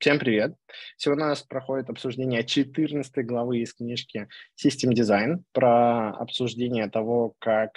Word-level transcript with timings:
Всем 0.00 0.18
привет! 0.18 0.54
Сегодня 0.96 1.26
у 1.26 1.28
нас 1.28 1.42
проходит 1.42 1.90
обсуждение 1.90 2.42
14 2.42 3.26
главы 3.26 3.58
из 3.58 3.74
книжки 3.74 4.28
System 4.56 4.94
Design 4.94 5.42
про 5.52 6.12
обсуждение 6.12 6.88
того, 6.88 7.34
как 7.38 7.72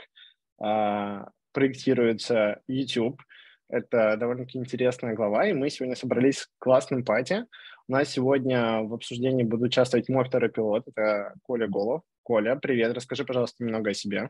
э, 0.64 1.26
проектируется 1.52 2.62
YouTube. 2.66 3.22
Это 3.68 4.16
довольно-таки 4.16 4.58
интересная 4.58 5.16
глава, 5.16 5.48
и 5.48 5.52
мы 5.52 5.70
сегодня 5.70 5.98
собрались 5.98 6.44
в 6.44 6.50
классном 6.60 7.04
пати. 7.04 7.46
У 7.90 7.92
нас 7.92 8.08
сегодня 8.08 8.84
в 8.84 8.94
обсуждении 8.94 9.44
будет 9.44 9.64
участвовать 9.64 10.08
мой 10.08 10.24
второй 10.24 10.50
пилот, 10.50 10.88
это 10.88 11.34
Коля 11.42 11.68
Голов. 11.68 12.04
Коля, 12.24 12.56
привет, 12.56 12.96
расскажи, 12.96 13.26
пожалуйста, 13.26 13.62
немного 13.66 13.90
о 13.90 13.94
себе. 13.94 14.30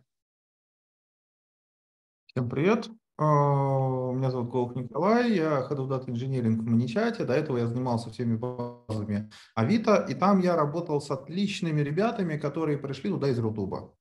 Всем 2.25 2.49
привет. 2.49 2.89
А, 3.17 3.23
меня 4.11 4.31
зовут 4.31 4.49
Голов 4.49 4.75
Николай, 4.75 5.33
я 5.33 5.67
Head 5.69 5.77
of 5.77 5.87
Data 5.87 6.05
Engineering 6.07 6.57
в 6.57 6.65
Маничате. 6.65 7.25
До 7.25 7.33
этого 7.33 7.57
я 7.57 7.67
занимался 7.67 8.09
всеми 8.09 8.35
базами 8.35 9.29
Авито, 9.55 10.05
и 10.09 10.15
там 10.15 10.39
я 10.39 10.55
работал 10.55 10.99
с 10.99 11.11
отличными 11.11 11.81
ребятами, 11.81 12.37
которые 12.37 12.77
пришли 12.77 13.11
туда 13.11 13.29
из 13.29 13.37
Рутуба. 13.37 13.93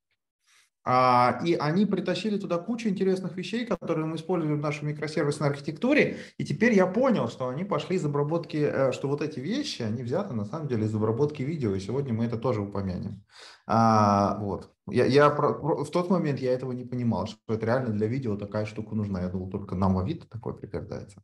А, 0.84 1.40
и 1.44 1.54
они 1.54 1.86
притащили 1.86 2.38
туда 2.38 2.58
кучу 2.58 2.88
интересных 2.88 3.36
вещей, 3.36 3.66
которые 3.66 4.04
мы 4.06 4.16
используем 4.16 4.56
в 4.58 4.60
нашей 4.60 4.84
микросервисной 4.84 5.50
архитектуре. 5.50 6.18
И 6.38 6.44
теперь 6.44 6.72
я 6.72 6.86
понял, 6.86 7.28
что 7.28 7.48
они 7.48 7.64
пошли 7.64 7.96
из 7.96 8.04
обработки, 8.04 8.56
э, 8.56 8.92
что 8.92 9.08
вот 9.08 9.22
эти 9.22 9.38
вещи, 9.38 9.82
они 9.82 10.02
взяты 10.02 10.34
на 10.34 10.44
самом 10.44 10.66
деле 10.66 10.86
из 10.86 10.94
обработки 10.94 11.42
видео. 11.42 11.74
И 11.74 11.80
сегодня 11.80 12.12
мы 12.12 12.24
это 12.24 12.36
тоже 12.36 12.62
упомянем. 12.62 13.22
А, 13.66 14.38
вот. 14.40 14.71
Я, 14.90 15.04
я 15.06 15.30
в 15.30 15.90
тот 15.90 16.10
момент 16.10 16.40
я 16.40 16.52
этого 16.52 16.72
не 16.72 16.84
понимал, 16.84 17.26
что 17.26 17.38
это 17.54 17.66
реально 17.66 17.90
для 17.90 18.06
видео 18.06 18.36
такая 18.36 18.64
штука 18.66 18.94
нужна. 18.94 19.22
Я 19.22 19.28
думал, 19.28 19.48
только 19.48 19.74
нам 19.74 19.96
Авито 19.98 20.28
такое 20.28 20.54
пригождается. 20.54 21.22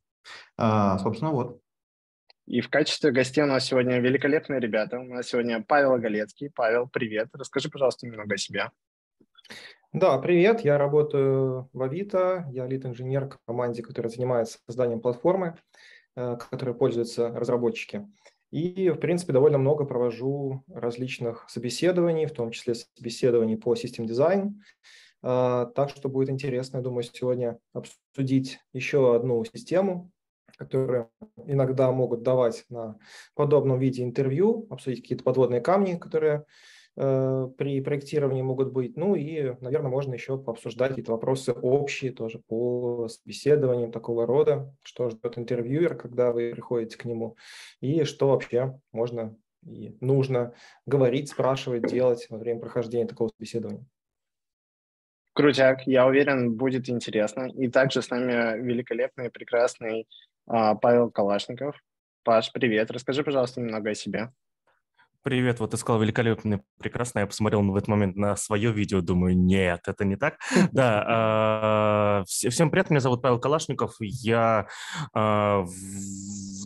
А, 0.56 0.98
собственно, 0.98 1.32
вот. 1.32 1.60
И 2.46 2.60
в 2.60 2.70
качестве 2.70 3.10
гостей 3.10 3.42
у 3.42 3.46
нас 3.46 3.66
сегодня 3.66 3.98
великолепные 3.98 4.60
ребята. 4.60 4.98
У 4.98 5.04
нас 5.04 5.26
сегодня 5.26 5.62
Павел 5.66 5.92
Оголецкий. 5.92 6.50
Павел, 6.54 6.88
привет. 6.88 7.28
Расскажи, 7.34 7.68
пожалуйста, 7.68 8.06
немного 8.06 8.34
о 8.34 8.38
себе. 8.38 8.70
Да, 9.92 10.18
привет, 10.18 10.60
я 10.60 10.76
работаю 10.76 11.70
в 11.72 11.82
Авито, 11.82 12.46
я 12.50 12.66
лид-инженер 12.66 13.30
в 13.30 13.38
команде, 13.46 13.82
которая 13.82 14.10
занимается 14.10 14.58
созданием 14.66 15.00
платформы, 15.00 15.56
э, 16.14 16.36
которой 16.50 16.74
пользуются 16.74 17.28
разработчики. 17.30 18.06
И, 18.50 18.90
в 18.90 18.96
принципе, 18.96 19.32
довольно 19.32 19.58
много 19.58 19.84
провожу 19.84 20.64
различных 20.68 21.44
собеседований, 21.48 22.26
в 22.26 22.32
том 22.32 22.50
числе 22.50 22.74
собеседований 22.74 23.56
по 23.56 23.74
систем 23.76 24.06
дизайн. 24.06 24.62
Э, 25.22 25.66
так 25.74 25.90
что 25.90 26.08
будет 26.08 26.30
интересно, 26.30 26.78
я 26.78 26.82
думаю, 26.82 27.02
сегодня 27.02 27.58
обсудить 27.72 28.60
еще 28.72 29.16
одну 29.16 29.44
систему, 29.44 30.10
которую 30.56 31.10
иногда 31.46 31.92
могут 31.92 32.22
давать 32.22 32.64
на 32.68 32.98
подобном 33.34 33.78
виде 33.78 34.02
интервью, 34.02 34.66
обсудить 34.70 35.02
какие-то 35.02 35.24
подводные 35.24 35.60
камни, 35.60 35.94
которые 35.96 36.44
при 36.98 37.80
проектировании 37.80 38.42
могут 38.42 38.72
быть. 38.72 38.96
Ну 38.96 39.14
и, 39.14 39.54
наверное, 39.60 39.90
можно 39.90 40.14
еще 40.14 40.36
пообсуждать 40.36 40.90
какие-то 40.90 41.12
вопросы 41.12 41.52
общие 41.52 42.10
тоже 42.10 42.40
по 42.40 43.06
собеседованиям 43.08 43.92
такого 43.92 44.26
рода, 44.26 44.74
что 44.82 45.08
ждет 45.08 45.38
интервьюер, 45.38 45.94
когда 45.96 46.32
вы 46.32 46.50
приходите 46.52 46.98
к 46.98 47.04
нему, 47.04 47.36
и 47.80 48.02
что 48.02 48.28
вообще 48.28 48.80
можно 48.90 49.36
и 49.64 49.96
нужно 50.00 50.54
говорить, 50.86 51.30
спрашивать, 51.30 51.86
делать 51.86 52.26
во 52.30 52.38
время 52.38 52.60
прохождения 52.60 53.06
такого 53.06 53.30
собеседования. 53.36 53.84
Крутяк, 55.34 55.86
я 55.86 56.04
уверен, 56.06 56.56
будет 56.56 56.88
интересно. 56.88 57.48
И 57.54 57.68
также 57.68 58.02
с 58.02 58.10
нами 58.10 58.60
великолепный, 58.60 59.30
прекрасный 59.30 60.08
а, 60.46 60.74
Павел 60.74 61.12
Калашников. 61.12 61.80
Паш, 62.24 62.50
привет. 62.50 62.90
Расскажи, 62.90 63.22
пожалуйста, 63.22 63.60
немного 63.60 63.90
о 63.90 63.94
себе. 63.94 64.32
Привет, 65.28 65.60
вот 65.60 65.72
ты 65.72 65.76
сказал 65.76 66.00
великолепно, 66.00 66.62
прекрасно. 66.78 67.18
Я 67.18 67.26
посмотрел 67.26 67.62
в 67.62 67.76
этот 67.76 67.88
момент 67.88 68.16
на 68.16 68.34
свое 68.34 68.72
видео, 68.72 69.02
думаю, 69.02 69.36
нет, 69.36 69.80
это 69.86 70.06
не 70.06 70.16
так. 70.16 70.38
Да, 70.72 71.04
а, 71.06 72.24
всем 72.26 72.70
привет, 72.70 72.88
меня 72.88 73.00
зовут 73.00 73.20
Павел 73.20 73.38
Калашников. 73.38 73.94
Я 74.00 74.68
а, 75.12 75.66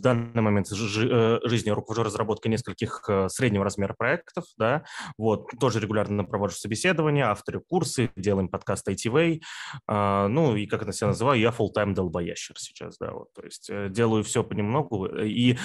данный 0.03 0.41
момент 0.41 0.67
э, 0.71 1.39
жизни 1.43 1.69
руковожу 1.71 2.03
разработкой 2.03 2.51
нескольких 2.51 3.03
э, 3.07 3.29
среднего 3.29 3.63
размера 3.63 3.93
проектов, 3.97 4.45
да, 4.57 4.83
вот, 5.17 5.47
тоже 5.59 5.79
регулярно 5.79 6.23
провожу 6.23 6.55
собеседования, 6.55 7.29
авторы 7.29 7.61
курсы, 7.61 8.11
делаем 8.15 8.49
подкаст 8.49 8.87
ITV, 8.87 9.41
а, 9.87 10.27
ну, 10.27 10.55
и 10.55 10.67
как 10.67 10.83
это 10.83 10.93
себя 10.93 11.07
называю, 11.07 11.39
я 11.39 11.49
full-time 11.49 11.93
долбоящер 11.93 12.57
сейчас, 12.59 12.97
да, 12.99 13.11
вот, 13.11 13.33
то 13.33 13.43
есть 13.43 13.69
э, 13.69 13.89
делаю 13.89 14.23
все 14.23 14.43
понемногу. 14.43 15.07
И, 15.23 15.57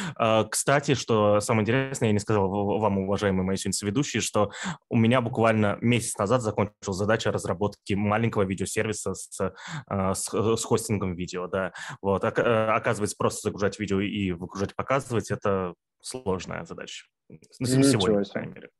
кстати, 0.50 0.94
что 0.94 1.40
самое 1.40 1.62
интересное, 1.62 2.08
я 2.08 2.12
не 2.12 2.18
сказал 2.18 2.48
вам, 2.48 2.98
уважаемые 2.98 3.44
мои 3.44 3.56
сегодня 3.56 3.88
ведущие, 3.88 4.20
что 4.20 4.50
у 4.88 4.96
меня 4.96 5.20
буквально 5.20 5.78
месяц 5.80 6.16
назад 6.16 6.42
закончилась 6.42 6.96
задача 6.96 7.32
разработки 7.32 7.94
маленького 7.94 8.42
видеосервиса 8.42 9.14
с, 9.14 9.52
а, 9.86 10.14
с, 10.14 10.28
с 10.28 10.64
хостингом 10.64 11.14
видео, 11.14 11.46
да. 11.46 11.72
Вот. 12.02 12.24
Оказывается, 12.24 13.16
просто 13.18 13.48
загружать 13.48 13.78
видео 13.78 14.00
и 14.00 14.27
выгружать, 14.32 14.74
показывать– 14.74 15.30
это 15.32 15.74
сложная 16.00 16.64
задача. 16.64 17.06
На 17.58 17.66
сегодня, 17.66 18.24
по 18.24 18.30
крайней 18.30 18.52
мере. 18.52 18.70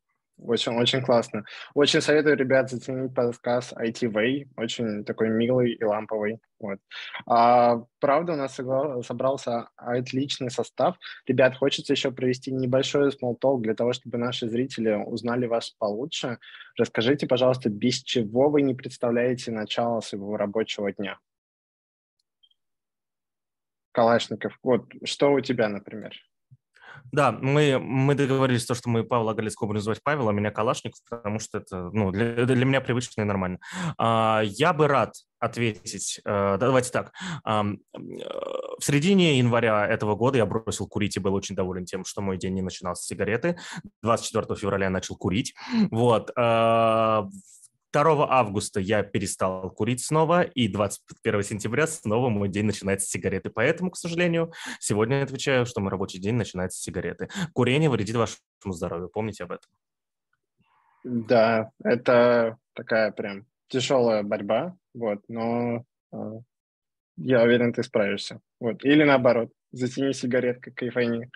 Очень, 0.41 0.77
очень 0.77 1.01
классно. 1.01 1.43
Очень 1.73 2.01
советую, 2.01 2.37
ребят, 2.37 2.69
заценить 2.69 3.13
подкаст 3.13 3.73
IT 3.73 4.09
Way. 4.11 4.47
Очень 4.55 5.03
такой 5.03 5.29
милый 5.29 5.73
и 5.73 5.83
ламповый. 5.83 6.39
Вот. 6.59 6.79
А, 7.25 7.83
правда, 7.99 8.33
у 8.33 8.35
нас 8.37 8.55
собрался 8.55 9.69
отличный 9.75 10.49
состав. 10.49 10.95
Ребят, 11.27 11.57
хочется 11.57 11.93
еще 11.93 12.11
провести 12.11 12.51
небольшой 12.53 13.09
small 13.09 13.37
talk 13.39 13.59
для 13.61 13.75
того, 13.75 13.91
чтобы 13.91 14.17
наши 14.17 14.47
зрители 14.47 14.91
узнали 14.91 15.45
вас 15.45 15.71
получше. 15.71 16.39
Расскажите, 16.77 17.27
пожалуйста, 17.27 17.69
без 17.69 18.01
чего 18.01 18.49
вы 18.49 18.61
не 18.61 18.73
представляете 18.73 19.51
начало 19.51 19.99
своего 19.99 20.37
рабочего 20.37 20.91
дня? 20.93 21.17
Калашников, 23.91 24.57
вот 24.63 24.85
что 25.03 25.31
у 25.33 25.41
тебя, 25.41 25.69
например? 25.69 26.13
Да, 27.11 27.31
мы, 27.31 27.79
мы 27.79 28.15
договорились, 28.15 28.65
то, 28.65 28.75
что 28.75 28.89
мы 28.89 29.03
Павла 29.03 29.33
Галицкого 29.33 29.67
будем 29.67 29.77
называть 29.77 30.01
Павел, 30.03 30.29
а 30.29 30.33
меня 30.33 30.51
Калашников, 30.51 30.99
потому 31.09 31.39
что 31.39 31.57
это 31.57 31.89
ну, 31.91 32.11
для, 32.11 32.45
для 32.45 32.65
меня 32.65 32.81
привычно 32.81 33.21
и 33.21 33.25
нормально. 33.25 33.59
А, 33.97 34.41
я 34.43 34.73
бы 34.73 34.87
рад 34.87 35.13
ответить. 35.39 36.21
А, 36.25 36.57
давайте 36.57 36.91
так. 36.91 37.11
А, 37.43 37.63
в 37.63 38.83
середине 38.83 39.39
января 39.39 39.87
этого 39.87 40.15
года 40.15 40.37
я 40.37 40.45
бросил 40.45 40.87
курить 40.87 41.17
и 41.17 41.19
был 41.19 41.33
очень 41.33 41.55
доволен 41.55 41.85
тем, 41.85 42.05
что 42.05 42.21
мой 42.21 42.37
день 42.37 42.53
не 42.53 42.61
начинался 42.61 43.03
с 43.03 43.07
сигареты. 43.07 43.57
24 44.03 44.55
февраля 44.55 44.85
я 44.85 44.91
начал 44.91 45.15
курить. 45.15 45.55
Вот. 45.91 46.31
А, 46.35 47.27
2 47.91 48.27
августа 48.29 48.79
я 48.79 49.03
перестал 49.03 49.69
курить 49.71 50.03
снова, 50.03 50.43
и 50.43 50.67
21 50.67 51.43
сентября 51.43 51.87
снова 51.87 52.29
мой 52.29 52.49
день 52.49 52.65
начинается 52.65 53.07
с 53.07 53.11
сигареты. 53.11 53.49
Поэтому, 53.49 53.91
к 53.91 53.97
сожалению, 53.97 54.51
сегодня 54.79 55.17
я 55.17 55.23
отвечаю, 55.23 55.65
что 55.65 55.81
мой 55.81 55.91
рабочий 55.91 56.19
день 56.19 56.35
начинается 56.35 56.79
с 56.79 56.81
сигареты. 56.81 57.29
Курение 57.53 57.89
вредит 57.89 58.15
вашему 58.15 58.73
здоровью, 58.73 59.09
помните 59.09 59.43
об 59.43 59.51
этом. 59.51 59.69
Да, 61.03 61.71
это 61.83 62.57
такая 62.73 63.11
прям 63.11 63.45
тяжелая 63.69 64.23
борьба, 64.23 64.75
вот, 64.93 65.23
но 65.27 65.85
э, 66.11 66.17
я 67.17 67.43
уверен, 67.43 67.71
ты 67.73 67.83
справишься. 67.83 68.41
Вот. 68.59 68.83
Или 68.83 69.03
наоборот, 69.03 69.51
затяни 69.71 70.13
сигареткой, 70.13 70.73
кайфани. 70.73 71.29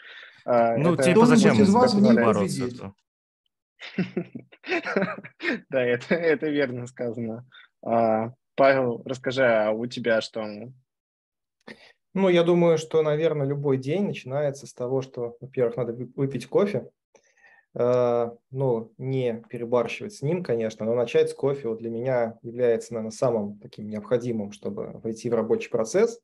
Э, 0.45 0.77
ну, 0.77 0.93
это 0.93 1.03
типа 1.03 1.25
зачем 1.25 1.61
из 1.61 1.69
вас 1.69 1.93
бороться? 1.95 2.93
Да, 5.69 5.83
это, 5.83 6.16
это 6.16 6.47
верно 6.49 6.88
сказано. 6.88 7.45
А, 7.85 8.31
Павел, 8.55 9.01
расскажи, 9.05 9.45
а 9.45 9.71
у 9.71 9.85
тебя 9.88 10.21
что? 10.21 10.45
Ну, 12.13 12.29
я 12.29 12.44
думаю, 12.44 12.77
что, 12.77 13.01
наверное, 13.01 13.47
любой 13.47 13.77
день 13.77 14.05
начинается 14.05 14.67
с 14.67 14.73
того, 14.73 15.01
что, 15.01 15.35
во-первых, 15.41 15.77
надо 15.77 15.94
выпить 16.15 16.47
кофе. 16.47 16.89
Э, 17.75 18.30
ну, 18.51 18.94
не 18.97 19.44
перебарщивать 19.50 20.13
с 20.13 20.21
ним, 20.21 20.44
конечно, 20.44 20.85
но 20.85 20.94
начать 20.94 21.31
с 21.31 21.33
кофе 21.33 21.69
вот 21.69 21.80
для 21.80 21.89
меня 21.89 22.38
является, 22.44 22.94
наверное, 22.94 23.12
самым 23.12 23.57
таким 23.59 23.88
необходимым, 23.89 24.51
чтобы 24.51 25.00
войти 25.03 25.30
в 25.30 25.33
рабочий 25.33 25.69
процесс. 25.69 26.21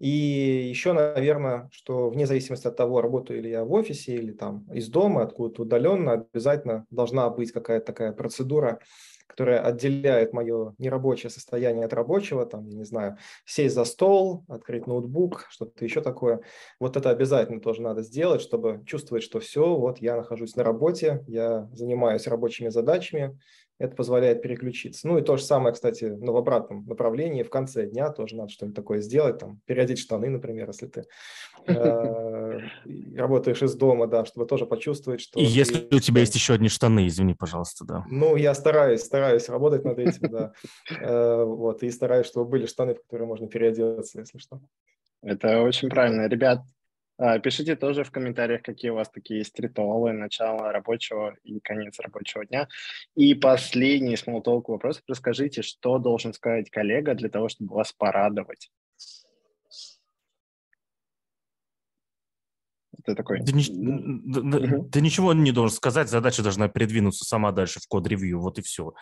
И 0.00 0.08
еще, 0.08 0.94
наверное, 0.94 1.68
что 1.72 2.08
вне 2.08 2.26
зависимости 2.26 2.66
от 2.66 2.74
того, 2.74 3.02
работаю 3.02 3.42
ли 3.42 3.50
я 3.50 3.64
в 3.64 3.72
офисе 3.72 4.14
или 4.14 4.32
там 4.32 4.64
из 4.72 4.88
дома, 4.88 5.22
откуда-то 5.22 5.62
удаленно, 5.62 6.12
обязательно 6.32 6.86
должна 6.90 7.28
быть 7.28 7.52
какая-то 7.52 7.84
такая 7.84 8.12
процедура, 8.12 8.80
которая 9.26 9.60
отделяет 9.60 10.32
мое 10.32 10.74
нерабочее 10.78 11.28
состояние 11.28 11.84
от 11.84 11.92
рабочего, 11.92 12.46
там, 12.46 12.66
я 12.66 12.78
не 12.78 12.84
знаю, 12.84 13.18
сесть 13.44 13.74
за 13.74 13.84
стол, 13.84 14.44
открыть 14.48 14.86
ноутбук, 14.86 15.46
что-то 15.50 15.84
еще 15.84 16.00
такое. 16.00 16.40
Вот 16.80 16.96
это 16.96 17.10
обязательно 17.10 17.60
тоже 17.60 17.82
надо 17.82 18.02
сделать, 18.02 18.40
чтобы 18.40 18.82
чувствовать, 18.86 19.22
что 19.22 19.38
все, 19.38 19.76
вот 19.76 19.98
я 19.98 20.16
нахожусь 20.16 20.56
на 20.56 20.64
работе, 20.64 21.22
я 21.28 21.68
занимаюсь 21.72 22.26
рабочими 22.26 22.70
задачами, 22.70 23.38
это 23.80 23.96
позволяет 23.96 24.42
переключиться. 24.42 25.08
Ну 25.08 25.16
и 25.16 25.22
то 25.22 25.38
же 25.38 25.42
самое, 25.42 25.72
кстати, 25.72 26.04
но 26.04 26.34
в 26.34 26.36
обратном 26.36 26.84
направлении, 26.84 27.42
в 27.42 27.48
конце 27.48 27.86
дня 27.86 28.10
тоже 28.10 28.36
надо 28.36 28.50
что-нибудь 28.50 28.76
такое 28.76 29.00
сделать, 29.00 29.38
там, 29.38 29.62
переодеть 29.64 29.98
штаны, 29.98 30.28
например, 30.28 30.68
если 30.68 30.86
ты 30.86 31.06
э, 31.66 32.58
работаешь 33.16 33.62
из 33.62 33.74
дома, 33.74 34.06
да, 34.06 34.26
чтобы 34.26 34.46
тоже 34.46 34.66
почувствовать, 34.66 35.22
что... 35.22 35.40
И 35.40 35.44
если 35.44 35.88
у 35.96 35.98
тебя 35.98 36.20
есть 36.20 36.34
еще 36.34 36.52
одни 36.52 36.68
штаны, 36.68 37.06
извини, 37.06 37.32
пожалуйста, 37.32 37.86
да. 37.86 38.04
Ну, 38.10 38.36
я 38.36 38.52
стараюсь, 38.52 39.00
стараюсь 39.00 39.48
работать 39.48 39.82
над 39.84 39.98
этим, 39.98 40.30
да. 40.30 40.52
Э, 41.00 41.42
вот, 41.44 41.82
и 41.82 41.90
стараюсь, 41.90 42.26
чтобы 42.26 42.50
были 42.50 42.66
штаны, 42.66 42.94
в 42.94 43.02
которые 43.02 43.26
можно 43.26 43.48
переодеться, 43.48 44.20
если 44.20 44.36
что. 44.36 44.60
Это 45.22 45.62
очень 45.62 45.88
правильно. 45.88 46.28
Ребят, 46.28 46.60
пишите 47.42 47.76
тоже 47.76 48.04
в 48.04 48.10
комментариях, 48.10 48.62
какие 48.62 48.90
у 48.90 48.94
вас 48.94 49.10
такие 49.10 49.40
есть 49.40 49.58
ритуалы 49.58 50.12
начала 50.12 50.72
рабочего 50.72 51.36
и 51.44 51.60
конец 51.60 51.98
рабочего 52.00 52.46
дня. 52.46 52.68
И 53.14 53.34
последний 53.34 54.16
смолтолк 54.16 54.68
вопрос. 54.68 55.02
Расскажите, 55.06 55.62
что 55.62 55.98
должен 55.98 56.32
сказать 56.32 56.70
коллега 56.70 57.14
для 57.14 57.28
того, 57.28 57.48
чтобы 57.48 57.74
вас 57.74 57.92
порадовать? 57.92 58.70
Это 63.02 63.14
такой... 63.14 63.40
Да, 63.40 63.52
да, 63.54 64.58
да, 64.58 64.76
да 64.78 65.00
ничего 65.00 65.32
не 65.32 65.52
должен 65.52 65.74
сказать, 65.74 66.08
задача 66.08 66.42
должна 66.42 66.68
передвинуться 66.68 67.24
сама 67.24 67.52
дальше 67.52 67.80
в 67.80 67.86
код-ревью, 67.88 68.40
вот 68.40 68.58
и 68.58 68.62
все. 68.62 68.92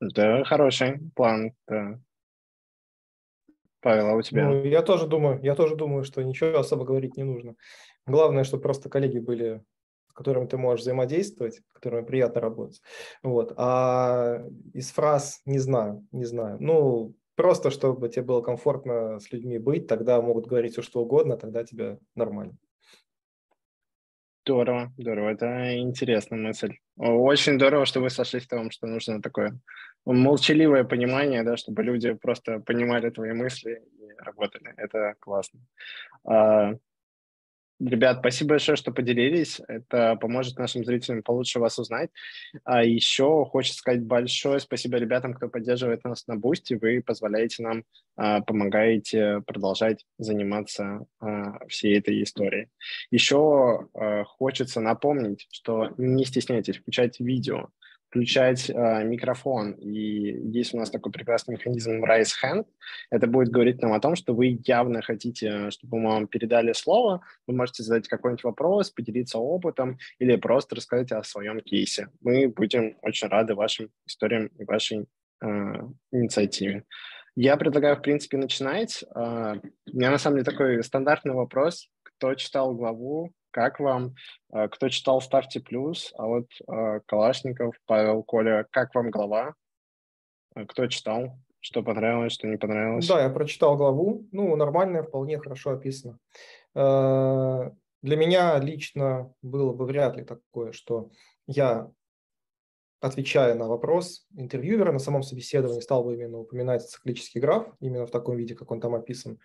Это 0.00 0.44
хороший 0.44 1.00
план, 1.14 1.52
да. 1.68 2.00
Павел, 3.82 4.06
а 4.06 4.14
у 4.14 4.22
тебя? 4.22 4.48
Ну, 4.48 4.64
я 4.64 4.80
тоже 4.80 5.06
думаю, 5.06 5.40
я 5.42 5.54
тоже 5.54 5.74
думаю, 5.74 6.04
что 6.04 6.22
ничего 6.22 6.58
особо 6.58 6.84
говорить 6.84 7.16
не 7.16 7.24
нужно. 7.24 7.56
Главное, 8.06 8.44
чтобы 8.44 8.62
просто 8.62 8.88
коллеги 8.88 9.18
были, 9.18 9.62
с 10.08 10.12
которыми 10.12 10.46
ты 10.46 10.56
можешь 10.56 10.82
взаимодействовать, 10.82 11.56
с 11.56 11.62
которыми 11.72 12.06
приятно 12.06 12.40
работать. 12.40 12.80
Вот. 13.24 13.52
А 13.56 14.44
из 14.72 14.92
фраз 14.92 15.42
не 15.46 15.58
знаю, 15.58 16.06
не 16.12 16.24
знаю. 16.24 16.58
Ну, 16.60 17.14
просто 17.34 17.70
чтобы 17.70 18.08
тебе 18.08 18.22
было 18.22 18.40
комфортно 18.40 19.18
с 19.18 19.32
людьми 19.32 19.58
быть, 19.58 19.88
тогда 19.88 20.22
могут 20.22 20.46
говорить 20.46 20.72
все, 20.72 20.82
что 20.82 21.00
угодно, 21.00 21.36
тогда 21.36 21.64
тебе 21.64 21.98
нормально. 22.14 22.56
Здорово, 24.44 24.92
здорово. 24.96 25.30
Это 25.30 25.78
интересная 25.78 26.38
мысль. 26.38 26.76
Очень 26.96 27.54
здорово, 27.54 27.84
что 27.84 28.00
вы 28.00 28.10
сошлись 28.10 28.44
в 28.44 28.48
том, 28.48 28.70
что 28.70 28.86
нужно 28.86 29.22
такое 29.22 29.58
молчаливое 30.04 30.84
понимание, 30.84 31.42
да, 31.42 31.56
чтобы 31.56 31.82
люди 31.82 32.12
просто 32.12 32.60
понимали 32.60 33.10
твои 33.10 33.32
мысли 33.32 33.82
и 33.98 34.22
работали. 34.22 34.74
Это 34.76 35.14
классно. 35.20 35.60
А, 36.24 36.74
Ребят, 37.84 38.18
спасибо 38.20 38.50
большое, 38.50 38.76
что 38.76 38.92
поделились. 38.92 39.60
Это 39.66 40.14
поможет 40.16 40.56
нашим 40.56 40.84
зрителям 40.84 41.22
получше 41.22 41.58
вас 41.58 41.78
узнать. 41.80 42.10
А 42.64 42.84
еще 42.84 43.44
хочется 43.44 43.78
сказать 43.78 44.02
большое 44.02 44.60
спасибо 44.60 44.98
ребятам, 44.98 45.34
кто 45.34 45.48
поддерживает 45.48 46.04
нас 46.04 46.26
на 46.28 46.36
Бусти. 46.36 46.74
Вы 46.74 47.02
позволяете 47.04 47.64
нам, 47.64 47.84
а, 48.14 48.40
помогаете 48.40 49.42
продолжать 49.46 50.06
заниматься 50.16 51.06
а, 51.18 51.66
всей 51.66 51.98
этой 51.98 52.22
историей. 52.22 52.68
Еще 53.10 53.88
хочется 54.26 54.80
напомнить, 54.80 55.48
что 55.50 55.92
не 55.96 56.24
стесняйтесь 56.24 56.76
включать 56.76 57.18
видео 57.18 57.70
включать 58.12 58.68
э, 58.68 59.04
микрофон. 59.04 59.72
И 59.72 59.88
есть 60.52 60.74
у 60.74 60.76
нас 60.76 60.90
такой 60.90 61.10
прекрасный 61.10 61.52
механизм 61.52 62.04
Raise 62.04 62.32
Hand. 62.44 62.66
Это 63.10 63.26
будет 63.26 63.48
говорить 63.48 63.80
нам 63.80 63.94
о 63.94 64.00
том, 64.00 64.16
что 64.16 64.34
вы 64.34 64.60
явно 64.66 65.00
хотите, 65.00 65.70
чтобы 65.70 65.98
мы 65.98 66.10
вам 66.10 66.26
передали 66.26 66.74
слово. 66.74 67.22
Вы 67.46 67.54
можете 67.54 67.82
задать 67.82 68.08
какой-нибудь 68.08 68.44
вопрос, 68.44 68.90
поделиться 68.90 69.38
опытом 69.38 69.96
или 70.18 70.36
просто 70.36 70.76
рассказать 70.76 71.10
о 71.12 71.24
своем 71.24 71.60
кейсе. 71.60 72.08
Мы 72.20 72.48
будем 72.48 72.98
очень 73.00 73.28
рады 73.28 73.54
вашим 73.54 73.88
историям 74.06 74.48
и 74.58 74.64
вашей 74.64 75.06
э, 75.40 75.46
инициативе. 76.12 76.84
Я 77.34 77.56
предлагаю, 77.56 77.96
в 77.96 78.02
принципе, 78.02 78.36
начинать. 78.36 79.04
Э, 79.14 79.54
у 79.90 79.96
меня 79.96 80.10
на 80.10 80.18
самом 80.18 80.36
деле 80.36 80.44
такой 80.44 80.84
стандартный 80.84 81.32
вопрос. 81.32 81.88
Кто 82.02 82.34
читал 82.34 82.74
главу 82.74 83.32
как 83.52 83.78
вам? 83.78 84.16
А, 84.50 84.68
кто 84.68 84.88
читал, 84.88 85.20
ставьте 85.20 85.60
плюс. 85.60 86.12
А 86.18 86.26
вот 86.26 86.48
а, 86.66 87.00
Калашников, 87.06 87.76
Павел, 87.86 88.24
Коля, 88.24 88.66
как 88.70 88.94
вам 88.94 89.10
глава? 89.10 89.54
А, 90.54 90.64
кто 90.64 90.88
читал? 90.88 91.38
Что 91.60 91.84
понравилось, 91.84 92.32
что 92.32 92.48
не 92.48 92.56
понравилось? 92.56 93.06
Да, 93.06 93.22
я 93.22 93.30
прочитал 93.30 93.76
главу. 93.76 94.26
Ну, 94.32 94.56
нормальная, 94.56 95.04
вполне 95.04 95.38
хорошо 95.38 95.70
описано. 95.70 96.18
Для 96.74 98.16
меня 98.16 98.58
лично 98.58 99.32
было 99.42 99.72
бы 99.72 99.86
вряд 99.86 100.16
ли 100.16 100.24
такое, 100.24 100.72
что 100.72 101.10
я, 101.46 101.88
отвечая 102.98 103.54
на 103.54 103.68
вопрос 103.68 104.26
интервьюера 104.34 104.90
на 104.90 104.98
самом 104.98 105.22
собеседовании, 105.22 105.82
стал 105.82 106.02
бы 106.02 106.14
именно 106.14 106.38
упоминать 106.38 106.82
циклический 106.82 107.40
граф, 107.40 107.68
именно 107.78 108.06
в 108.06 108.10
таком 108.10 108.36
виде, 108.36 108.56
как 108.56 108.72
он 108.72 108.80
там 108.80 108.96
описан 108.96 109.38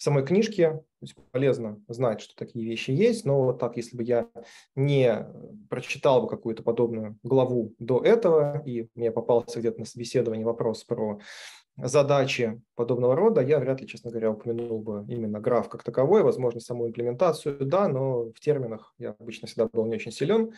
самой 0.00 0.24
книжке. 0.24 0.82
полезно 1.30 1.82
знать, 1.88 2.22
что 2.22 2.34
такие 2.34 2.64
вещи 2.64 2.90
есть, 2.90 3.24
но 3.24 3.42
вот 3.42 3.58
так, 3.58 3.76
если 3.76 3.96
бы 3.96 4.02
я 4.02 4.28
не 4.74 5.26
прочитал 5.68 6.22
бы 6.22 6.28
какую-то 6.28 6.62
подобную 6.62 7.18
главу 7.22 7.74
до 7.78 8.02
этого, 8.02 8.62
и 8.64 8.88
мне 8.94 9.10
попался 9.10 9.60
где-то 9.60 9.80
на 9.80 9.84
собеседовании 9.84 10.44
вопрос 10.44 10.84
про 10.84 11.20
задачи 11.76 12.60
подобного 12.74 13.14
рода, 13.14 13.42
я 13.42 13.58
вряд 13.58 13.80
ли, 13.80 13.86
честно 13.86 14.10
говоря, 14.10 14.30
упомянул 14.30 14.80
бы 14.80 15.04
именно 15.08 15.38
граф 15.38 15.68
как 15.68 15.82
таковой, 15.82 16.22
возможно, 16.22 16.60
саму 16.60 16.88
имплементацию, 16.88 17.58
да, 17.60 17.86
но 17.88 18.30
в 18.30 18.40
терминах 18.40 18.94
я 18.98 19.14
обычно 19.18 19.48
всегда 19.48 19.68
был 19.70 19.84
не 19.86 19.96
очень 19.96 20.12
силен, 20.12 20.52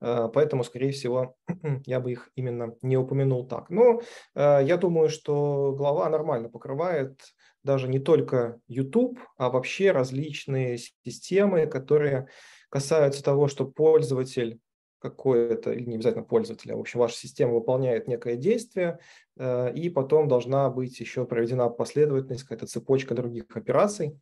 э, 0.00 0.28
поэтому, 0.32 0.64
скорее 0.64 0.92
всего, 0.92 1.36
я 1.86 2.00
бы 2.00 2.12
их 2.12 2.30
именно 2.36 2.74
не 2.82 2.96
упомянул 2.96 3.46
так. 3.46 3.68
Но 3.70 4.00
э, 4.34 4.60
я 4.64 4.76
думаю, 4.78 5.10
что 5.10 5.74
глава 5.76 6.08
нормально 6.08 6.48
покрывает 6.48 7.20
даже 7.68 7.86
не 7.86 7.98
только 7.98 8.62
YouTube, 8.66 9.18
а 9.36 9.50
вообще 9.50 9.90
различные 9.90 10.78
системы, 11.04 11.66
которые 11.66 12.28
касаются 12.70 13.22
того, 13.22 13.46
что 13.46 13.66
пользователь 13.66 14.58
какое-то, 15.00 15.72
или 15.72 15.84
не 15.84 15.96
обязательно 15.96 16.24
пользователь, 16.24 16.72
а 16.72 16.76
в 16.76 16.80
общем 16.80 16.98
ваша 16.98 17.16
система 17.16 17.52
выполняет 17.52 18.08
некое 18.08 18.36
действие, 18.36 19.00
э, 19.36 19.74
и 19.74 19.90
потом 19.90 20.28
должна 20.28 20.70
быть 20.70 20.98
еще 20.98 21.26
проведена 21.26 21.68
последовательность, 21.68 22.44
какая-то 22.44 22.66
цепочка 22.66 23.14
других 23.14 23.44
операций, 23.54 24.18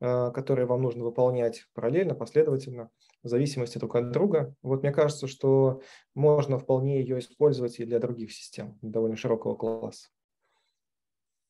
э, 0.00 0.30
которые 0.32 0.66
вам 0.66 0.82
нужно 0.82 1.02
выполнять 1.02 1.64
параллельно, 1.74 2.14
последовательно, 2.14 2.90
в 3.24 3.28
зависимости 3.28 3.78
друг 3.78 3.96
от 3.96 4.12
друга. 4.12 4.54
Вот 4.62 4.84
мне 4.84 4.92
кажется, 4.92 5.26
что 5.26 5.82
можно 6.14 6.56
вполне 6.56 7.00
ее 7.00 7.18
использовать 7.18 7.80
и 7.80 7.84
для 7.84 7.98
других 7.98 8.32
систем, 8.32 8.78
довольно 8.80 9.16
широкого 9.16 9.56
класса. 9.56 10.06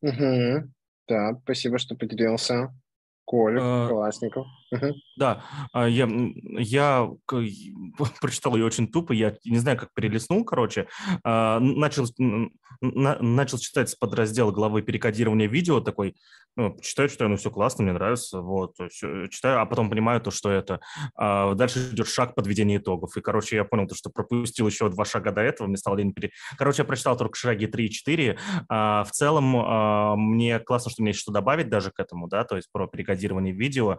Угу. 0.01 0.73
Да, 1.09 1.39
спасибо, 1.43 1.79
что 1.79 1.95
поделился. 1.95 2.75
Коля 3.25 3.61
а, 3.61 3.89
Классников. 4.71 4.97
Да, 5.17 5.45
а, 5.73 5.89
я, 5.89 6.09
я 6.59 7.09
прочитал 8.21 8.57
ее 8.57 8.65
очень 8.65 8.89
тупо, 8.89 9.13
я 9.13 9.37
не 9.45 9.59
знаю, 9.59 9.79
как 9.79 9.93
перелистнул, 9.95 10.45
короче. 10.45 10.89
А, 11.25 11.59
начал, 11.61 12.07
начал 12.81 13.59
читать 13.59 13.91
с 13.91 13.95
подраздела 13.95 14.53
главы 14.53 14.83
перекодирования 14.83 15.49
видео, 15.49 15.81
такой, 15.81 16.17
ну, 16.57 16.77
читаю, 16.83 17.09
читаю, 17.09 17.31
ну, 17.31 17.37
все 17.37 17.51
классно, 17.51 17.85
мне 17.85 17.93
нравится, 17.93 18.41
вот, 18.41 18.77
все, 18.91 19.27
читаю, 19.29 19.61
а 19.61 19.67
потом 19.67 19.91
понимаю 19.91 20.21
то, 20.21 20.31
что 20.31 20.51
это. 20.51 20.81
Дальше 21.17 21.91
идет 21.93 22.09
шаг 22.09 22.35
подведения 22.35 22.77
итогов, 22.77 23.17
и, 23.17 23.21
короче, 23.21 23.57
я 23.57 23.65
понял 23.65 23.87
то, 23.87 23.95
что 23.95 24.11
пропустил 24.11 24.67
еще 24.67 24.89
два 24.89 25.05
шага 25.05 25.33
до 25.33 25.43
этого, 25.43 25.67
мне 25.67 25.77
стало 25.77 25.97
лень 25.97 26.13
пере... 26.13 26.31
Короче, 26.59 26.83
я 26.83 26.87
прочитал 26.87 27.17
только 27.17 27.37
шаги 27.37 27.67
3 27.67 27.87
и 27.87 27.91
4. 27.91 28.39
В 28.69 29.09
целом, 29.13 30.21
мне 30.35 30.59
классно, 30.61 30.91
что 30.91 31.03
мне 31.03 31.11
есть 31.11 31.21
что 31.21 31.33
добавить 31.33 31.69
даже 31.69 31.91
к 31.91 31.99
этому, 31.99 32.29
да, 32.29 32.45
то 32.45 32.57
есть 32.57 32.69
про 32.73 32.87
перекодирование 32.87 33.55
видео. 33.55 33.99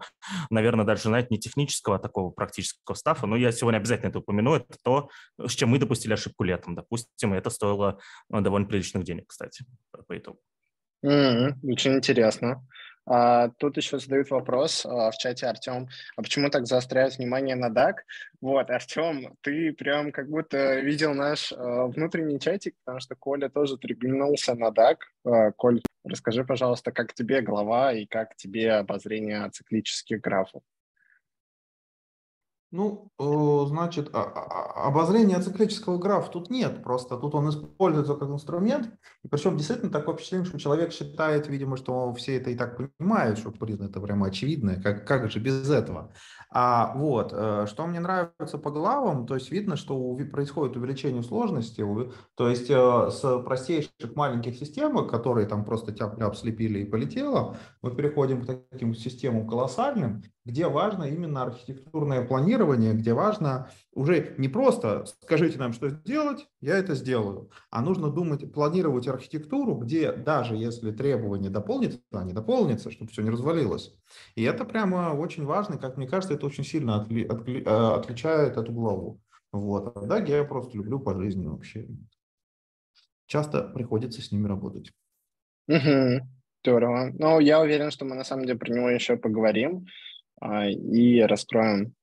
Наверное, 0.58 0.84
даже, 0.84 1.02
знаете, 1.02 1.28
не 1.30 1.38
технического, 1.38 1.96
а 1.96 1.98
такого 2.00 2.30
практического 2.30 2.96
стафа, 2.96 3.28
но 3.28 3.36
я 3.36 3.52
сегодня 3.52 3.78
обязательно 3.78 4.08
это 4.08 4.18
упомяну. 4.18 4.56
Это 4.56 4.76
то, 4.82 5.08
с 5.38 5.52
чем 5.52 5.68
мы 5.68 5.78
допустили 5.78 6.14
ошибку 6.14 6.42
летом. 6.42 6.74
Допустим, 6.74 7.32
это 7.32 7.48
стоило 7.48 8.00
э, 8.32 8.40
довольно 8.40 8.66
приличных 8.66 9.04
денег, 9.04 9.28
кстати, 9.28 9.64
по 10.08 10.18
итогу. 10.18 10.40
Mm-hmm. 11.06 11.52
Очень 11.62 11.94
интересно. 11.94 12.66
А, 13.08 13.48
тут 13.58 13.78
еще 13.78 13.98
задают 13.98 14.30
вопрос 14.30 14.84
а, 14.84 15.10
в 15.10 15.16
чате, 15.16 15.46
Артем, 15.46 15.88
а 16.16 16.22
почему 16.22 16.50
так 16.50 16.66
заостряют 16.66 17.16
внимание 17.16 17.56
на 17.56 17.70
DAC? 17.70 17.94
Вот, 18.42 18.68
Артем, 18.70 19.34
ты 19.40 19.72
прям 19.72 20.12
как 20.12 20.28
будто 20.28 20.80
видел 20.80 21.14
наш 21.14 21.52
а, 21.52 21.86
внутренний 21.86 22.38
чатик, 22.38 22.74
потому 22.84 23.00
что 23.00 23.14
Коля 23.14 23.48
тоже 23.48 23.78
приглянулся 23.78 24.54
на 24.54 24.68
DAC. 24.68 25.52
Коль, 25.56 25.80
расскажи, 26.04 26.44
пожалуйста, 26.44 26.92
как 26.92 27.14
тебе 27.14 27.40
глава 27.40 27.94
и 27.94 28.04
как 28.04 28.36
тебе 28.36 28.72
обозрение 28.72 29.48
циклических 29.50 30.20
графов? 30.20 30.62
Ну, 32.70 33.10
значит, 33.18 34.10
а, 34.12 34.24
а, 34.24 34.88
обозрение 34.88 35.40
циклического 35.40 35.96
графа 35.96 36.30
тут 36.30 36.50
нет, 36.50 36.82
просто 36.82 37.16
тут 37.16 37.34
он 37.34 37.48
используется 37.48 38.14
как 38.14 38.28
инструмент, 38.28 38.90
и 39.24 39.28
причем 39.28 39.56
действительно 39.56 39.90
такое 39.90 40.14
впечатление, 40.14 40.46
что 40.46 40.58
человек 40.58 40.92
считает, 40.92 41.48
видимо, 41.48 41.78
что 41.78 42.12
все 42.12 42.36
это 42.36 42.50
и 42.50 42.54
так 42.54 42.76
понимают, 42.76 43.38
что 43.38 43.54
это 43.58 44.00
прямо 44.00 44.26
очевидно, 44.26 44.82
как, 44.82 45.06
как 45.06 45.30
же 45.30 45.38
без 45.38 45.70
этого. 45.70 46.12
А 46.50 46.94
вот, 46.94 47.32
э, 47.32 47.64
что 47.66 47.86
мне 47.86 48.00
нравится 48.00 48.58
по 48.58 48.70
главам, 48.70 49.26
то 49.26 49.34
есть 49.34 49.50
видно, 49.50 49.76
что 49.76 50.18
происходит 50.30 50.76
увеличение 50.76 51.22
сложности, 51.22 51.82
то 52.34 52.48
есть 52.50 52.68
э, 52.68 53.10
с 53.10 53.42
простейших 53.44 54.14
маленьких 54.14 54.56
систем, 54.56 55.08
которые 55.08 55.46
там 55.46 55.64
просто 55.64 55.92
тяп-ляп 55.92 56.36
слепили 56.36 56.80
и 56.80 56.84
полетело, 56.84 57.56
мы 57.80 57.94
переходим 57.94 58.42
к 58.42 58.46
таким 58.70 58.94
системам 58.94 59.48
колоссальным, 59.48 60.22
где 60.48 60.66
важно 60.66 61.04
именно 61.04 61.42
архитектурное 61.42 62.24
планирование, 62.26 62.94
где 62.94 63.12
важно 63.12 63.70
уже 63.92 64.34
не 64.38 64.48
просто 64.48 65.04
скажите 65.20 65.58
нам, 65.58 65.74
что 65.74 65.90
сделать, 65.90 66.48
я 66.62 66.78
это 66.78 66.94
сделаю, 66.94 67.50
а 67.70 67.82
нужно 67.82 68.10
думать, 68.10 68.50
планировать 68.50 69.06
архитектуру, 69.08 69.74
где 69.74 70.10
даже 70.10 70.56
если 70.56 70.90
требования 70.90 71.50
дополнится, 71.50 72.00
они 72.12 72.32
дополнятся, 72.32 72.90
чтобы 72.90 73.10
все 73.10 73.20
не 73.20 73.28
развалилось. 73.28 73.94
И 74.36 74.42
это 74.42 74.64
прямо 74.64 75.14
очень 75.14 75.44
важно, 75.44 75.76
как 75.76 75.98
мне 75.98 76.08
кажется, 76.08 76.34
это 76.34 76.46
очень 76.46 76.64
сильно 76.64 77.02
отли, 77.02 77.24
отли, 77.24 77.62
э, 77.62 77.94
отличает 77.94 78.56
эту 78.56 78.72
главу. 78.72 79.20
Вот. 79.52 79.94
А 79.96 80.06
да, 80.06 80.18
я 80.18 80.44
просто 80.44 80.78
люблю 80.78 80.98
по 80.98 81.14
жизни 81.14 81.46
вообще. 81.46 81.86
Часто 83.26 83.64
приходится 83.64 84.22
с 84.22 84.32
ними 84.32 84.48
работать. 84.48 84.92
Угу. 85.68 86.26
Здорово. 86.64 87.10
Ну, 87.18 87.38
я 87.38 87.60
уверен, 87.60 87.90
что 87.90 88.06
мы 88.06 88.14
на 88.14 88.24
самом 88.24 88.46
деле 88.46 88.58
про 88.58 88.72
него 88.72 88.88
еще 88.88 89.18
поговорим. 89.18 89.86
А, 90.40 90.68
и 90.68 91.20
раскроем 91.20 91.94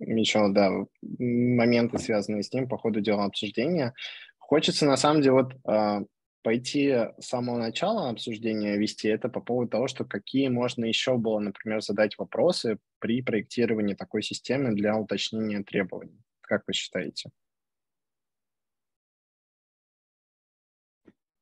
еще, 0.00 0.50
да, 0.52 0.70
моменты, 1.18 1.98
связанные 1.98 2.42
с 2.42 2.52
ним 2.52 2.68
по 2.68 2.78
ходу 2.78 3.00
дела 3.00 3.24
обсуждения. 3.24 3.94
Хочется, 4.38 4.86
на 4.86 4.96
самом 4.96 5.22
деле, 5.22 5.32
вот 5.32 5.52
а, 5.64 6.02
пойти 6.42 6.92
с 7.18 7.26
самого 7.26 7.58
начала 7.58 8.10
обсуждения 8.10 8.76
вести 8.76 9.08
это 9.08 9.28
по 9.28 9.40
поводу 9.40 9.70
того, 9.70 9.88
что 9.88 10.04
какие 10.04 10.48
можно 10.48 10.84
еще 10.84 11.16
было, 11.16 11.38
например, 11.38 11.82
задать 11.82 12.18
вопросы 12.18 12.78
при 12.98 13.22
проектировании 13.22 13.94
такой 13.94 14.22
системы 14.22 14.74
для 14.74 14.96
уточнения 14.96 15.62
требований. 15.62 16.20
Как 16.40 16.64
вы 16.66 16.72
считаете? 16.72 17.30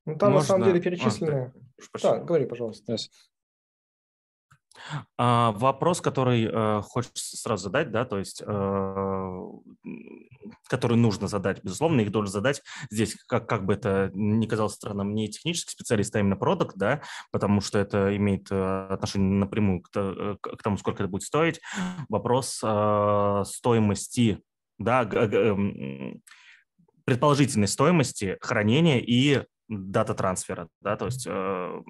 Ну, 0.07 0.16
там 0.16 0.33
Можно... 0.33 0.38
на 0.38 0.45
самом 0.45 0.64
деле 0.66 0.80
перечислены... 0.80 1.52
А, 1.95 1.99
да, 2.02 2.19
говори, 2.19 2.47
пожалуйста. 2.47 2.92
Yes. 2.92 3.09
А, 5.17 5.53
вопрос, 5.53 6.01
который 6.01 6.49
э, 6.51 6.83
хочется 6.83 7.37
сразу 7.37 7.65
задать, 7.65 7.91
да, 7.91 8.05
то 8.05 8.19
есть, 8.19 8.43
э, 8.47 9.47
который 10.69 10.97
нужно 10.97 11.29
задать, 11.29 11.63
безусловно, 11.63 12.01
их 12.01 12.11
должен 12.11 12.33
задать 12.33 12.63
здесь, 12.91 13.17
как, 13.27 13.49
как 13.49 13.65
бы 13.65 13.75
это 13.75 14.11
ни 14.15 14.47
казалось 14.47 14.75
странным, 14.75 15.15
не 15.15 15.29
технический 15.29 15.73
специалист, 15.73 16.15
а 16.15 16.21
именно 16.21 16.37
продукт, 16.37 16.77
да, 16.77 17.03
потому 17.31 17.61
что 17.61 17.79
это 17.79 18.17
имеет 18.17 18.51
э, 18.51 18.87
отношение 18.91 19.39
напрямую 19.39 19.83
к, 19.83 20.39
к 20.41 20.63
тому, 20.63 20.77
сколько 20.77 21.03
это 21.03 21.11
будет 21.11 21.23
стоить. 21.23 21.61
Вопрос 22.09 22.61
э, 22.63 23.43
стоимости, 23.47 24.41
да, 24.79 25.03
эм, 25.05 26.23
предположительной 27.05 27.69
стоимости 27.69 28.39
хранения 28.41 28.99
и 28.99 29.45
дата 29.69 30.15
трансфера, 30.15 30.69
да, 30.81 30.97
то 30.97 31.07
есть 31.07 31.27
э, 31.29 31.83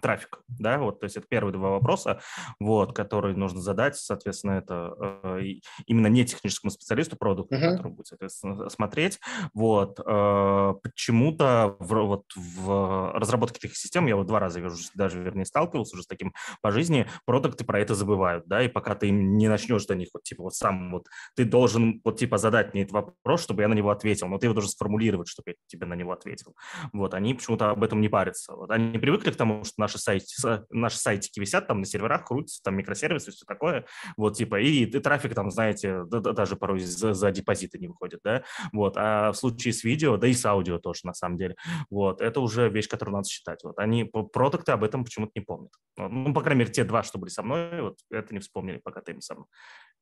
трафик, 0.00 0.40
да, 0.48 0.78
вот, 0.78 1.00
то 1.00 1.04
есть 1.04 1.16
это 1.16 1.26
первые 1.26 1.52
два 1.52 1.70
вопроса, 1.70 2.20
вот, 2.60 2.94
которые 2.94 3.34
нужно 3.36 3.60
задать, 3.60 3.96
соответственно, 3.96 4.52
это 4.52 4.94
э, 5.22 5.40
именно 5.86 6.08
не 6.08 6.24
техническому 6.24 6.70
специалисту 6.70 7.16
продукта, 7.16 7.56
uh-huh. 7.56 7.70
который 7.76 7.92
будет, 7.92 8.06
соответственно, 8.06 8.68
смотреть, 8.68 9.18
вот, 9.54 9.98
э, 9.98 10.74
почему-то 10.82 11.76
в, 11.78 11.94
вот 11.94 12.24
в 12.36 13.12
разработке 13.14 13.60
таких 13.60 13.76
систем, 13.76 14.06
я 14.06 14.16
вот 14.16 14.26
два 14.26 14.40
раза 14.40 14.60
вижу, 14.60 14.76
даже, 14.94 15.22
вернее, 15.22 15.46
сталкивался 15.46 15.96
уже 15.96 16.02
с 16.02 16.06
таким 16.06 16.34
по 16.60 16.70
жизни, 16.70 17.06
продукты 17.24 17.64
про 17.64 17.80
это 17.80 17.94
забывают, 17.94 18.46
да, 18.46 18.62
и 18.62 18.68
пока 18.68 18.94
ты 18.94 19.08
им 19.08 19.36
не 19.36 19.48
начнешь 19.48 19.86
до 19.86 19.94
них, 19.94 20.08
вот, 20.12 20.22
типа, 20.22 20.42
вот 20.42 20.54
сам, 20.54 20.92
вот, 20.92 21.06
ты 21.34 21.44
должен, 21.44 22.00
вот, 22.04 22.18
типа, 22.18 22.38
задать 22.38 22.74
мне 22.74 22.82
этот 22.82 22.92
вопрос, 22.92 23.42
чтобы 23.42 23.62
я 23.62 23.68
на 23.68 23.74
него 23.74 23.90
ответил, 23.90 24.28
но 24.28 24.38
ты 24.38 24.46
его 24.46 24.54
должен 24.54 24.70
сформулировать, 24.70 25.28
чтобы 25.28 25.52
я 25.52 25.54
тебе 25.66 25.86
на 25.86 25.94
него 25.94 26.12
ответил, 26.12 26.54
вот, 26.92 27.14
они 27.14 27.34
почему-то 27.34 27.70
об 27.70 27.82
этом 27.82 28.00
не 28.00 28.08
парятся, 28.08 28.54
вот, 28.54 28.70
они 28.70 28.98
привыкли 28.98 29.30
к 29.30 29.36
тому, 29.36 29.63
что 29.64 29.74
наши 29.78 29.98
сайты, 29.98 30.26
наши 30.70 30.98
сайтики 30.98 31.40
висят 31.40 31.66
там 31.66 31.80
на 31.80 31.86
серверах, 31.86 32.24
крутятся, 32.24 32.62
там 32.62 32.76
микросервисы, 32.76 33.30
все 33.30 33.44
такое, 33.46 33.86
вот, 34.16 34.36
типа, 34.36 34.60
и, 34.60 34.84
и 34.84 34.98
трафик 35.00 35.34
там, 35.34 35.50
знаете, 35.50 36.04
да, 36.04 36.20
да, 36.20 36.32
даже 36.32 36.56
порой 36.56 36.80
за, 36.80 37.14
за 37.14 37.30
депозиты 37.30 37.78
не 37.78 37.88
выходит, 37.88 38.20
да, 38.24 38.44
вот, 38.72 38.94
а 38.96 39.32
в 39.32 39.36
случае 39.36 39.72
с 39.72 39.84
видео, 39.84 40.16
да 40.16 40.26
и 40.26 40.34
с 40.34 40.44
аудио 40.44 40.78
тоже, 40.78 41.00
на 41.04 41.14
самом 41.14 41.36
деле, 41.36 41.56
вот, 41.90 42.20
это 42.20 42.40
уже 42.40 42.68
вещь, 42.68 42.88
которую 42.88 43.16
надо 43.16 43.28
считать, 43.28 43.64
вот, 43.64 43.78
они, 43.78 44.04
продукты 44.04 44.72
об 44.72 44.84
этом 44.84 45.04
почему-то 45.04 45.32
не 45.34 45.42
помнят, 45.42 45.72
ну, 45.96 46.32
по 46.32 46.40
крайней 46.42 46.60
мере, 46.60 46.72
те 46.72 46.84
два, 46.84 47.02
что 47.02 47.18
были 47.18 47.30
со 47.30 47.42
мной, 47.42 47.82
вот, 47.82 47.98
это 48.10 48.32
не 48.34 48.40
вспомнили, 48.40 48.78
пока 48.78 49.00
ты 49.00 49.12
им 49.12 49.20
сам 49.20 49.46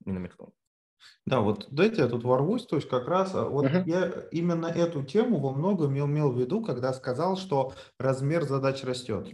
не 0.04 0.12
намекнул. 0.12 0.54
Да, 1.26 1.40
вот 1.40 1.68
дайте 1.70 2.02
я 2.02 2.08
тут 2.08 2.24
ворвусь, 2.24 2.66
то 2.66 2.76
есть 2.76 2.88
как 2.88 3.06
раз 3.06 3.32
а, 3.34 3.44
вот 3.44 3.66
uh-huh. 3.66 3.84
я 3.86 4.12
именно 4.32 4.66
эту 4.66 5.04
тему 5.04 5.38
во 5.38 5.52
многом 5.52 5.92
имел, 5.92 6.06
имел 6.06 6.32
в 6.32 6.38
виду, 6.38 6.62
когда 6.62 6.92
сказал, 6.92 7.36
что 7.36 7.72
размер 7.98 8.44
задач 8.44 8.82
растет. 8.82 9.28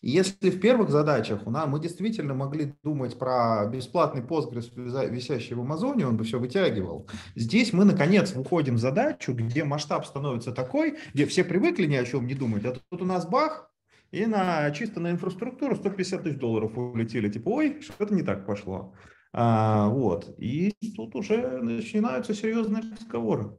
И 0.00 0.10
если 0.10 0.50
в 0.50 0.60
первых 0.60 0.90
задачах 0.90 1.46
у 1.46 1.50
нас 1.50 1.68
мы 1.68 1.80
действительно 1.80 2.34
могли 2.34 2.74
думать 2.82 3.18
про 3.18 3.66
бесплатный 3.66 4.22
Postgres, 4.22 4.70
висящий 5.08 5.54
в 5.54 5.60
Амазоне, 5.60 6.06
он 6.06 6.16
бы 6.16 6.24
все 6.24 6.38
вытягивал. 6.38 7.08
Здесь 7.36 7.72
мы, 7.72 7.84
наконец, 7.84 8.32
выходим 8.34 8.74
в 8.74 8.80
задачу, 8.80 9.32
где 9.32 9.64
масштаб 9.64 10.06
становится 10.06 10.52
такой, 10.52 10.98
где 11.14 11.26
все 11.26 11.44
привыкли 11.44 11.86
ни 11.86 11.96
о 11.96 12.04
чем 12.04 12.26
не 12.26 12.34
думать, 12.34 12.64
а 12.64 12.74
тут 12.90 13.02
у 13.02 13.04
нас 13.04 13.26
бах, 13.26 13.70
и 14.10 14.24
на, 14.26 14.70
чисто 14.70 15.00
на 15.00 15.10
инфраструктуру 15.10 15.76
150 15.76 16.22
тысяч 16.22 16.38
долларов 16.38 16.76
улетели. 16.76 17.28
Типа, 17.28 17.50
ой, 17.50 17.80
что-то 17.82 18.14
не 18.14 18.22
так 18.22 18.46
пошло. 18.46 18.94
А, 19.32 19.88
вот. 19.88 20.34
И 20.38 20.74
тут 20.96 21.14
уже 21.14 21.58
начинаются 21.58 22.34
серьезные 22.34 22.82
разговоры. 22.82 23.58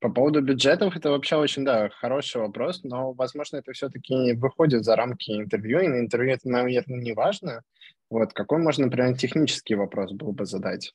По 0.00 0.10
поводу 0.10 0.42
бюджетов, 0.42 0.96
это 0.96 1.10
вообще 1.10 1.36
очень, 1.36 1.64
да, 1.64 1.88
хороший 1.88 2.42
вопрос, 2.42 2.82
но, 2.84 3.12
возможно, 3.14 3.56
это 3.56 3.72
все-таки 3.72 4.34
выходит 4.34 4.84
за 4.84 4.96
рамки 4.96 5.30
интервью, 5.30 5.80
и 5.80 5.88
на 5.88 6.00
интервью 6.00 6.34
это, 6.34 6.46
наверное, 6.46 7.00
не 7.00 7.14
важно. 7.14 7.62
Вот, 8.10 8.34
какой 8.34 8.58
можно, 8.58 8.84
например, 8.84 9.16
технический 9.16 9.76
вопрос 9.76 10.12
был 10.12 10.32
бы 10.32 10.44
задать? 10.44 10.92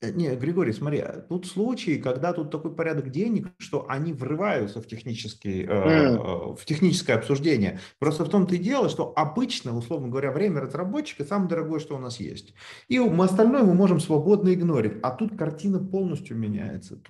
Э, 0.00 0.12
не, 0.12 0.34
Григорий, 0.36 0.72
смотри, 0.72 1.00
а 1.00 1.20
тут 1.28 1.46
случаи, 1.46 2.00
когда 2.00 2.32
тут 2.32 2.50
такой 2.50 2.74
порядок 2.74 3.10
денег, 3.10 3.48
что 3.58 3.86
они 3.88 4.12
врываются 4.12 4.80
в, 4.80 4.86
технический, 4.86 5.64
mm. 5.64 6.56
в 6.56 6.64
техническое 6.64 7.14
обсуждение. 7.14 7.80
Просто 7.98 8.24
в 8.24 8.28
том-то 8.28 8.54
и 8.54 8.58
дело, 8.58 8.88
что 8.88 9.12
обычно, 9.16 9.76
условно 9.76 10.08
говоря, 10.08 10.30
время 10.30 10.60
разработчика 10.60 11.24
самое 11.24 11.48
дорогое, 11.48 11.80
что 11.80 11.96
у 11.96 11.98
нас 11.98 12.20
есть. 12.20 12.54
И 12.88 12.98
остальное 12.98 13.64
мы 13.64 13.74
можем 13.74 13.98
свободно 13.98 14.54
игнорить. 14.54 14.98
А 15.02 15.10
тут 15.10 15.36
картина 15.36 15.80
полностью 15.80 16.36
меняется. 16.36 17.00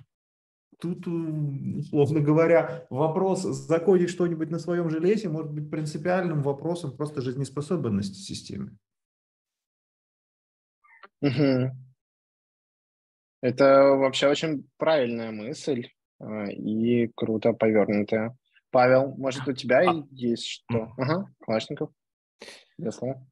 Тут, 0.79 1.05
условно 1.07 2.21
говоря, 2.21 2.87
вопрос 2.89 3.43
законить 3.43 4.09
что-нибудь 4.09 4.49
на 4.49 4.59
своем 4.59 4.89
железе 4.89 5.27
может 5.27 5.51
быть 5.51 5.69
принципиальным 5.69 6.41
вопросом 6.41 6.95
просто 6.95 7.21
жизнеспособности 7.21 8.17
системы. 8.17 8.77
Угу. 11.21 11.88
Это 13.41 13.95
вообще 13.95 14.27
очень 14.27 14.69
правильная 14.77 15.31
мысль 15.31 15.89
а, 16.19 16.45
и 16.47 17.07
круто 17.15 17.53
повернутая. 17.53 18.35
Павел, 18.71 19.15
может, 19.17 19.47
у 19.47 19.53
тебя 19.53 19.89
а... 19.89 20.03
есть 20.11 20.45
что? 20.45 20.93
Ага, 20.97 21.33
Калашников. 21.39 21.89
Без 22.77 22.95
слова. 22.95 23.25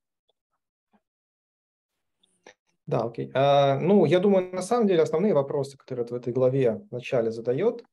Да, 2.85 3.01
окей. 3.01 3.31
А, 3.33 3.79
ну, 3.79 4.05
я 4.05 4.19
думаю, 4.19 4.53
на 4.53 4.61
самом 4.61 4.87
деле 4.87 5.01
основные 5.01 5.33
вопросы, 5.33 5.77
которые 5.77 6.05
вот 6.05 6.11
в 6.11 6.15
этой 6.15 6.31
главе 6.31 6.81
вначале 6.89 7.31
задает, 7.31 7.83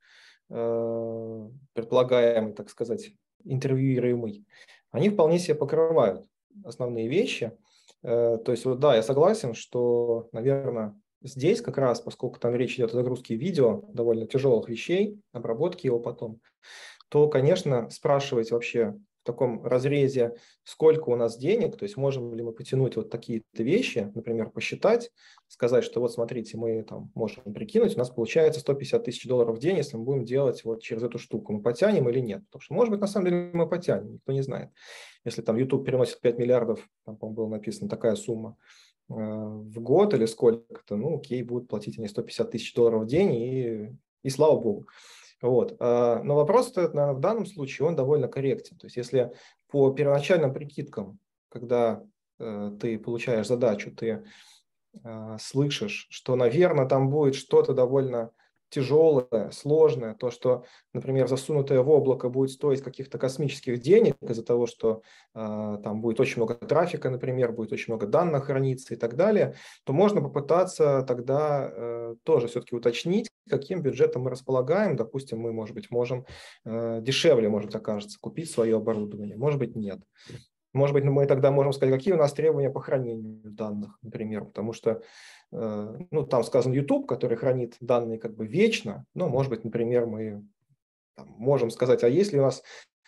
э, 0.51 1.49
предполагаемый, 1.73 2.53
так 2.53 2.71
сказать, 2.71 3.11
интервьюируемый, 3.45 4.47
они 4.93 5.11
вполне 5.11 5.41
себе 5.41 5.57
покрывают 5.57 6.25
основные 6.65 7.09
вещи. 7.09 7.53
Э, 8.05 8.39
то 8.39 8.53
есть, 8.53 8.65
вот 8.65 8.79
да, 8.79 8.95
я 8.95 9.03
согласен, 9.03 9.55
что, 9.55 10.29
наверное, 10.31 10.95
Здесь 11.25 11.63
как 11.63 11.79
раз, 11.79 12.03
поскольку 12.03 12.39
там 12.39 12.55
речь 12.55 12.75
идет 12.75 12.91
о 12.91 12.97
загрузке 12.97 13.35
видео, 13.35 13.83
довольно 13.89 14.27
тяжелых 14.27 14.69
вещей, 14.69 15.19
обработке 15.33 15.89
его 15.89 15.99
потом, 15.99 16.39
то, 17.09 17.29
конечно, 17.29 17.89
спрашивать 17.89 18.51
вообще 18.51 18.95
в 19.23 19.27
таком 19.27 19.65
разрезе, 19.65 20.37
сколько 20.65 21.09
у 21.09 21.17
нас 21.17 21.39
денег, 21.39 21.79
то 21.79 21.85
есть 21.85 21.97
можем 21.97 22.35
ли 22.35 22.43
мы 22.43 22.53
потянуть 22.53 22.97
вот 22.97 23.09
такие-то 23.09 23.63
вещи, 23.63 24.13
например, 24.15 24.51
посчитать, 24.51 25.11
сказать, 25.49 25.83
что 25.83 26.01
вот 26.01 26.13
смотрите, 26.13 26.59
мы 26.59 26.83
там 26.83 27.11
можем 27.15 27.55
прикинуть, 27.55 27.95
у 27.95 27.99
нас 27.99 28.11
получается 28.11 28.61
150 28.61 29.03
тысяч 29.03 29.27
долларов 29.27 29.57
в 29.57 29.61
день, 29.61 29.79
если 29.79 29.97
мы 29.97 30.05
будем 30.05 30.27
делать 30.27 30.63
вот 30.63 30.83
через 30.83 31.03
эту 31.03 31.19
штуку, 31.19 31.55
мы 31.55 31.63
потянем 31.63 32.07
или 32.11 32.21
нет. 32.21 32.45
Потому 32.51 32.61
что, 32.61 32.75
может 32.75 32.91
быть, 32.91 33.01
на 33.01 33.07
самом 33.07 33.31
деле 33.31 33.51
мы 33.55 33.67
потянем, 33.67 34.13
никто 34.13 34.31
не 34.31 34.43
знает. 34.43 34.69
Если 35.25 35.41
там 35.41 35.57
YouTube 35.57 35.87
переносит 35.87 36.21
5 36.21 36.39
миллиардов, 36.39 36.87
там, 37.07 37.17
по-моему, 37.17 37.37
было 37.37 37.49
написано 37.49 37.89
такая 37.89 38.17
сумма, 38.17 38.59
в 39.09 39.81
год 39.81 40.15
или 40.15 40.27
сколько-то, 40.27 40.97
ну, 40.97 41.19
окей, 41.19 41.43
будут 41.43 41.69
платить 41.69 41.99
они 41.99 42.09
150 42.09 42.51
тысяч 42.51 42.75
долларов 42.75 43.03
в 43.03 43.07
день, 43.07 43.35
и, 43.35 43.97
и 44.23 44.31
слава 44.31 44.59
богу. 44.59 44.87
Вот. 45.43 45.79
Но 45.79 46.35
вопрос, 46.35 46.75
наверное, 46.75 47.13
в 47.13 47.21
данном 47.21 47.45
случае, 47.45 47.87
он 47.87 47.97
довольно 47.97 48.29
корректен. 48.29 48.79
То 48.79 48.87
есть 48.87 48.97
если 48.97 49.33
по 49.69 49.91
первоначальным 49.91 50.55
прикидкам, 50.55 51.19
когда 51.51 52.03
ты 52.39 52.99
получаешь 52.99 53.47
задачу, 53.47 53.95
ты 53.95 54.25
слышишь, 55.39 56.07
что, 56.09 56.35
наверное, 56.37 56.87
там 56.87 57.11
будет 57.11 57.35
что-то 57.35 57.75
довольно 57.75 58.31
тяжелое, 58.71 59.51
сложное, 59.53 60.15
то, 60.15 60.31
что, 60.31 60.65
например, 60.93 61.29
засунутое 61.29 61.81
в 61.83 61.91
облако 61.91 62.29
будет 62.29 62.51
стоить 62.51 62.83
каких-то 62.83 63.19
космических 63.19 63.81
денег 63.81 64.17
из-за 64.21 64.45
того, 64.45 64.67
что 64.67 65.03
э, 65.35 65.79
там 65.83 66.01
будет 66.01 66.21
очень 66.21 66.37
много 66.37 66.55
трафика, 66.55 67.11
например, 67.11 67.53
будет 67.53 67.73
очень 67.73 67.93
много 67.93 68.07
данных 68.07 68.45
храниться 68.47 68.95
и 68.95 68.97
так 68.97 69.17
далее, 69.17 69.55
то 69.85 69.93
можно 69.93 70.21
попытаться 70.21 71.05
тогда 71.07 71.71
э, 71.73 72.15
тоже 72.25 72.49
все-таки 72.49 72.75
уточнить, 72.75 73.31
каким 73.49 73.83
бюджетом 73.83 74.23
мы 74.23 74.31
располагаем. 74.31 74.97
Допустим, 74.97 75.39
мы, 75.41 75.53
может 75.53 75.75
быть, 75.75 75.91
можем 75.91 76.27
э, 76.65 77.01
дешевле, 77.03 77.49
может 77.49 77.69
быть, 77.69 77.77
окажется, 77.77 78.19
купить 78.21 78.51
свое 78.51 78.77
оборудование, 78.77 79.37
может 79.37 79.59
быть, 79.59 79.77
нет. 79.77 80.01
Может 80.75 80.93
быть, 80.93 81.05
мы 81.05 81.27
тогда 81.27 81.53
можем 81.53 81.73
сказать, 81.73 81.95
какие 81.95 82.15
у 82.15 82.19
нас 82.19 82.33
требования 82.33 82.69
по 82.69 82.81
хранению 82.81 83.41
данных, 83.45 83.97
например, 84.03 84.45
потому 84.45 84.73
что, 84.73 85.03
ну, 85.55 86.27
там 86.27 86.43
сказан 86.43 86.73
YouTube, 86.73 87.07
который 87.07 87.37
хранит 87.37 87.77
данные 87.81 88.19
как 88.19 88.35
бы 88.35 88.47
вечно, 88.47 89.07
но, 89.15 89.29
может 89.29 89.51
быть, 89.51 89.63
например, 89.63 90.07
мы 90.07 90.45
там, 91.15 91.29
можем 91.39 91.71
сказать, 91.71 92.03
а 92.03 92.09
есть 92.09 92.33
ли 92.33 92.41
у 92.41 92.43
нас 92.43 92.63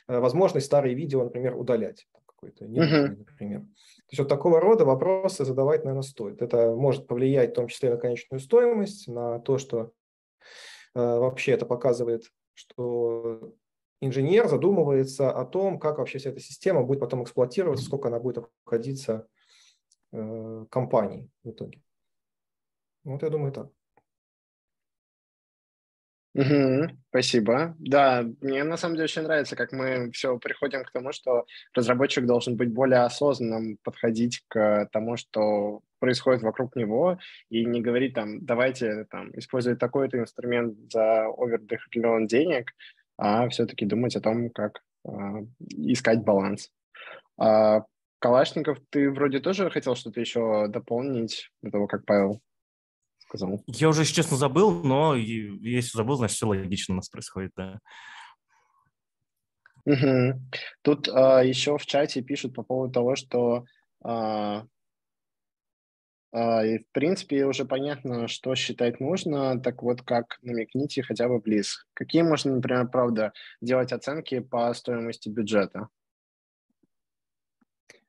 э, 0.09 0.19
возможность 0.19 0.67
старые 0.67 0.95
видео, 0.95 1.25
например, 1.25 1.57
удалять, 1.57 2.07
какой-то 2.27 2.67
ненужный, 2.67 3.17
например. 3.17 3.61
То 3.61 4.11
есть 4.11 4.19
вот 4.21 4.29
такого 4.29 4.61
рода 4.61 4.85
вопросы 4.85 5.45
задавать, 5.45 5.85
наверное, 5.85 6.03
стоит. 6.03 6.43
Это 6.43 6.75
может 6.75 7.07
повлиять 7.07 7.51
в 7.51 7.55
том 7.55 7.67
числе 7.67 7.91
на 7.91 7.97
конечную 7.97 8.41
стоимость, 8.41 9.09
на 9.09 9.41
то, 9.41 9.59
что 9.59 9.93
э, 10.95 11.01
вообще 11.01 11.53
это 11.53 11.67
показывает, 11.67 12.31
что 12.55 13.55
инженер 14.01 14.49
задумывается 14.49 15.31
о 15.31 15.45
том, 15.45 15.79
как 15.79 15.99
вообще 15.99 16.19
вся 16.19 16.31
эта 16.31 16.41
система 16.41 16.85
будет 16.85 17.01
потом 17.01 17.25
эксплуатироваться, 17.25 17.85
сколько 17.85 18.09
она 18.09 18.21
будет 18.21 18.39
обходиться 18.39 19.27
э, 20.13 20.67
компании 20.71 21.29
в 21.43 21.51
итоге. 21.51 21.83
Вот 23.07 23.23
я 23.23 23.31
думаю 23.31 23.53
так. 23.53 23.69
Угу, 26.35 26.91
спасибо. 27.09 27.75
Да, 27.79 28.25
мне 28.43 28.63
на 28.65 28.77
самом 28.77 28.97
деле 28.97 29.05
очень 29.05 29.23
нравится, 29.23 29.57
как 29.57 29.73
мы 29.73 30.11
все 30.11 30.39
приходим 30.39 30.85
к 30.85 30.91
тому, 30.91 31.13
что 31.13 31.47
разработчик 31.73 32.27
должен 32.27 32.57
быть 32.57 32.75
более 32.75 33.01
осознанным, 33.05 33.79
подходить 33.83 34.45
к 34.49 34.89
тому, 34.93 35.17
что 35.17 35.81
происходит 35.99 36.43
вокруг 36.43 36.77
него, 36.77 37.19
и 37.49 37.65
не 37.65 37.81
говорить 37.81 38.13
там, 38.13 38.45
давайте 38.45 39.05
там 39.05 39.31
использовать 39.39 39.79
такой-то 39.79 40.19
инструмент 40.19 40.77
за 40.93 41.27
овер 41.27 41.61
определенный 41.63 42.27
денег, 42.27 42.73
а 43.17 43.49
все-таки 43.49 43.87
думать 43.87 44.17
о 44.17 44.21
том, 44.21 44.51
как 44.51 44.83
а, 45.07 45.39
искать 45.61 46.23
баланс. 46.23 46.71
А, 47.39 47.85
Калашников, 48.19 48.79
ты 48.91 49.11
вроде 49.11 49.39
тоже 49.39 49.71
хотел 49.71 49.95
что-то 49.95 50.21
еще 50.21 50.67
дополнить 50.69 51.51
до 51.63 51.71
того, 51.71 51.87
как 51.87 52.05
Павел 52.05 52.43
сказал? 53.37 53.63
Я 53.67 53.89
уже, 53.89 54.03
если 54.03 54.15
честно, 54.15 54.37
забыл, 54.37 54.83
но 54.83 55.15
если 55.15 55.97
забыл, 55.97 56.17
значит, 56.17 56.37
все 56.37 56.47
логично 56.47 56.95
у 56.95 56.97
нас 56.97 57.09
происходит, 57.09 57.53
да. 57.57 57.79
Угу. 59.85 60.41
Тут 60.83 61.09
а, 61.09 61.45
еще 61.45 61.79
в 61.79 61.87
чате 61.87 62.21
пишут 62.21 62.55
по 62.55 62.63
поводу 62.65 62.93
того, 62.93 63.15
что 63.15 63.65
а, 64.03 64.65
а, 66.33 66.67
и, 66.67 66.79
в 66.79 66.91
принципе, 66.93 67.47
уже 67.47 67.65
понятно, 67.65 68.29
что 68.29 68.55
считать 68.57 69.01
нужно, 69.01 69.61
так 69.61 69.83
вот 69.83 70.03
как 70.03 70.39
намекните 70.43 71.03
хотя 71.03 71.29
бы 71.29 71.39
близ. 71.39 71.87
Какие 71.95 72.23
можно, 72.23 72.57
например, 72.57 72.89
правда, 72.89 73.33
делать 73.61 73.93
оценки 73.93 74.41
по 74.41 74.75
стоимости 74.75 75.29
бюджета? 75.29 75.89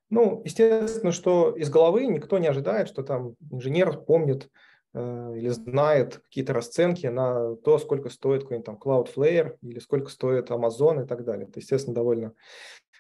Ну, 0.10 0.41
естественно, 0.46 1.12
что 1.12 1.55
из 1.55 1.69
головы 1.69 2.05
никто 2.07 2.38
не 2.38 2.48
ожидает, 2.48 2.88
что 2.88 3.03
там 3.03 3.36
инженер 3.51 3.98
помнит 3.98 4.50
или 4.98 5.50
знает 5.50 6.18
какие-то 6.18 6.54
расценки 6.54 7.08
на 7.08 7.56
то, 7.58 7.77
сколько 7.77 8.10
стоит 8.10 8.44
какой-нибудь 8.44 8.66
там 8.66 8.77
Cloudflare 8.77 9.58
или 9.62 9.80
сколько 9.80 10.10
стоит 10.10 10.50
Amazon 10.50 11.04
и 11.04 11.08
так 11.08 11.24
далее. 11.24 11.48
Это, 11.48 11.60
естественно, 11.60 11.94
довольно 11.94 12.34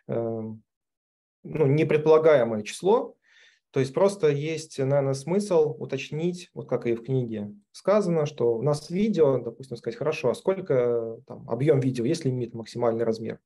э, 0.07 0.41
ну, 1.43 1.65
непредполагаемое 1.65 2.61
число, 2.63 3.17
то 3.71 3.81
есть 3.81 3.93
просто 3.93 4.29
есть, 4.29 4.79
наверное, 4.79 5.13
смысл 5.13 5.75
уточнить, 5.77 6.49
вот 6.53 6.67
как 6.67 6.87
и 6.87 6.95
в 6.95 7.03
книге 7.03 7.53
сказано, 7.71 8.25
что 8.25 8.55
у 8.55 8.61
нас 8.61 8.89
видео, 8.89 9.37
допустим, 9.37 9.77
сказать, 9.77 9.97
хорошо, 9.97 10.29
а 10.29 10.35
сколько 10.35 11.19
там, 11.27 11.47
объем 11.49 11.79
видео, 11.79 12.05
есть 12.05 12.25
лимит, 12.25 12.53
максимальный 12.53 13.05
размер? 13.05 13.39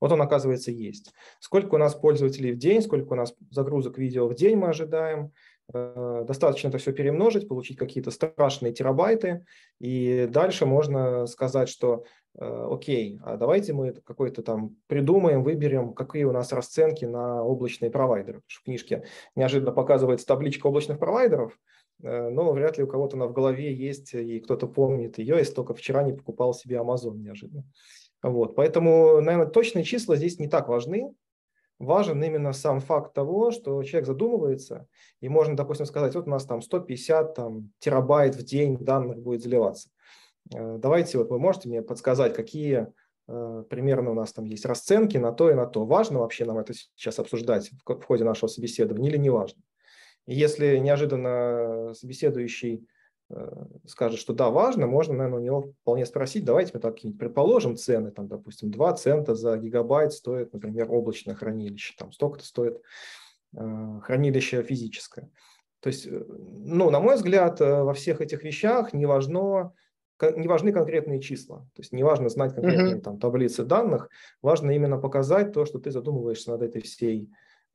Вот 0.00 0.12
он, 0.12 0.22
оказывается, 0.22 0.70
есть. 0.70 1.12
Сколько 1.40 1.74
у 1.74 1.78
нас 1.78 1.94
пользователей 1.94 2.52
в 2.52 2.58
день, 2.58 2.80
сколько 2.80 3.12
у 3.12 3.16
нас 3.16 3.34
загрузок 3.50 3.98
видео 3.98 4.26
в 4.26 4.34
день 4.34 4.56
мы 4.56 4.68
ожидаем. 4.68 5.32
Э, 5.72 6.24
достаточно 6.26 6.68
это 6.68 6.78
все 6.78 6.92
перемножить, 6.92 7.48
получить 7.48 7.78
какие-то 7.78 8.10
страшные 8.10 8.72
терабайты. 8.72 9.44
И 9.80 10.26
дальше 10.30 10.66
можно 10.66 11.26
сказать, 11.26 11.68
что 11.68 12.04
Э, 12.38 12.68
окей, 12.70 13.18
а 13.24 13.36
давайте 13.36 13.72
мы 13.72 13.92
какой-то 13.92 14.42
там 14.42 14.76
придумаем, 14.86 15.42
выберем, 15.42 15.94
какие 15.94 16.24
у 16.24 16.32
нас 16.32 16.52
расценки 16.52 17.04
на 17.04 17.42
облачные 17.42 17.90
провайдеры. 17.90 18.42
в 18.46 18.62
книжке 18.62 19.04
неожиданно 19.34 19.72
показывается 19.72 20.26
табличка 20.26 20.68
облачных 20.68 20.98
провайдеров, 20.98 21.58
э, 22.02 22.28
но 22.28 22.52
вряд 22.52 22.78
ли 22.78 22.84
у 22.84 22.86
кого-то 22.86 23.16
она 23.16 23.26
в 23.26 23.32
голове 23.32 23.74
есть, 23.74 24.14
и 24.14 24.40
кто-то 24.40 24.68
помнит 24.68 25.18
ее, 25.18 25.36
если 25.38 25.54
только 25.54 25.74
вчера 25.74 26.02
не 26.02 26.12
покупал 26.12 26.54
себе 26.54 26.76
Amazon 26.76 27.16
неожиданно. 27.16 27.64
Вот, 28.22 28.54
поэтому, 28.54 29.20
наверное, 29.20 29.50
точные 29.50 29.82
числа 29.82 30.16
здесь 30.16 30.38
не 30.38 30.48
так 30.48 30.68
важны. 30.68 31.12
Важен 31.80 32.22
именно 32.22 32.52
сам 32.52 32.78
факт 32.78 33.14
того, 33.14 33.50
что 33.52 33.82
человек 33.82 34.06
задумывается, 34.06 34.86
и 35.22 35.30
можно, 35.30 35.56
допустим, 35.56 35.86
сказать, 35.86 36.14
вот 36.14 36.26
у 36.26 36.30
нас 36.30 36.44
там 36.44 36.60
150 36.60 37.34
там, 37.34 37.72
терабайт 37.78 38.34
в 38.34 38.44
день 38.44 38.76
данных 38.76 39.18
будет 39.18 39.42
заливаться. 39.42 39.88
Э, 40.54 40.76
давайте, 40.78 41.16
вот 41.16 41.30
вы 41.30 41.38
можете 41.38 41.70
мне 41.70 41.80
подсказать, 41.80 42.34
какие 42.34 42.88
э, 43.28 43.64
примерно 43.70 44.10
у 44.10 44.14
нас 44.14 44.30
там 44.34 44.44
есть 44.44 44.66
расценки 44.66 45.16
на 45.16 45.32
то 45.32 45.50
и 45.50 45.54
на 45.54 45.64
то. 45.64 45.86
Важно 45.86 46.18
вообще 46.18 46.44
нам 46.44 46.58
это 46.58 46.74
сейчас 46.74 47.18
обсуждать 47.18 47.70
в 47.86 48.02
ходе 48.04 48.24
нашего 48.24 48.48
собеседования 48.48 49.08
или 49.08 49.16
не 49.16 49.30
важно? 49.30 49.62
Если 50.26 50.76
неожиданно 50.76 51.94
собеседующий 51.94 52.86
скажет, 53.86 54.18
что 54.18 54.32
да, 54.32 54.50
важно, 54.50 54.86
можно, 54.86 55.14
наверное, 55.14 55.38
у 55.38 55.42
него 55.42 55.72
вполне 55.82 56.04
спросить, 56.06 56.44
давайте 56.44 56.72
мы 56.74 56.80
так 56.80 56.96
предположим 57.18 57.76
цены, 57.76 58.10
там, 58.10 58.28
допустим, 58.28 58.70
2 58.70 58.92
цента 58.94 59.34
за 59.34 59.56
гигабайт 59.56 60.12
стоит, 60.12 60.52
например, 60.52 60.90
облачное 60.90 61.34
хранилище, 61.34 61.94
там 61.96 62.12
столько-то 62.12 62.44
стоит 62.44 62.80
хранилище 63.52 64.62
физическое. 64.62 65.30
То 65.80 65.88
есть, 65.88 66.06
ну, 66.10 66.90
на 66.90 67.00
мой 67.00 67.16
взгляд, 67.16 67.60
во 67.60 67.94
всех 67.94 68.20
этих 68.20 68.44
вещах 68.44 68.92
не 68.92 69.06
важно, 69.06 69.72
не 70.20 70.46
важны 70.46 70.72
конкретные 70.72 71.20
числа. 71.20 71.60
То 71.74 71.82
есть 71.82 71.92
не 71.92 72.02
важно 72.02 72.28
знать 72.28 72.54
конкретные 72.54 72.96
uh-huh. 72.96 73.00
там, 73.00 73.18
таблицы 73.18 73.64
данных, 73.64 74.10
важно 74.42 74.72
именно 74.72 74.98
показать 74.98 75.52
то, 75.52 75.64
что 75.64 75.78
ты 75.78 75.90
задумываешься 75.90 76.50
над 76.50 76.62
этой 76.62 76.82
всей 76.82 77.30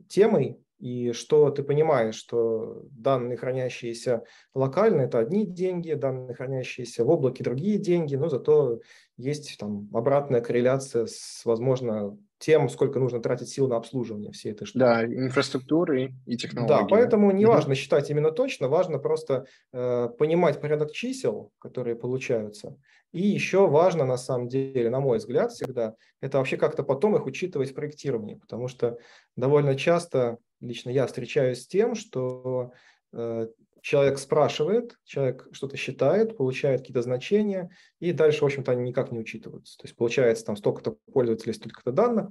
темой, 0.08 0.60
и 0.80 1.14
что 1.14 1.50
ты 1.52 1.64
понимаешь, 1.64 2.16
что 2.16 2.84
данные, 2.92 3.38
хранящиеся 3.38 4.24
локально, 4.54 5.02
это 5.02 5.20
одни 5.20 5.46
деньги, 5.46 5.94
данные, 5.94 6.36
хранящиеся 6.36 7.06
в 7.06 7.10
облаке, 7.10 7.44
другие 7.44 7.78
деньги, 7.78 8.16
но 8.16 8.30
зато 8.30 8.82
есть 9.18 9.58
там 9.58 9.90
обратная 9.94 10.42
корреляция 10.42 11.06
с, 11.06 11.44
возможно, 11.46 12.18
тем, 12.38 12.68
сколько 12.68 13.00
нужно 13.00 13.22
тратить 13.22 13.50
сил 13.50 13.68
на 13.68 13.78
обслуживание 13.78 14.32
всей 14.32 14.52
этой 14.52 14.66
штуки. 14.66 14.80
Да, 14.80 15.06
инфраструктуры 15.06 16.14
и 16.26 16.36
технологии. 16.36 16.82
Да, 16.82 16.86
поэтому 16.88 17.32
не 17.32 17.46
важно 17.46 17.72
угу. 17.72 17.80
считать 17.80 18.10
именно 18.10 18.32
точно, 18.32 18.68
важно 18.68 19.00
просто 19.00 19.46
э, 19.72 20.10
понимать 20.18 20.60
порядок 20.60 20.92
чисел, 20.92 21.54
которые 21.60 21.96
получаются. 21.96 22.78
И 23.14 23.26
еще 23.26 23.68
важно, 23.68 24.06
на 24.06 24.18
самом 24.18 24.50
деле, 24.50 24.90
на 24.90 25.00
мой 25.00 25.20
взгляд, 25.20 25.54
всегда, 25.54 25.96
это 26.20 26.38
вообще 26.38 26.58
как-то 26.58 26.84
потом 26.84 27.16
их 27.16 27.26
учитывать 27.26 27.72
в 27.72 27.74
проектировании, 27.74 28.36
потому 28.36 28.68
что 28.68 28.98
довольно 29.38 29.76
часто 29.76 30.38
лично 30.66 30.90
я 30.90 31.08
встречаюсь 31.08 31.64
с 31.64 31.68
тем, 31.68 31.96
что 31.96 32.72
э, 33.14 33.48
человек 33.82 34.18
спрашивает, 34.18 34.98
человек 35.04 35.48
что-то 35.52 35.78
считает, 35.78 36.38
получает 36.38 36.82
какие-то 36.82 37.02
значения, 37.02 37.70
и 38.00 38.12
дальше, 38.12 38.42
в 38.42 38.46
общем-то, 38.46 38.72
они 38.72 38.84
никак 38.84 39.12
не 39.12 39.20
учитываются. 39.20 39.78
То 39.78 39.86
есть 39.86 39.96
получается 39.96 40.46
там 40.46 40.58
столько-то 40.58 40.98
пользователей, 41.12 41.54
столько-то 41.54 41.92
данных, 41.92 42.30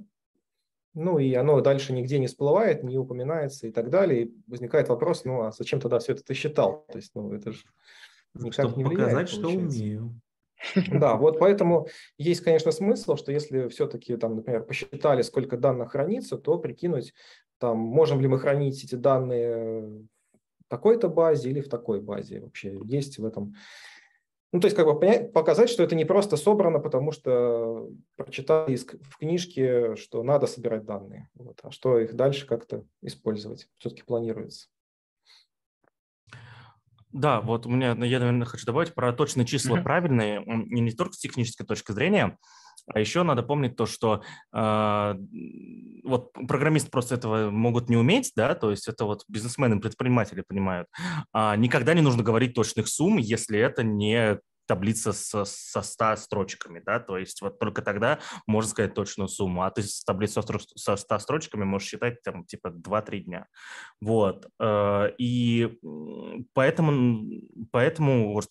ну 0.93 1.19
и 1.19 1.33
оно 1.33 1.59
дальше 1.61 1.93
нигде 1.93 2.19
не 2.19 2.27
всплывает, 2.27 2.83
не 2.83 2.97
упоминается 2.97 3.67
и 3.67 3.71
так 3.71 3.89
далее. 3.89 4.23
И 4.23 4.33
возникает 4.47 4.87
вопрос, 4.87 5.25
ну 5.25 5.43
а 5.43 5.51
зачем 5.51 5.79
тогда 5.79 5.99
все 5.99 6.13
это 6.13 6.23
ты 6.23 6.33
считал? 6.33 6.85
То 6.89 6.97
есть, 6.97 7.11
ну 7.15 7.33
это 7.33 7.51
же 7.51 7.63
никак 8.33 8.69
Чтобы 8.69 8.77
не 8.77 8.83
влияет, 8.85 9.11
показать, 9.11 9.31
получается. 9.31 9.69
что 9.69 9.79
умею. 9.79 10.21
Да, 10.91 11.15
вот 11.15 11.39
поэтому 11.39 11.87
есть, 12.17 12.41
конечно, 12.41 12.71
смысл, 12.71 13.15
что 13.15 13.31
если 13.31 13.67
все-таки, 13.67 14.15
там, 14.17 14.35
например, 14.35 14.63
посчитали, 14.63 15.21
сколько 15.21 15.57
данных 15.57 15.91
хранится, 15.91 16.37
то 16.37 16.57
прикинуть, 16.57 17.13
там, 17.59 17.77
можем 17.77 18.21
ли 18.21 18.27
мы 18.27 18.39
хранить 18.39 18.83
эти 18.83 18.95
данные 18.95 20.07
такой-то 20.67 21.09
базе 21.09 21.49
или 21.49 21.61
в 21.61 21.69
такой 21.69 22.01
базе 22.01 22.41
вообще 22.41 22.79
есть 22.83 23.17
в 23.17 23.25
этом. 23.25 23.53
Ну, 24.51 24.61
то 24.61 24.67
есть 24.67 24.77
как 24.77 24.85
бы 24.85 24.97
понять, 24.97 25.33
показать, 25.33 25.69
что 25.69 25.83
это 25.83 25.95
не 25.95 26.05
просто 26.05 26.37
собрано, 26.37 26.79
потому 26.79 27.11
что 27.11 27.89
прочитали 28.15 28.77
в 28.77 29.17
книжке, 29.17 29.95
что 29.95 30.23
надо 30.23 30.47
собирать 30.47 30.85
данные, 30.85 31.29
вот, 31.33 31.59
а 31.63 31.71
что 31.71 31.99
их 31.99 32.15
дальше 32.15 32.47
как-то 32.47 32.85
использовать 33.01 33.67
все-таки 33.77 34.03
планируется. 34.03 34.67
Да, 37.15 37.39
вот 37.39 37.65
у 37.65 37.69
меня, 37.69 37.95
я, 38.05 38.19
наверное, 38.19 38.45
хочу 38.45 38.65
добавить 38.65 38.93
про 38.93 39.13
точные 39.13 39.45
числа 39.45 39.77
mm-hmm. 39.77 39.83
правильные, 39.83 40.43
и 40.43 40.81
не 40.81 40.91
только 40.91 41.13
с 41.13 41.17
технической 41.17 41.65
точки 41.65 41.93
зрения, 41.93 42.37
а 42.93 42.99
еще 42.99 43.23
надо 43.23 43.41
помнить 43.41 43.77
то, 43.77 43.85
что 43.85 44.21
э, 44.53 45.15
вот 46.03 46.33
программисты 46.33 46.91
просто 46.91 47.15
этого 47.15 47.51
могут 47.51 47.87
не 47.89 47.95
уметь, 47.95 48.33
да, 48.35 48.53
то 48.53 48.69
есть 48.69 48.89
это 48.89 49.05
вот 49.05 49.23
бизнесмены, 49.29 49.79
предприниматели 49.79 50.43
понимают. 50.45 50.89
А 51.31 51.55
никогда 51.55 51.93
не 51.93 52.01
нужно 52.01 52.21
говорить 52.21 52.53
точных 52.53 52.89
сумм, 52.89 53.15
если 53.15 53.59
это 53.59 53.81
не 53.81 54.39
таблица 54.65 55.13
со, 55.13 55.45
со 55.45 55.81
100 55.81 56.15
строчками, 56.17 56.81
да, 56.85 56.99
то 56.99 57.17
есть 57.17 57.41
вот 57.41 57.59
только 57.59 57.81
тогда 57.81 58.19
можно 58.47 58.69
сказать 58.69 58.93
точную 58.93 59.27
сумму, 59.27 59.63
а 59.63 59.71
ты 59.71 59.83
с 59.83 60.03
таблицей 60.03 60.43
со 60.75 60.95
100 60.95 61.19
строчками 61.19 61.63
можешь 61.63 61.89
считать 61.89 62.21
там 62.23 62.45
типа 62.45 62.67
2-3 62.69 63.19
дня, 63.19 63.47
вот, 64.01 64.47
э, 64.59 65.09
и 65.17 65.79
поэтому, 66.53 67.41
поэтому 67.71 68.41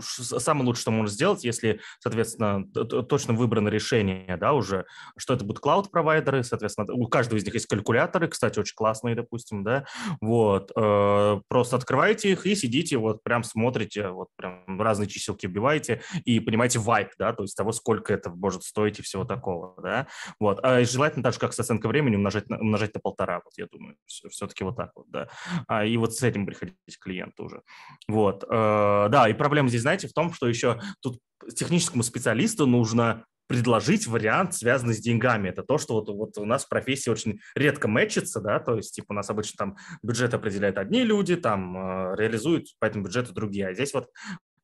самое 0.00 0.66
лучшее, 0.66 0.82
что 0.82 0.90
можно 0.90 1.10
сделать, 1.10 1.44
если, 1.44 1.80
соответственно, 2.00 2.66
точно 2.66 3.34
выбрано 3.34 3.68
решение, 3.68 4.36
да, 4.36 4.52
уже, 4.52 4.84
что 5.16 5.34
это 5.34 5.44
будут 5.44 5.62
клауд-провайдеры, 5.62 6.42
соответственно, 6.42 6.92
у 6.92 7.06
каждого 7.08 7.38
из 7.38 7.44
них 7.44 7.54
есть 7.54 7.66
калькуляторы, 7.66 8.28
кстати, 8.28 8.58
очень 8.58 8.74
классные, 8.74 9.14
допустим, 9.14 9.64
да, 9.64 9.84
вот, 10.20 10.70
э, 10.76 11.40
просто 11.48 11.76
открываете 11.76 12.32
их 12.32 12.46
и 12.46 12.54
сидите, 12.54 12.96
вот, 12.96 13.22
прям 13.22 13.44
смотрите, 13.44 14.08
вот, 14.08 14.28
прям 14.36 14.80
разные 14.80 15.08
чиселки 15.08 15.46
вбиваете 15.46 16.02
и 16.24 16.40
понимаете 16.40 16.78
вайп, 16.78 17.10
да, 17.18 17.32
то 17.32 17.42
есть 17.42 17.56
того, 17.56 17.72
сколько 17.72 18.12
это 18.12 18.30
может 18.30 18.62
стоить 18.62 18.98
и 18.98 19.02
всего 19.02 19.24
такого, 19.24 19.80
да, 19.82 20.06
вот, 20.38 20.60
а 20.62 20.84
желательно 20.84 21.22
так 21.22 21.34
же, 21.34 21.40
как 21.40 21.52
с 21.52 21.60
оценкой 21.60 21.88
времени, 21.88 22.16
умножать 22.16 22.48
на, 22.48 22.58
умножать 22.58 22.94
на 22.94 23.00
полтора, 23.00 23.40
вот, 23.44 23.54
я 23.56 23.66
думаю, 23.66 23.96
все-таки 24.06 24.64
вот 24.64 24.76
так 24.76 24.90
вот, 24.94 25.06
да, 25.10 25.28
а, 25.68 25.84
и 25.84 25.96
вот 25.96 26.14
с 26.14 26.22
этим 26.22 26.46
приходить 26.46 26.76
к 26.98 27.02
клиенту 27.02 27.44
уже, 27.44 27.62
вот, 28.08 28.44
э, 28.44 29.08
да, 29.10 29.28
и 29.28 29.32
проблема 29.32 29.53
проблема 29.54 29.68
здесь, 29.68 29.82
знаете, 29.82 30.08
в 30.08 30.12
том, 30.12 30.32
что 30.32 30.48
еще 30.48 30.80
тут 31.00 31.20
техническому 31.54 32.02
специалисту 32.02 32.66
нужно 32.66 33.24
предложить 33.46 34.08
вариант, 34.08 34.54
связанный 34.54 34.94
с 34.94 34.98
деньгами. 34.98 35.48
Это 35.48 35.62
то, 35.62 35.78
что 35.78 35.94
вот, 35.94 36.08
вот 36.08 36.38
у 36.38 36.44
нас 36.44 36.64
в 36.64 36.68
профессии 36.68 37.08
очень 37.08 37.38
редко 37.54 37.86
мэчится, 37.86 38.40
да, 38.40 38.58
то 38.58 38.74
есть 38.74 38.96
типа 38.96 39.06
у 39.10 39.14
нас 39.14 39.30
обычно 39.30 39.56
там 39.56 39.76
бюджет 40.02 40.34
определяют 40.34 40.76
одни 40.76 41.04
люди, 41.04 41.36
там 41.36 41.76
э, 41.76 42.16
реализуют 42.16 42.66
по 42.80 42.86
этому 42.86 43.04
бюджету 43.04 43.32
другие. 43.32 43.68
А 43.68 43.74
здесь 43.74 43.94
вот 43.94 44.08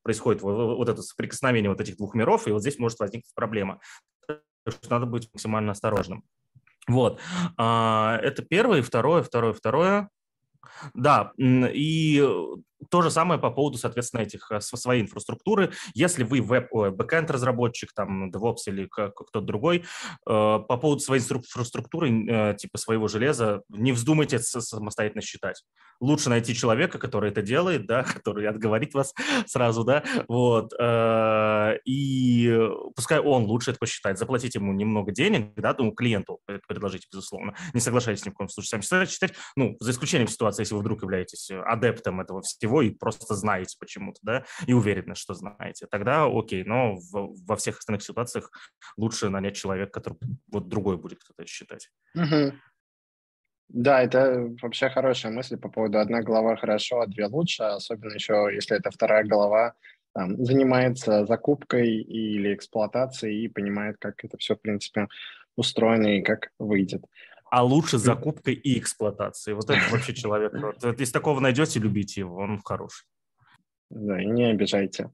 происходит 0.03 0.41
вот, 0.41 0.75
вот 0.75 0.89
это 0.89 1.01
соприкосновение 1.01 1.69
вот 1.69 1.79
этих 1.79 1.95
двух 1.95 2.13
миров, 2.13 2.49
и 2.49 2.51
вот 2.51 2.59
здесь 2.59 2.77
может 2.77 2.99
возникнуть 2.99 3.33
проблема. 3.33 3.79
Надо 4.89 5.05
быть 5.05 5.29
максимально 5.31 5.71
осторожным. 5.71 6.25
Вот. 6.89 7.21
А, 7.55 8.19
это 8.21 8.41
первое. 8.41 8.81
Второе, 8.81 9.23
второе, 9.23 9.53
второе. 9.53 10.09
Да, 10.93 11.31
и 11.37 12.21
то 12.89 13.01
же 13.01 13.11
самое 13.11 13.39
по 13.39 13.51
поводу, 13.51 13.77
соответственно, 13.77 14.21
этих 14.21 14.51
э, 14.51 14.59
своей 14.61 15.03
инфраструктуры. 15.03 15.71
Если 15.93 16.23
вы 16.23 16.41
веб, 16.41 16.71
бэкэнд 16.71 17.29
разработчик, 17.29 17.93
там, 17.93 18.31
DevOps 18.31 18.67
или 18.67 18.87
кто-то 18.87 19.41
другой, 19.41 19.79
э, 19.79 19.83
по 20.25 20.77
поводу 20.77 20.99
своей 20.99 21.21
инфраструктуры, 21.21 22.09
э, 22.11 22.55
типа 22.55 22.77
своего 22.77 23.07
железа, 23.07 23.61
не 23.69 23.91
вздумайте 23.91 24.39
самостоятельно 24.39 25.21
считать. 25.21 25.63
Лучше 25.99 26.29
найти 26.29 26.55
человека, 26.55 26.97
который 26.97 27.29
это 27.29 27.41
делает, 27.41 27.85
да, 27.85 28.03
который 28.13 28.47
отговорит 28.47 28.93
вас 28.93 29.13
сразу, 29.45 29.83
да, 29.83 30.03
вот, 30.27 30.73
и 31.85 32.59
пускай 32.95 33.19
он 33.19 33.43
лучше 33.43 33.71
это 33.71 33.79
посчитает. 33.79 34.17
Заплатите 34.17 34.59
ему 34.59 34.73
немного 34.73 35.11
денег, 35.11 35.53
да, 35.55 35.73
тому 35.73 35.91
клиенту 35.91 36.39
предложите, 36.67 37.07
безусловно. 37.11 37.55
Не 37.73 37.79
соглашайтесь 37.79 38.25
ни 38.25 38.29
в 38.29 38.33
коем 38.33 38.49
случае 38.49 38.81
сами 38.81 39.05
считать, 39.05 39.33
ну, 39.55 39.75
за 39.79 39.91
исключением 39.91 40.27
ситуации, 40.27 40.63
если 40.63 40.75
вы 40.75 40.81
вдруг 40.81 41.03
являетесь 41.03 41.49
адептом 41.51 42.21
этого 42.21 42.41
всего, 42.41 42.70
всего 42.71 42.81
и 42.81 42.89
просто 42.89 43.35
знаете 43.35 43.75
почему-то, 43.79 44.19
да, 44.23 44.43
и 44.65 44.73
уверены, 44.73 45.15
что 45.15 45.33
знаете, 45.33 45.87
тогда 45.87 46.25
окей, 46.25 46.63
но 46.63 46.95
в, 46.95 47.35
во 47.45 47.55
всех 47.55 47.79
остальных 47.79 48.03
ситуациях 48.03 48.51
лучше 48.97 49.29
нанять 49.29 49.55
человека, 49.55 49.91
который 49.91 50.17
вот 50.51 50.67
другой 50.69 50.97
будет 50.97 51.19
кто-то 51.19 51.45
считать. 51.45 51.89
Угу. 52.15 52.53
Да, 53.69 54.01
это 54.01 54.49
вообще 54.61 54.89
хорошая 54.89 55.31
мысль 55.31 55.57
по 55.57 55.69
поводу 55.69 55.99
одна 55.99 56.21
голова 56.21 56.55
хорошо, 56.55 57.01
а 57.01 57.07
две 57.07 57.25
лучше, 57.27 57.63
особенно 57.63 58.13
еще 58.13 58.49
если 58.53 58.77
это 58.77 58.91
вторая 58.91 59.23
голова 59.23 59.73
там, 60.13 60.43
занимается 60.43 61.25
закупкой 61.25 62.01
или 62.01 62.53
эксплуатацией 62.53 63.45
и 63.45 63.49
понимает, 63.49 63.95
как 63.99 64.25
это 64.25 64.37
все, 64.37 64.55
в 64.55 64.61
принципе, 64.61 65.07
устроено 65.55 66.17
и 66.17 66.21
как 66.21 66.49
выйдет 66.59 67.03
а 67.51 67.63
лучше 67.63 67.97
закупкой 67.97 68.53
и 68.53 68.79
эксплуатацией. 68.79 69.55
Вот 69.55 69.69
это 69.69 69.81
вообще 69.91 70.13
человек. 70.13 70.53
Вот, 70.53 70.99
если 70.99 71.11
такого 71.11 71.41
найдете, 71.41 71.79
любите 71.79 72.21
его, 72.21 72.37
он 72.37 72.61
хороший. 72.63 73.05
Да, 73.89 74.23
не 74.23 74.45
обижайте. 74.45 75.11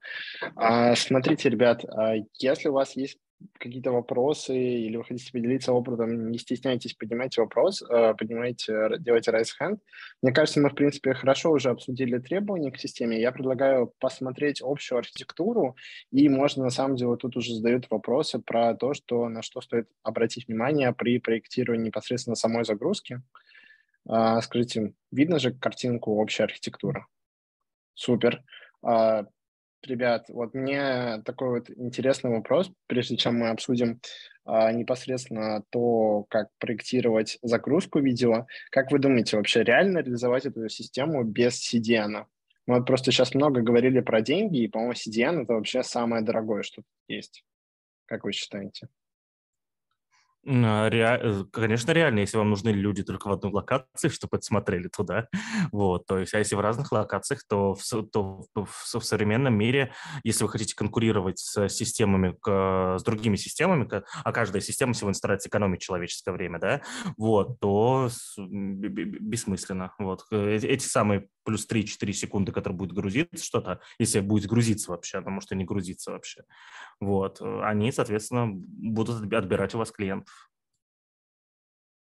А, 0.55 0.95
смотрите, 0.95 1.49
ребят, 1.49 1.83
а 1.85 2.13
если 2.39 2.69
у 2.69 2.73
вас 2.73 2.95
есть 2.95 3.17
какие-то 3.59 3.91
вопросы 3.91 4.57
или 4.57 4.97
вы 4.97 5.03
хотите 5.03 5.31
поделиться 5.31 5.71
опытом, 5.73 6.31
не 6.31 6.37
стесняйтесь, 6.37 6.93
поднимайте 6.93 7.41
вопрос, 7.41 7.83
поднимайте, 8.17 8.97
делайте 8.99 9.31
raise 9.31 9.49
hand. 9.61 9.79
Мне 10.21 10.31
кажется, 10.31 10.59
мы, 10.59 10.69
в 10.69 10.75
принципе, 10.75 11.13
хорошо 11.13 11.51
уже 11.51 11.69
обсудили 11.69 12.17
требования 12.19 12.71
к 12.71 12.79
системе. 12.79 13.21
Я 13.21 13.31
предлагаю 13.31 13.93
посмотреть 13.99 14.61
общую 14.61 14.99
архитектуру, 14.99 15.75
и 16.11 16.29
можно, 16.29 16.63
на 16.63 16.69
самом 16.71 16.95
деле, 16.95 17.15
тут 17.15 17.37
уже 17.37 17.53
задают 17.53 17.89
вопросы 17.89 18.39
про 18.39 18.73
то, 18.73 18.93
что, 18.93 19.29
на 19.29 19.41
что 19.41 19.61
стоит 19.61 19.87
обратить 20.03 20.47
внимание 20.47 20.93
при 20.93 21.19
проектировании 21.19 21.87
непосредственно 21.87 22.35
самой 22.35 22.63
загрузки. 22.65 23.21
А, 24.09 24.41
скажите, 24.41 24.93
видно 25.11 25.37
же 25.37 25.51
картинку 25.51 26.15
общей 26.15 26.43
архитектуры? 26.43 27.05
Супер. 27.93 28.43
Ребят, 29.83 30.25
вот 30.29 30.53
мне 30.53 31.21
такой 31.23 31.59
вот 31.59 31.69
интересный 31.69 32.31
вопрос, 32.31 32.71
прежде 32.87 33.15
чем 33.15 33.37
мы 33.37 33.49
обсудим 33.49 34.01
а, 34.43 34.71
непосредственно 34.71 35.63
то, 35.69 36.25
как 36.29 36.49
проектировать 36.57 37.37
загрузку 37.41 37.99
видео. 37.99 38.47
Как 38.71 38.91
вы 38.91 38.99
думаете, 38.99 39.37
вообще 39.37 39.63
реально 39.63 39.99
реализовать 39.99 40.45
эту 40.45 40.67
систему 40.67 41.23
без 41.23 41.61
CDN? 41.61 42.25
Мы 42.65 42.77
вот 42.77 42.85
просто 42.85 43.11
сейчас 43.11 43.35
много 43.35 43.61
говорили 43.61 43.99
про 43.99 44.21
деньги, 44.21 44.63
и, 44.63 44.67
по-моему, 44.67 44.93
CDN– 44.93 45.41
это 45.43 45.53
вообще 45.53 45.83
самое 45.83 46.23
дорогое, 46.23 46.63
что 46.63 46.81
есть. 47.07 47.45
Как 48.05 48.23
вы 48.23 48.33
считаете? 48.33 48.89
А, 50.47 50.89
ре... 50.89 51.19
Э, 51.21 51.43
конечно, 51.51 51.91
реально, 51.91 52.19
если 52.19 52.37
вам 52.37 52.49
нужны 52.49 52.69
люди 52.69 53.03
только 53.03 53.27
в 53.27 53.31
одной 53.31 53.51
локации, 53.51 54.07
чтобы 54.09 54.37
это 54.37 54.45
туда. 54.89 55.27
Вот, 55.71 56.05
то 56.05 56.17
есть, 56.17 56.33
а 56.33 56.39
если 56.39 56.55
в 56.55 56.59
разных 56.59 56.91
локациях, 56.91 57.43
то 57.47 57.75
в, 57.75 57.83
то 58.11 58.45
в, 58.55 58.65
в 58.65 59.03
современном 59.03 59.53
мире, 59.53 59.91
если 60.23 60.43
вы 60.43 60.49
хотите 60.49 60.75
конкурировать 60.75 61.39
с 61.39 61.67
системами, 61.69 62.37
с 62.97 63.03
другими 63.03 63.35
системами, 63.35 63.87
а 64.23 64.31
каждая 64.31 64.61
система 64.61 64.93
сегодня 64.93 65.15
старается 65.15 65.49
экономить 65.49 65.81
человеческое 65.81 66.31
время, 66.31 66.59
да, 66.59 66.81
вот, 67.17 67.59
то 67.59 68.09
бессмысленно. 68.37 69.93
Вот, 69.99 70.25
э, 70.31 70.55
эти 70.55 70.85
самые 70.85 71.27
плюс 71.47 71.65
3-4 71.65 72.11
секунды, 72.11 72.51
которые 72.51 72.77
будет 72.77 72.91
грузиться 72.91 73.43
что-то, 73.43 73.79
если 73.99 74.19
будет 74.19 74.49
грузиться 74.49 74.91
вообще, 74.91 75.19
потому 75.19 75.39
что 75.39 75.55
не 75.55 75.63
грузится 75.63 76.11
вообще, 76.11 76.43
вот, 76.99 77.39
э, 77.39 77.61
они, 77.63 77.93
соответственно, 77.93 78.47
будут 78.51 79.33
отбирать 79.33 79.73
у 79.73 79.77
вас 79.77 79.91
клиентов. 79.91 80.51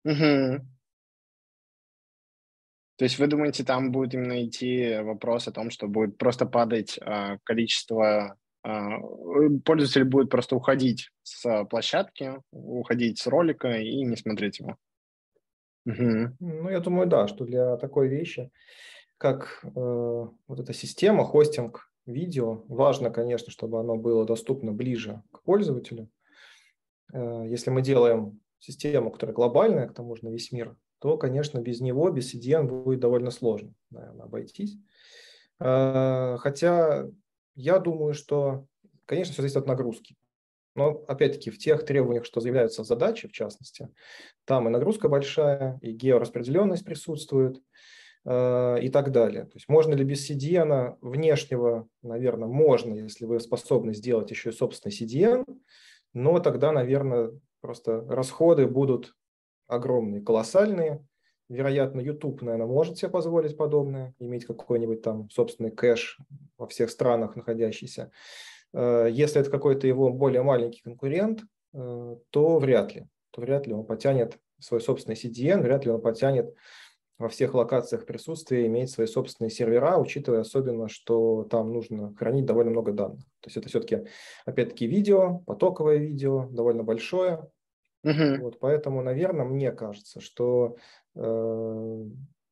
Угу. 0.05 0.67
То 2.97 3.05
есть 3.05 3.19
вы 3.19 3.29
думаете, 3.29 3.65
там 3.65 3.93
будет 3.93 4.13
именно 4.13 4.45
идти 4.45 4.99
вопрос 5.01 5.49
о 5.49 5.53
том, 5.53 5.71
что 5.71 5.89
будет 5.89 6.19
просто 6.19 6.45
падать 6.45 6.99
а, 7.01 7.39
количество 7.45 8.37
а, 8.63 8.99
пользователь 9.65 10.05
будет 10.05 10.29
просто 10.29 10.55
уходить 10.55 11.11
с 11.23 11.65
площадки, 11.65 12.43
уходить 12.51 13.19
с 13.19 13.27
ролика 13.27 13.69
и 13.71 14.05
не 14.05 14.17
смотреть 14.17 14.59
его. 14.59 14.77
Угу. 15.87 16.37
Ну, 16.41 16.69
я 16.69 16.81
думаю, 16.81 17.09
да, 17.09 17.27
что 17.27 17.47
для 17.47 17.79
такой 17.79 18.09
вещи, 18.09 18.51
как 19.21 19.61
э, 19.63 19.69
вот 19.75 20.61
эта 20.61 20.73
система, 20.73 21.25
хостинг 21.25 21.93
видео, 22.07 22.65
важно, 22.69 23.11
конечно, 23.11 23.53
чтобы 23.53 23.79
оно 23.79 23.97
было 23.97 24.25
доступно 24.25 24.73
ближе 24.73 25.23
к 25.31 25.43
пользователю. 25.43 26.09
Э, 27.13 27.45
если 27.47 27.69
мы 27.69 27.83
делаем 27.83 28.41
систему, 28.59 29.11
которая 29.11 29.37
глобальная, 29.37 29.89
к 29.89 29.93
тому 29.93 30.17
же 30.17 30.25
на 30.25 30.31
весь 30.31 30.53
мир, 30.53 30.75
то, 31.01 31.19
конечно, 31.19 31.59
без 31.61 31.83
него, 31.83 32.09
без 32.09 32.35
CDN 32.35 32.67
будет 32.67 33.01
довольно 33.01 33.31
сложно, 33.31 33.75
наверное, 33.91 34.25
обойтись. 34.25 34.79
А, 35.59 36.39
хотя 36.39 37.07
я 37.55 37.79
думаю, 37.79 38.15
что, 38.15 38.67
конечно, 39.05 39.35
все 39.35 39.43
зависит 39.43 39.59
от 39.59 39.67
нагрузки. 39.67 40.17
Но, 40.75 41.05
опять-таки, 41.09 41.51
в 41.51 41.59
тех 41.59 41.85
требованиях, 41.85 42.25
что 42.25 42.41
заявляются 42.41 42.85
в 42.85 42.87
задаче, 42.87 43.29
в 43.29 43.33
частности, 43.33 43.91
там 44.47 44.67
и 44.67 44.71
нагрузка 44.71 45.11
большая, 45.11 45.79
и 45.83 45.93
геораспределенность 45.93 46.87
присутствует. 46.87 47.61
И 48.27 48.91
так 48.93 49.13
далее. 49.13 49.45
То 49.45 49.53
есть 49.55 49.69
можно 49.69 49.95
ли 49.95 50.05
без 50.05 50.31
CDN 50.31 50.97
внешнего, 51.01 51.89
наверное, 52.03 52.49
можно, 52.49 52.95
если 52.95 53.25
вы 53.25 53.41
способны 53.41 53.95
сделать 53.95 54.31
еще 54.31 54.51
и 54.51 54.53
собственный 54.53 54.93
CDN, 54.93 55.45
но 56.13 56.39
тогда, 56.41 56.73
наверное, 56.73 57.33
просто 57.61 58.03
расходы 58.03 58.67
будут 58.67 59.15
огромные, 59.69 60.21
колоссальные. 60.21 61.05
Вероятно, 61.49 62.01
YouTube, 62.01 62.43
наверное, 62.43 62.67
может 62.67 62.99
себе 62.99 63.11
позволить 63.11 63.57
подобное, 63.57 64.15
иметь 64.19 64.45
какой-нибудь 64.45 65.03
там 65.03 65.31
собственный 65.31 65.71
кэш 65.71 66.19
во 66.59 66.67
всех 66.67 66.91
странах 66.91 67.37
находящийся. 67.37 68.11
Э, 68.73 69.09
если 69.11 69.41
это 69.41 69.51
какой-то 69.51 69.87
его 69.87 70.11
более 70.11 70.43
маленький 70.43 70.83
конкурент, 70.83 71.43
то 71.73 72.59
вряд 72.59 72.95
ли. 72.95 73.07
То 73.31 73.43
вряд 73.43 73.67
ли 73.69 73.75
он 73.75 73.87
потянет 73.87 74.39
свой 74.59 74.81
собственный 74.81 75.15
CDN, 75.15 75.63
вряд 75.63 75.85
ли 75.85 75.93
он 75.93 76.01
потянет 76.01 76.53
во 77.21 77.29
всех 77.29 77.53
локациях 77.53 78.07
присутствия 78.07 78.67
иметь 78.67 78.91
свои 78.91 79.07
собственные 79.07 79.51
сервера, 79.51 79.99
учитывая 79.99 80.41
особенно, 80.41 80.89
что 80.89 81.45
там 81.45 81.71
нужно 81.71 82.15
хранить 82.15 82.47
довольно 82.47 82.71
много 82.71 82.93
данных. 82.93 83.21
То 83.41 83.49
есть 83.49 83.59
это 83.59 83.69
все-таки, 83.69 84.07
опять-таки, 84.47 84.87
видео, 84.87 85.41
потоковое 85.47 85.99
видео, 85.99 86.49
довольно 86.51 86.83
большое. 86.83 87.47
Угу. 88.05 88.41
Вот, 88.41 88.59
поэтому, 88.59 89.03
наверное, 89.03 89.45
мне 89.45 89.71
кажется, 89.71 90.23
что 90.23 90.77
э, 91.15 92.05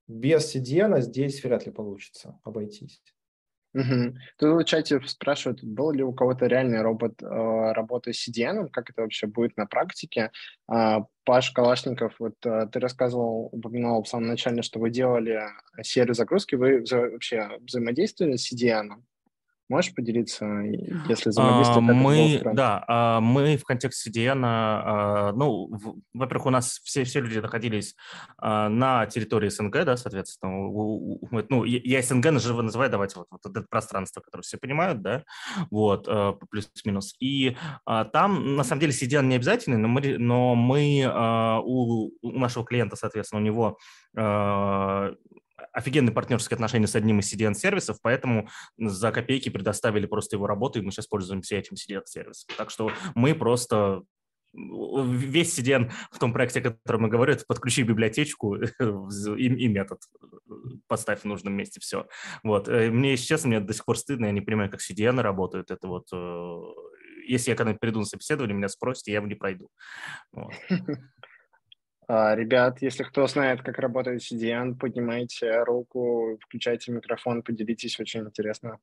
без 0.06 0.54
CDN 0.54 1.00
здесь 1.00 1.42
вряд 1.42 1.64
ли 1.64 1.72
получится 1.72 2.38
обойтись. 2.44 3.02
Угу. 3.74 4.14
Тут 4.38 4.62
в 4.62 4.64
чате 4.64 5.00
спрашивают, 5.06 5.62
был 5.62 5.92
ли 5.92 6.02
у 6.02 6.12
кого-то 6.12 6.46
реальный 6.46 6.80
робот 6.80 7.22
э, 7.22 7.26
работы 7.26 8.12
с 8.12 8.28
CDN, 8.28 8.68
как 8.70 8.90
это 8.90 9.02
вообще 9.02 9.26
будет 9.26 9.56
на 9.56 9.66
практике. 9.66 10.30
Э, 10.72 11.00
Паш 11.24 11.50
Калашников, 11.50 12.14
вот 12.18 12.34
э, 12.46 12.66
ты 12.72 12.80
рассказывал, 12.80 13.50
упоминал 13.52 14.02
в 14.02 14.08
самом 14.08 14.28
начале, 14.28 14.62
что 14.62 14.80
вы 14.80 14.90
делали 14.90 15.42
серию 15.82 16.14
загрузки, 16.14 16.54
вы 16.54 16.78
вза- 16.78 17.10
вообще 17.10 17.58
взаимодействовали 17.60 18.36
с 18.36 18.52
CDN? 18.52 19.02
Можешь 19.68 19.94
поделиться, 19.94 20.46
если 21.08 21.28
взаимодействие? 21.28 21.76
А, 21.76 21.80
мы, 21.80 22.40
да, 22.54 22.84
а, 22.88 23.20
мы 23.20 23.58
в 23.58 23.64
контексте 23.64 24.10
CDN, 24.10 24.40
а, 24.42 25.32
ну, 25.32 25.70
во-первых, 26.14 26.46
у 26.46 26.50
нас 26.50 26.80
все, 26.84 27.04
все 27.04 27.20
люди 27.20 27.38
находились 27.38 27.94
на 28.40 29.06
территории 29.06 29.50
СНГ, 29.50 29.84
да, 29.84 29.96
соответственно, 29.96 30.52
ну, 31.50 31.64
я 31.64 32.02
СНГ 32.02 32.40
живо 32.40 32.62
называю, 32.62 32.90
давайте 32.90 33.18
вот, 33.18 33.26
вот 33.30 33.44
это 33.44 33.66
пространство, 33.68 34.20
которое 34.20 34.42
все 34.42 34.56
понимают, 34.56 35.02
да, 35.02 35.24
вот, 35.70 36.08
плюс-минус. 36.50 37.14
И 37.20 37.56
там, 37.84 38.56
на 38.56 38.64
самом 38.64 38.80
деле, 38.80 38.92
CDN 38.92 39.26
не 39.26 39.36
обязательный, 39.36 39.76
но 39.76 39.88
мы, 39.88 40.16
но 40.18 40.54
мы 40.54 41.60
у, 41.64 42.10
у 42.22 42.38
нашего 42.38 42.64
клиента, 42.64 42.96
соответственно, 42.96 43.42
у 43.42 43.44
него 43.44 43.78
офигенные 45.72 46.12
партнерские 46.12 46.56
отношения 46.56 46.86
с 46.86 46.96
одним 46.96 47.20
из 47.20 47.32
CDN-сервисов, 47.32 47.98
поэтому 48.02 48.48
за 48.76 49.12
копейки 49.12 49.48
предоставили 49.48 50.06
просто 50.06 50.36
его 50.36 50.46
работу, 50.46 50.78
и 50.78 50.82
мы 50.82 50.90
сейчас 50.90 51.06
пользуемся 51.06 51.56
этим 51.56 51.74
CDN-сервисом. 51.74 52.48
Так 52.56 52.70
что 52.70 52.90
мы 53.14 53.34
просто 53.34 54.02
весь 54.54 55.58
CDN 55.58 55.90
в 56.10 56.18
том 56.18 56.32
проекте, 56.32 56.60
о 56.60 56.62
котором 56.62 57.04
я 57.04 57.08
говорю, 57.08 57.36
подключи 57.46 57.82
библиотечку 57.82 58.56
и, 59.36 59.44
и 59.44 59.68
метод, 59.68 60.00
поставь 60.86 61.20
в 61.20 61.24
нужном 61.24 61.54
месте, 61.54 61.80
все. 61.80 62.06
Вот. 62.42 62.68
Э, 62.68 62.90
мне, 62.90 63.12
если 63.12 63.26
честно, 63.26 63.48
мне 63.48 63.60
до 63.60 63.74
сих 63.74 63.84
пор 63.84 63.98
стыдно, 63.98 64.26
я 64.26 64.32
не 64.32 64.40
понимаю, 64.40 64.70
как 64.70 64.80
CDN 64.80 65.20
работают. 65.20 65.70
Это 65.70 65.86
вот, 65.86 66.06
э, 66.12 66.60
если 67.26 67.50
я 67.50 67.56
когда-нибудь 67.56 67.80
приду 67.80 68.00
на 68.00 68.06
собеседование, 68.06 68.56
меня 68.56 68.68
спросите, 68.68 69.12
я 69.12 69.18
его 69.18 69.26
не 69.26 69.34
пройду. 69.34 69.70
Вот. 70.32 70.52
А, 72.10 72.34
ребят, 72.34 72.80
если 72.80 73.02
кто 73.02 73.26
знает, 73.26 73.60
как 73.62 73.78
работает 73.78 74.22
CDN, 74.22 74.76
поднимайте 74.76 75.62
руку, 75.64 76.38
включайте 76.40 76.90
микрофон, 76.90 77.42
поделитесь, 77.42 78.00
очень 78.00 78.20
интересно 78.20 78.78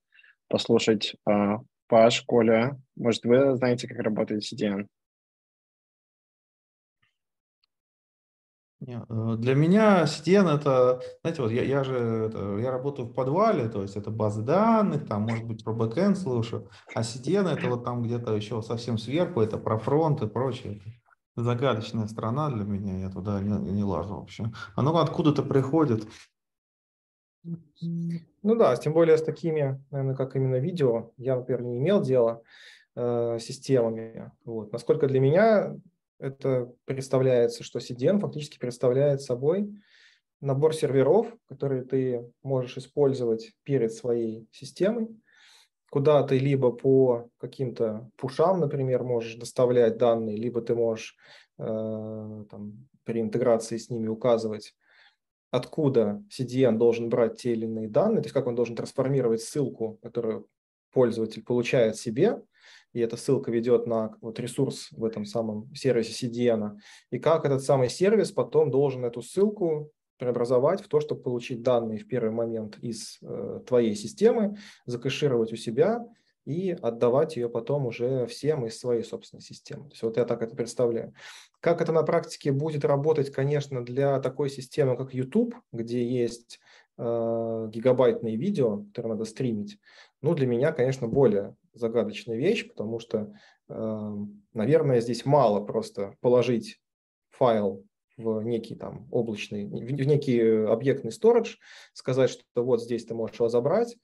послушать. 0.48 1.16
А, 1.26 1.62
Паш, 1.88 2.22
Коля, 2.22 2.80
может, 2.96 3.26
вы 3.26 3.56
знаете, 3.56 3.88
как 3.88 3.98
работает 3.98 4.44
CDN? 4.44 4.88
Э, 8.88 9.36
для 9.40 9.56
меня 9.56 10.04
CDN 10.04 10.48
это, 10.60 11.02
знаете, 11.22 11.42
вот 11.42 11.52
я, 11.52 11.64
я 11.64 11.84
же 11.84 11.96
это, 11.96 12.58
я 12.60 12.70
работаю 12.70 13.08
в 13.08 13.14
подвале, 13.14 13.70
то 13.70 13.82
есть 13.82 13.96
это 13.96 14.12
базы 14.12 14.44
данных, 14.44 15.08
там, 15.08 15.24
может 15.24 15.46
быть, 15.46 15.64
про 15.64 15.74
бэкэнд 15.74 16.16
слушаю, 16.16 16.70
а 16.94 17.02
CDN 17.02 17.48
это 17.48 17.70
вот 17.70 17.84
там 17.84 18.04
где-то 18.04 18.36
еще 18.36 18.62
совсем 18.62 19.00
сверху, 19.00 19.42
это 19.42 19.58
про 19.58 19.80
фронт 19.80 20.22
и 20.22 20.28
прочее 20.28 20.80
загадочная 21.36 22.08
страна 22.08 22.50
для 22.50 22.64
меня, 22.64 23.00
я 23.00 23.10
туда 23.10 23.42
не, 23.42 23.72
не 23.72 23.84
лажу 23.84 24.16
вообще. 24.16 24.52
Оно 24.76 24.98
откуда-то 24.98 25.44
приходит. 25.44 26.08
Ну 27.44 28.56
да, 28.56 28.76
тем 28.76 28.94
более 28.94 29.18
с 29.18 29.24
такими, 29.24 29.84
наверное, 29.92 30.16
как 30.16 30.36
именно 30.36 30.56
видео, 30.56 31.12
я, 31.18 31.36
например, 31.36 31.62
не 31.64 31.78
имел 31.78 32.02
дела 32.02 32.42
э, 32.96 33.38
системами. 33.40 34.32
Вот. 34.46 34.72
Насколько 34.72 35.08
для 35.08 35.20
меня 35.20 35.76
это 36.20 36.72
представляется, 36.86 37.64
что 37.64 37.80
CDN 37.80 38.20
фактически 38.20 38.58
представляет 38.58 39.22
собой 39.22 39.80
набор 40.42 40.74
серверов, 40.74 41.28
которые 41.48 41.84
ты 41.84 42.32
можешь 42.42 42.78
использовать 42.78 43.54
перед 43.64 43.94
своей 43.94 44.48
системой, 44.52 45.10
куда 45.96 46.24
ты 46.24 46.40
либо 46.40 46.74
по 46.74 47.30
каким-то 47.38 48.12
пушам, 48.18 48.60
например, 48.60 49.06
можешь 49.06 49.36
доставлять 49.36 49.98
данные, 49.98 50.36
либо 50.36 50.62
ты 50.62 50.76
можешь 50.76 51.16
э, 51.58 51.64
там, 52.52 52.90
при 53.06 53.22
интеграции 53.22 53.78
с 53.78 53.90
ними 53.90 54.10
указывать, 54.10 54.76
откуда 55.52 56.22
CDN 56.30 56.76
должен 56.76 57.08
брать 57.08 57.38
те 57.38 57.54
или 57.54 57.64
иные 57.64 57.88
данные, 57.88 58.18
то 58.18 58.26
есть 58.26 58.34
как 58.34 58.46
он 58.48 58.56
должен 58.56 58.76
трансформировать 58.76 59.42
ссылку, 59.42 59.98
которую 60.04 60.50
пользователь 60.92 61.46
получает 61.46 61.96
себе, 61.96 62.44
и 62.92 63.00
эта 63.00 63.16
ссылка 63.16 63.50
ведет 63.50 63.88
на 63.88 64.18
вот 64.20 64.38
ресурс 64.38 64.90
в 64.92 65.06
этом 65.06 65.24
самом 65.24 65.74
сервисе 65.74 66.28
CDN, 66.28 66.78
и 67.10 67.20
как 67.20 67.46
этот 67.46 67.64
самый 67.64 67.90
сервис 67.90 68.34
потом 68.34 68.70
должен 68.70 69.06
эту 69.06 69.22
ссылку 69.22 69.94
преобразовать 70.18 70.82
в 70.82 70.88
то, 70.88 71.00
чтобы 71.00 71.22
получить 71.22 71.62
данные 71.62 72.00
в 72.00 72.08
первый 72.08 72.32
момент 72.32 72.78
из 72.82 73.18
э, 73.22 73.62
твоей 73.68 73.96
системы, 73.96 74.58
закэшировать 74.86 75.52
у 75.54 75.56
себя 75.56 76.06
и 76.46 76.72
отдавать 76.72 77.36
ее 77.36 77.50
потом 77.50 77.88
уже 77.88 78.28
всем 78.28 78.66
из 78.66 78.80
своей 78.80 79.04
собственной 79.04 79.42
системы. 79.42 79.86
То 79.86 79.92
есть 79.92 80.04
вот 80.04 80.18
я 80.18 80.26
так 80.26 80.42
это 80.42 80.56
представляю. 80.56 81.14
Как 81.60 81.82
это 81.82 81.92
на 81.92 82.04
практике 82.04 82.52
будет 82.52 82.86
работать, 82.86 83.32
конечно, 83.32 83.84
для 83.84 84.20
такой 84.20 84.50
системы, 84.50 84.96
как 84.96 85.14
YouTube, 85.14 85.56
где 85.72 86.06
есть 86.06 86.60
э, 86.98 87.70
гигабайтные 87.72 88.38
видео, 88.38 88.84
которые 88.86 89.14
надо 89.14 89.26
стримить, 89.26 89.80
ну, 90.22 90.34
для 90.34 90.48
меня, 90.48 90.72
конечно, 90.72 91.08
более 91.08 91.56
загадочная 91.74 92.38
вещь, 92.38 92.68
потому 92.68 93.00
что, 93.00 93.34
э, 93.68 94.12
наверное, 94.54 95.02
здесь 95.02 95.26
мало 95.26 95.66
просто 95.66 96.16
положить 96.22 96.80
файл 97.32 97.84
в 98.18 98.42
некий 98.44 98.76
там 98.76 99.08
облачный, 99.12 99.66
в 99.66 100.06
некий 100.06 100.40
объектный 100.66 101.12
сторож, 101.12 101.60
сказать, 101.94 102.30
что 102.30 102.44
вот 102.56 102.82
здесь 102.82 103.06
ты 103.06 103.14
можешь 103.14 103.38
его 103.38 103.50
забрать, 103.50 103.98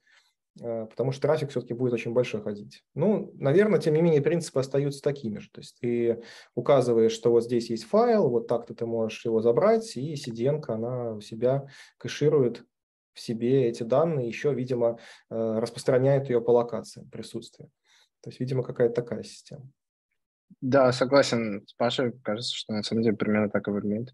э, 0.62 0.86
потому 0.86 1.12
что 1.12 1.22
трафик 1.22 1.50
все-таки 1.50 1.74
будет 1.74 1.94
очень 1.94 2.14
большой 2.14 2.42
ходить. 2.42 2.84
Ну, 2.94 3.32
наверное, 3.36 3.80
тем 3.80 3.94
не 3.94 4.02
менее, 4.02 4.22
принципы 4.22 4.60
остаются 4.60 5.02
такими 5.02 5.40
же. 5.40 5.50
То 5.52 5.62
есть 5.62 5.80
ты 5.80 6.24
указываешь, 6.56 7.14
что 7.14 7.32
вот 7.32 7.44
здесь 7.44 7.70
есть 7.70 7.86
файл, 7.86 8.30
вот 8.30 8.48
так-то 8.48 8.74
ты 8.74 8.86
можешь 8.86 9.24
его 9.26 9.42
забрать, 9.42 9.96
и 9.96 10.14
CDN, 10.14 10.64
она 10.68 11.14
у 11.14 11.22
себя 11.22 11.68
кэширует 11.98 12.66
в 13.14 13.20
себе 13.20 13.68
эти 13.68 13.84
данные, 13.84 14.28
еще, 14.28 14.54
видимо, 14.54 15.00
э, 15.30 15.60
распространяет 15.60 16.30
ее 16.30 16.42
по 16.42 16.52
локациям 16.52 17.10
присутствия. 17.10 17.70
То 18.22 18.30
есть, 18.30 18.40
видимо, 18.40 18.64
какая-то 18.64 18.94
такая 18.94 19.24
система. 19.24 19.70
Да, 20.60 20.92
согласен 20.92 21.66
с 21.68 21.74
Пашей. 21.74 22.14
Кажется, 22.24 22.56
что 22.56 22.74
на 22.74 22.84
самом 22.84 23.04
деле 23.04 23.16
примерно 23.16 23.50
так 23.50 23.68
и 23.68 23.72
выглядит. 23.72 24.14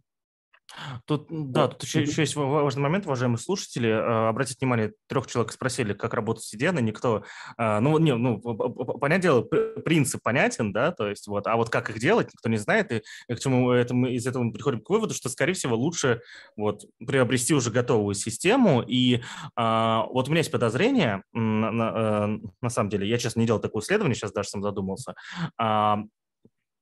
Тут, 1.05 1.27
да, 1.29 1.69
тут 1.69 1.83
еще, 1.83 2.01
еще 2.01 2.21
есть 2.21 2.35
важный 2.35 2.81
момент, 2.81 3.05
уважаемые 3.05 3.37
слушатели. 3.37 3.89
А, 3.89 4.29
обратите 4.29 4.57
внимание, 4.59 4.93
трех 5.07 5.27
человек 5.27 5.53
спросили, 5.53 5.93
как 5.93 6.13
работать 6.13 6.43
CDN, 6.53 6.79
и 6.79 6.83
никто... 6.83 7.23
А, 7.57 7.79
ну, 7.79 7.97
не, 7.99 8.13
ну, 8.15 8.39
понятное 8.39 9.19
дело, 9.19 9.41
принцип 9.41 10.21
понятен, 10.21 10.73
да, 10.73 10.91
то 10.91 11.07
есть 11.07 11.27
вот, 11.27 11.47
а 11.47 11.55
вот 11.55 11.69
как 11.69 11.89
их 11.89 11.99
делать, 11.99 12.27
никто 12.33 12.49
не 12.49 12.57
знает, 12.57 12.91
и 12.91 13.01
к 13.33 13.39
чему 13.39 13.71
это 13.71 13.93
мы, 13.93 14.13
из 14.13 14.27
этого 14.27 14.43
мы 14.43 14.51
приходим 14.51 14.81
к 14.81 14.89
выводу, 14.89 15.13
что, 15.13 15.29
скорее 15.29 15.53
всего, 15.53 15.75
лучше 15.75 16.21
вот 16.57 16.83
приобрести 17.05 17.53
уже 17.53 17.71
готовую 17.71 18.13
систему, 18.13 18.83
и 18.85 19.21
а, 19.55 20.05
вот 20.07 20.27
у 20.27 20.31
меня 20.31 20.39
есть 20.39 20.51
подозрение, 20.51 21.23
на, 21.31 21.71
на, 21.71 21.93
э, 21.95 22.47
на 22.61 22.69
самом 22.69 22.89
деле, 22.89 23.07
я, 23.07 23.17
честно, 23.17 23.39
не 23.39 23.45
делал 23.45 23.61
такое 23.61 23.81
исследование, 23.81 24.15
сейчас 24.15 24.33
даже 24.33 24.49
сам 24.49 24.61
задумался, 24.61 25.15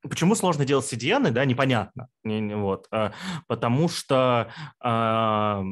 Почему 0.09 0.35
сложно 0.35 0.65
делать 0.65 0.91
CDN, 0.91 1.31
да, 1.31 1.45
непонятно. 1.45 2.09
Вот, 2.23 2.87
а, 2.91 3.13
потому 3.47 3.89
что 3.89 4.51
а, 4.79 5.63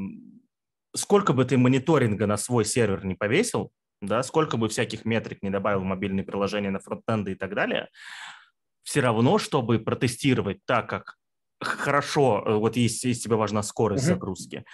сколько 0.96 1.34
бы 1.34 1.46
ты 1.46 1.58
мониторинга 1.58 2.28
на 2.28 2.38
свой 2.38 2.66
сервер 2.66 3.06
не 3.06 3.16
повесил, 3.16 3.72
да, 4.02 4.24
сколько 4.24 4.58
бы 4.58 4.70
всяких 4.70 5.06
метрик 5.06 5.42
не 5.42 5.50
добавил 5.50 5.82
в 5.82 5.86
мобильные 5.86 6.24
приложения 6.24 6.72
на 6.72 6.80
фронтенды 6.80 7.34
и 7.34 7.36
так 7.36 7.54
далее, 7.56 7.90
все 8.84 9.00
равно, 9.00 9.38
чтобы 9.38 9.80
протестировать 9.80 10.60
так, 10.66 10.90
как 10.90 11.16
хорошо, 11.62 12.44
э, 12.46 12.56
вот 12.56 12.76
если, 12.76 13.10
если 13.10 13.24
тебе 13.24 13.36
важна 13.36 13.64
скорость 13.64 14.04
mm-hmm. 14.04 14.08
загрузки, 14.08 14.66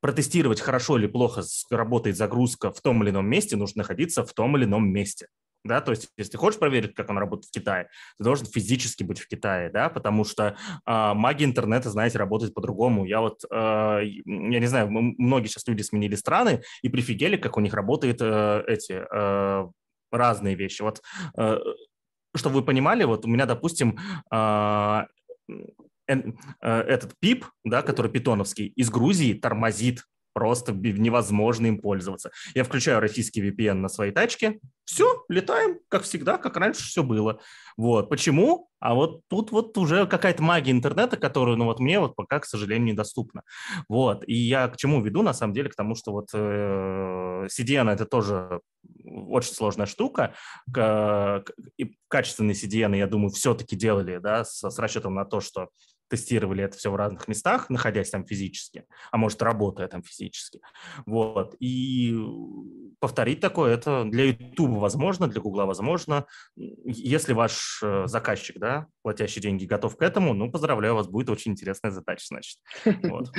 протестировать, 0.00 0.60
хорошо 0.60 0.96
или 0.96 1.06
плохо 1.06 1.42
работает 1.70 2.16
загрузка 2.16 2.72
в 2.72 2.80
том 2.80 3.02
или 3.02 3.10
ином 3.10 3.26
месте, 3.26 3.56
нужно 3.56 3.82
находиться 3.82 4.24
в 4.24 4.32
том 4.32 4.56
или 4.56 4.64
ином 4.64 4.88
месте. 4.88 5.26
Да, 5.64 5.80
то 5.80 5.90
есть, 5.90 6.08
если 6.16 6.32
ты 6.32 6.38
хочешь 6.38 6.58
проверить, 6.58 6.94
как 6.94 7.10
он 7.10 7.18
работает 7.18 7.48
в 7.48 7.50
Китае, 7.50 7.88
ты 8.16 8.24
должен 8.24 8.46
физически 8.46 9.02
быть 9.02 9.18
в 9.18 9.26
Китае, 9.26 9.70
да, 9.70 9.88
потому 9.88 10.24
что 10.24 10.56
э, 10.86 11.14
магия 11.14 11.44
интернета, 11.44 11.90
знаете, 11.90 12.18
работает 12.18 12.54
по-другому. 12.54 13.04
Я 13.04 13.20
вот, 13.20 13.42
э, 13.50 14.00
я 14.04 14.60
не 14.60 14.66
знаю, 14.66 14.88
многие 14.90 15.48
сейчас 15.48 15.66
люди 15.66 15.82
сменили 15.82 16.14
страны 16.14 16.62
и 16.82 16.88
прифигели, 16.88 17.36
как 17.36 17.56
у 17.56 17.60
них 17.60 17.74
работают 17.74 18.18
э, 18.20 18.64
эти 18.68 19.04
э, 19.12 19.68
разные 20.12 20.54
вещи. 20.54 20.82
Вот, 20.82 21.02
э, 21.36 21.58
чтобы 22.36 22.56
вы 22.56 22.64
понимали, 22.64 23.04
вот 23.04 23.24
у 23.24 23.28
меня, 23.28 23.46
допустим, 23.46 23.98
э, 24.32 25.02
этот 26.06 27.18
пип, 27.18 27.44
да, 27.64 27.82
который 27.82 28.10
питоновский, 28.10 28.72
из 28.76 28.90
Грузии 28.90 29.34
тормозит 29.34 30.04
просто 30.38 30.72
невозможно 30.72 31.66
им 31.66 31.80
пользоваться. 31.80 32.30
Я 32.54 32.62
включаю 32.62 33.00
российский 33.00 33.42
VPN 33.42 33.74
на 33.74 33.88
своей 33.88 34.12
тачке, 34.12 34.60
все, 34.84 35.24
летаем, 35.28 35.80
как 35.88 36.04
всегда, 36.04 36.38
как 36.38 36.56
раньше 36.56 36.84
все 36.84 37.02
было. 37.02 37.40
Вот. 37.76 38.08
Почему? 38.08 38.68
А 38.78 38.94
вот 38.94 39.22
тут 39.28 39.50
вот 39.50 39.76
уже 39.76 40.06
какая-то 40.06 40.40
магия 40.40 40.70
интернета, 40.70 41.16
которую, 41.16 41.56
ну 41.56 41.64
вот 41.64 41.80
мне 41.80 41.98
вот 41.98 42.14
пока, 42.14 42.38
к 42.38 42.44
сожалению, 42.44 42.92
недоступна. 42.92 43.42
Вот. 43.88 44.22
И 44.28 44.34
я 44.34 44.68
к 44.68 44.76
чему 44.76 45.02
веду, 45.02 45.22
на 45.22 45.34
самом 45.34 45.54
деле, 45.54 45.70
к 45.70 45.74
тому, 45.74 45.96
что 45.96 46.12
вот 46.12 46.28
э, 46.32 47.48
CDN 47.48 47.90
это 47.90 48.06
тоже 48.06 48.60
очень 49.04 49.54
сложная 49.54 49.86
штука. 49.86 50.34
И 50.68 51.96
качественные 52.06 52.54
CDN, 52.54 52.96
я 52.96 53.08
думаю, 53.08 53.30
все-таки 53.30 53.74
делали, 53.74 54.18
да, 54.18 54.44
с, 54.44 54.62
с 54.62 54.78
расчетом 54.78 55.16
на 55.16 55.24
то, 55.24 55.40
что 55.40 55.70
тестировали 56.08 56.64
это 56.64 56.76
все 56.76 56.90
в 56.90 56.96
разных 56.96 57.28
местах, 57.28 57.70
находясь 57.70 58.10
там 58.10 58.24
физически, 58.24 58.84
а 59.10 59.16
может, 59.16 59.42
работая 59.42 59.88
там 59.88 60.02
физически. 60.02 60.60
Вот. 61.06 61.54
И 61.60 62.16
повторить 62.98 63.40
такое, 63.40 63.74
это 63.74 64.04
для 64.04 64.24
YouTube 64.24 64.78
возможно, 64.78 65.28
для 65.28 65.40
Google 65.40 65.66
возможно. 65.66 66.26
Если 66.56 67.32
ваш 67.32 67.80
э, 67.82 68.06
заказчик, 68.06 68.58
да, 68.58 68.86
платящий 69.02 69.40
деньги, 69.40 69.66
готов 69.66 69.96
к 69.96 70.02
этому, 70.02 70.34
ну, 70.34 70.50
поздравляю, 70.50 70.94
вас 70.94 71.08
будет 71.08 71.30
очень 71.30 71.52
интересная 71.52 71.90
задача, 71.90 72.26
значит. 72.28 72.58
Вот. 72.84 73.30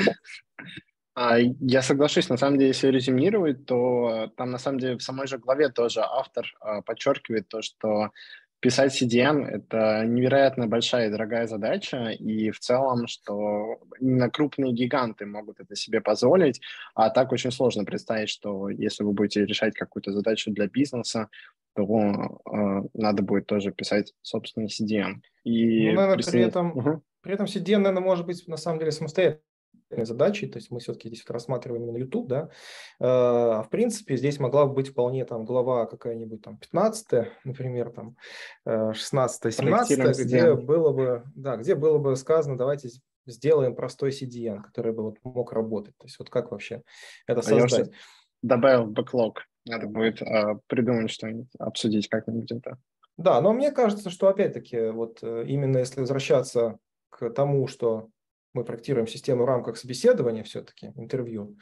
А, 1.15 1.37
я 1.37 1.81
соглашусь, 1.81 2.29
на 2.29 2.37
самом 2.37 2.57
деле, 2.57 2.69
если 2.69 2.87
резюмировать, 2.87 3.65
то 3.65 4.31
там 4.37 4.51
на 4.51 4.57
самом 4.57 4.79
деле 4.79 4.97
в 4.97 5.03
самой 5.03 5.27
же 5.27 5.37
главе 5.37 5.67
тоже 5.67 5.99
автор 5.99 6.45
а, 6.61 6.81
подчеркивает 6.81 7.49
то, 7.49 7.61
что 7.61 8.11
писать 8.59 9.01
CDN— 9.01 9.45
это 9.47 10.05
невероятно 10.05 10.67
большая 10.67 11.07
и 11.07 11.11
дорогая 11.11 11.47
задача, 11.47 12.09
и 12.09 12.51
в 12.51 12.59
целом, 12.59 13.07
что 13.07 13.79
именно 13.99 14.29
крупные 14.29 14.73
гиганты 14.73 15.25
могут 15.25 15.59
это 15.59 15.75
себе 15.75 16.01
позволить, 16.01 16.61
а 16.95 17.09
так 17.09 17.31
очень 17.31 17.51
сложно 17.51 17.85
представить, 17.85 18.29
что 18.29 18.69
если 18.69 19.03
вы 19.03 19.13
будете 19.13 19.45
решать 19.45 19.73
какую-то 19.73 20.11
задачу 20.11 20.51
для 20.51 20.67
бизнеса, 20.67 21.29
то 21.75 21.83
э, 21.83 22.87
надо 22.93 23.23
будет 23.23 23.45
тоже 23.45 23.71
писать 23.71 24.13
собственный 24.21 24.67
CDN. 24.67 25.21
И 25.43 25.89
ну, 25.89 25.95
наверное, 25.95 26.23
при 26.23 26.41
этом, 26.41 26.77
угу. 26.77 27.01
при 27.21 27.33
этом 27.33 27.45
CDN, 27.45 27.77
наверное, 27.77 28.03
может 28.03 28.25
быть 28.25 28.47
на 28.47 28.57
самом 28.57 28.79
деле 28.79 28.91
самостоятельно 28.91 29.41
задачи, 29.89 30.47
то 30.47 30.57
есть 30.57 30.71
мы 30.71 30.79
все-таки 30.79 31.09
здесь 31.09 31.23
вот 31.27 31.33
рассматриваем 31.33 31.83
именно 31.83 31.97
YouTube, 31.97 32.27
да, 32.27 32.49
а 32.99 33.63
в 33.63 33.69
принципе 33.69 34.17
здесь 34.17 34.39
могла 34.39 34.65
бы 34.65 34.73
быть 34.73 34.89
вполне 34.89 35.25
там 35.25 35.45
глава 35.45 35.85
какая-нибудь 35.85 36.41
там 36.41 36.57
15 36.57 37.27
например, 37.43 37.91
там 37.91 38.15
16 38.65 39.53
17 39.53 40.19
где 40.19 40.53
было 40.53 40.91
бы, 40.91 41.23
да, 41.35 41.57
где 41.57 41.75
было 41.75 41.97
бы 41.97 42.15
сказано, 42.15 42.57
давайте 42.57 42.89
сделаем 43.25 43.75
простой 43.75 44.11
CDN, 44.11 44.61
который 44.61 44.93
бы 44.93 45.03
вот 45.03 45.17
мог 45.23 45.53
работать, 45.53 45.95
то 45.97 46.05
есть 46.05 46.19
вот 46.19 46.29
как 46.29 46.51
вообще 46.51 46.83
это 47.27 47.41
создать. 47.41 47.89
А 47.89 47.91
добавил 48.41 48.85
бэклог, 48.85 49.43
надо 49.65 49.87
будет 49.87 50.21
э, 50.21 50.59
придумать 50.67 51.11
что-нибудь, 51.11 51.49
обсудить 51.59 52.07
как-нибудь 52.07 52.51
это. 52.51 52.77
Да, 53.17 53.41
но 53.41 53.53
мне 53.53 53.71
кажется, 53.71 54.09
что 54.09 54.29
опять-таки 54.29 54.89
вот 54.89 55.19
э, 55.21 55.43
именно 55.47 55.79
если 55.79 55.99
возвращаться 55.99 56.77
к 57.09 57.29
тому, 57.31 57.67
что 57.67 58.07
мы 58.53 58.63
проектируем 58.63 59.07
систему 59.07 59.43
в 59.43 59.47
рамках 59.47 59.77
собеседования 59.77 60.43
все-таки, 60.43 60.91
интервью, 60.95 61.57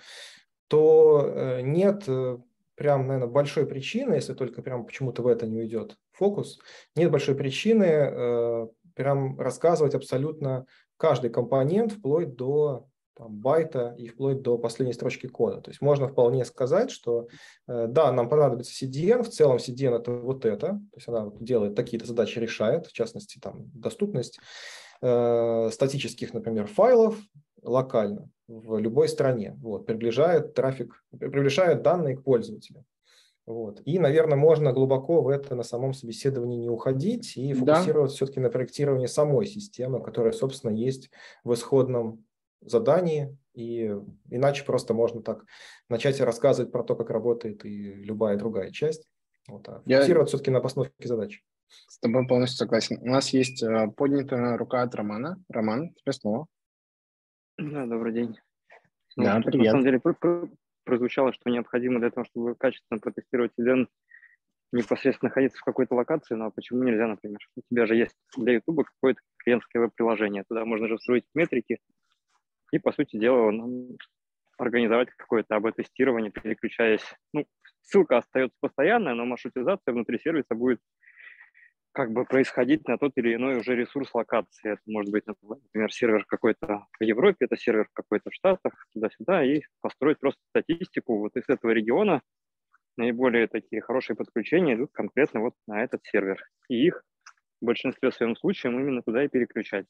то 0.67 1.23
э, 1.25 1.61
нет 1.61 2.03
э, 2.07 2.37
прям, 2.75 3.07
наверное, 3.07 3.31
большой 3.31 3.65
причины, 3.65 4.15
если 4.15 4.33
только 4.33 4.61
прям 4.61 4.85
почему-то 4.85 5.21
в 5.21 5.27
это 5.27 5.47
не 5.47 5.57
уйдет 5.57 5.97
фокус, 6.11 6.59
нет 6.95 7.11
большой 7.11 7.35
причины 7.35 7.83
э, 7.85 8.67
прям 8.95 9.39
рассказывать 9.39 9.95
абсолютно 9.95 10.65
каждый 10.97 11.29
компонент 11.29 11.93
вплоть 11.93 12.35
до 12.35 12.87
там, 13.15 13.35
байта 13.35 13.95
и 13.97 14.07
вплоть 14.07 14.41
до 14.41 14.57
последней 14.57 14.93
строчки 14.93 15.27
кода. 15.27 15.61
То 15.61 15.71
есть 15.71 15.81
можно 15.81 16.07
вполне 16.07 16.45
сказать, 16.45 16.91
что 16.91 17.27
да, 17.67 18.11
нам 18.11 18.29
понадобится 18.29 18.85
CDN, 18.85 19.23
в 19.23 19.29
целом 19.29 19.57
CDN 19.57 19.95
это 19.95 20.11
вот 20.11 20.45
это, 20.45 20.67
то 20.67 20.95
есть 20.95 21.07
она 21.07 21.31
делает 21.39 21.75
такие-то 21.75 22.07
задачи, 22.07 22.37
решает, 22.37 22.87
в 22.87 22.93
частности, 22.93 23.39
там, 23.39 23.69
доступность, 23.73 24.39
э, 25.01 25.69
статических, 25.71 26.33
например, 26.33 26.67
файлов 26.67 27.17
локально 27.61 28.29
в 28.47 28.77
любой 28.77 29.09
стране. 29.09 29.57
Вот, 29.61 29.85
приближает 29.85 30.53
трафик, 30.53 31.03
приближает 31.11 31.81
данные 31.81 32.17
к 32.17 32.23
пользователю. 32.23 32.85
Вот. 33.45 33.81
И, 33.85 33.97
наверное, 33.97 34.37
можно 34.37 34.73
глубоко 34.73 35.21
в 35.21 35.29
это 35.29 35.55
на 35.55 35.63
самом 35.63 35.93
собеседовании 35.93 36.59
не 36.59 36.69
уходить 36.69 37.37
и 37.37 37.53
фокусироваться 37.53 38.13
да. 38.13 38.17
все-таки 38.17 38.41
на 38.41 38.49
проектировании 38.49 39.07
самой 39.07 39.45
системы, 39.45 40.03
которая, 40.03 40.33
собственно, 40.33 40.71
есть 40.71 41.09
в 41.45 41.53
исходном 41.53 42.25
задании. 42.61 43.37
И 43.53 43.95
иначе 44.29 44.65
просто 44.65 44.93
можно 44.93 45.21
так 45.21 45.45
начать 45.89 46.19
рассказывать 46.19 46.73
про 46.73 46.83
то, 46.83 46.95
как 46.95 47.09
работает 47.09 47.65
и 47.65 47.93
любая 47.93 48.37
другая 48.37 48.71
часть. 48.71 49.07
Вот, 49.47 49.67
а 49.69 49.79
фокусироваться 49.79 50.11
Я... 50.19 50.25
все-таки 50.25 50.51
на 50.51 50.59
постановке 50.59 51.07
задач. 51.07 51.41
С 51.69 51.99
тобой 51.99 52.27
полностью 52.27 52.57
согласен. 52.57 52.99
У 53.01 53.07
нас 53.07 53.29
есть 53.29 53.63
э, 53.63 53.87
поднятая 53.95 54.57
рука 54.57 54.83
от 54.83 54.95
Романа. 54.95 55.41
Роман, 55.49 55.93
тебе 55.95 56.13
слово. 56.13 56.47
Да, 57.57 57.85
добрый 57.85 58.13
день. 58.13 58.37
Ну, 59.15 59.23
да, 59.23 59.41
привет. 59.41 59.65
На 59.65 59.71
самом 59.71 59.83
деле 59.83 60.01
прозвучало, 60.83 61.33
что 61.33 61.49
необходимо 61.49 61.99
для 61.99 62.11
того, 62.11 62.25
чтобы 62.25 62.55
качественно 62.55 62.99
протестировать 62.99 63.51
event, 63.59 63.87
непосредственно 64.71 65.29
находиться 65.29 65.59
в 65.59 65.63
какой-то 65.63 65.95
локации, 65.95 66.35
но 66.35 66.51
почему 66.51 66.83
нельзя, 66.83 67.07
например, 67.07 67.39
у 67.55 67.61
тебя 67.69 67.85
же 67.85 67.95
есть 67.95 68.15
для 68.37 68.53
YouTube 68.53 68.85
какое-то 68.85 69.21
клиентское 69.37 69.81
веб-приложение, 69.81 70.43
туда 70.47 70.65
можно 70.65 70.87
же 70.87 70.97
встроить 70.97 71.25
метрики 71.33 71.79
и, 72.71 72.79
по 72.79 72.91
сути 72.91 73.17
дела, 73.17 73.51
организовать 74.57 75.09
какое-то 75.17 75.55
АБ-тестирование, 75.55 76.31
переключаясь. 76.31 77.05
Ну, 77.33 77.45
ссылка 77.81 78.17
остается 78.17 78.57
постоянная, 78.59 79.13
но 79.13 79.25
маршрутизация 79.25 79.93
внутри 79.93 80.19
сервиса 80.19 80.55
будет 80.55 80.79
как 81.97 82.11
бы 82.11 82.25
происходить 82.25 82.87
на 82.87 82.99
тот 82.99 83.13
или 83.15 83.33
иной 83.33 83.57
уже 83.57 83.75
ресурс 83.75 84.13
локации. 84.13 84.73
Это 84.73 84.81
может 84.85 85.11
быть, 85.11 85.23
например, 85.25 85.91
сервер 85.91 86.25
какой-то 86.25 86.85
в 86.99 87.03
Европе, 87.03 87.45
это 87.45 87.57
сервер 87.57 87.89
какой-то 87.91 88.29
в 88.29 88.35
Штатах, 88.35 88.73
туда-сюда, 88.93 89.43
и 89.43 89.63
построить 89.81 90.19
просто 90.19 90.39
статистику 90.49 91.17
вот 91.17 91.35
из 91.35 91.49
этого 91.49 91.71
региона. 91.71 92.21
Наиболее 92.97 93.47
такие 93.47 93.81
хорошие 93.81 94.15
подключения 94.15 94.75
идут 94.75 94.91
конкретно 94.93 95.39
вот 95.39 95.55
на 95.65 95.83
этот 95.83 96.05
сервер. 96.05 96.37
И 96.69 96.85
их 96.85 97.03
в 97.61 97.65
большинстве 97.65 98.11
своем 98.11 98.35
случаев 98.35 98.75
именно 98.75 99.01
туда 99.01 99.23
и 99.23 99.27
переключать. 99.27 99.87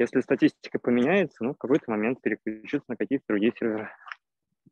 Если 0.00 0.22
статистика 0.22 0.80
поменяется, 0.80 1.44
ну, 1.44 1.54
в 1.54 1.58
какой-то 1.58 1.88
момент 1.88 2.20
переключиться 2.20 2.86
на 2.88 2.96
какие-то 2.96 3.26
другие 3.28 3.52
серверы. 3.56 3.90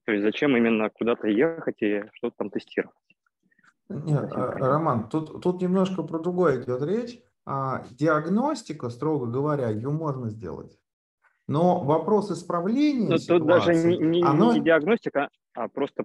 То 0.04 0.10
есть 0.10 0.24
зачем 0.24 0.56
именно 0.56 0.90
куда-то 0.90 1.28
ехать 1.28 1.80
и 1.80 2.02
что-то 2.14 2.34
там 2.38 2.50
тестировать. 2.50 2.96
Нет, 3.90 4.33
а, 4.33 4.53
Роман, 4.53 5.09
тут, 5.09 5.42
тут 5.42 5.61
немножко 5.61 6.03
про 6.03 6.18
другое 6.18 6.62
идет 6.62 6.83
речь. 6.83 7.20
А, 7.44 7.85
диагностика, 7.90 8.88
строго 8.88 9.26
говоря, 9.26 9.68
ее 9.68 9.90
можно 9.90 10.31
сделать. 10.31 10.79
Но 11.48 11.81
вопрос 11.83 12.31
исправления 12.31 13.09
Но 13.09 13.18
ситуации, 13.18 13.38
тут 13.38 13.48
даже 13.48 13.74
не, 13.74 13.98
не, 13.98 14.22
оно... 14.22 14.53
не 14.53 14.61
диагностика, 14.61 15.31
а 15.55 15.66
просто 15.68 16.05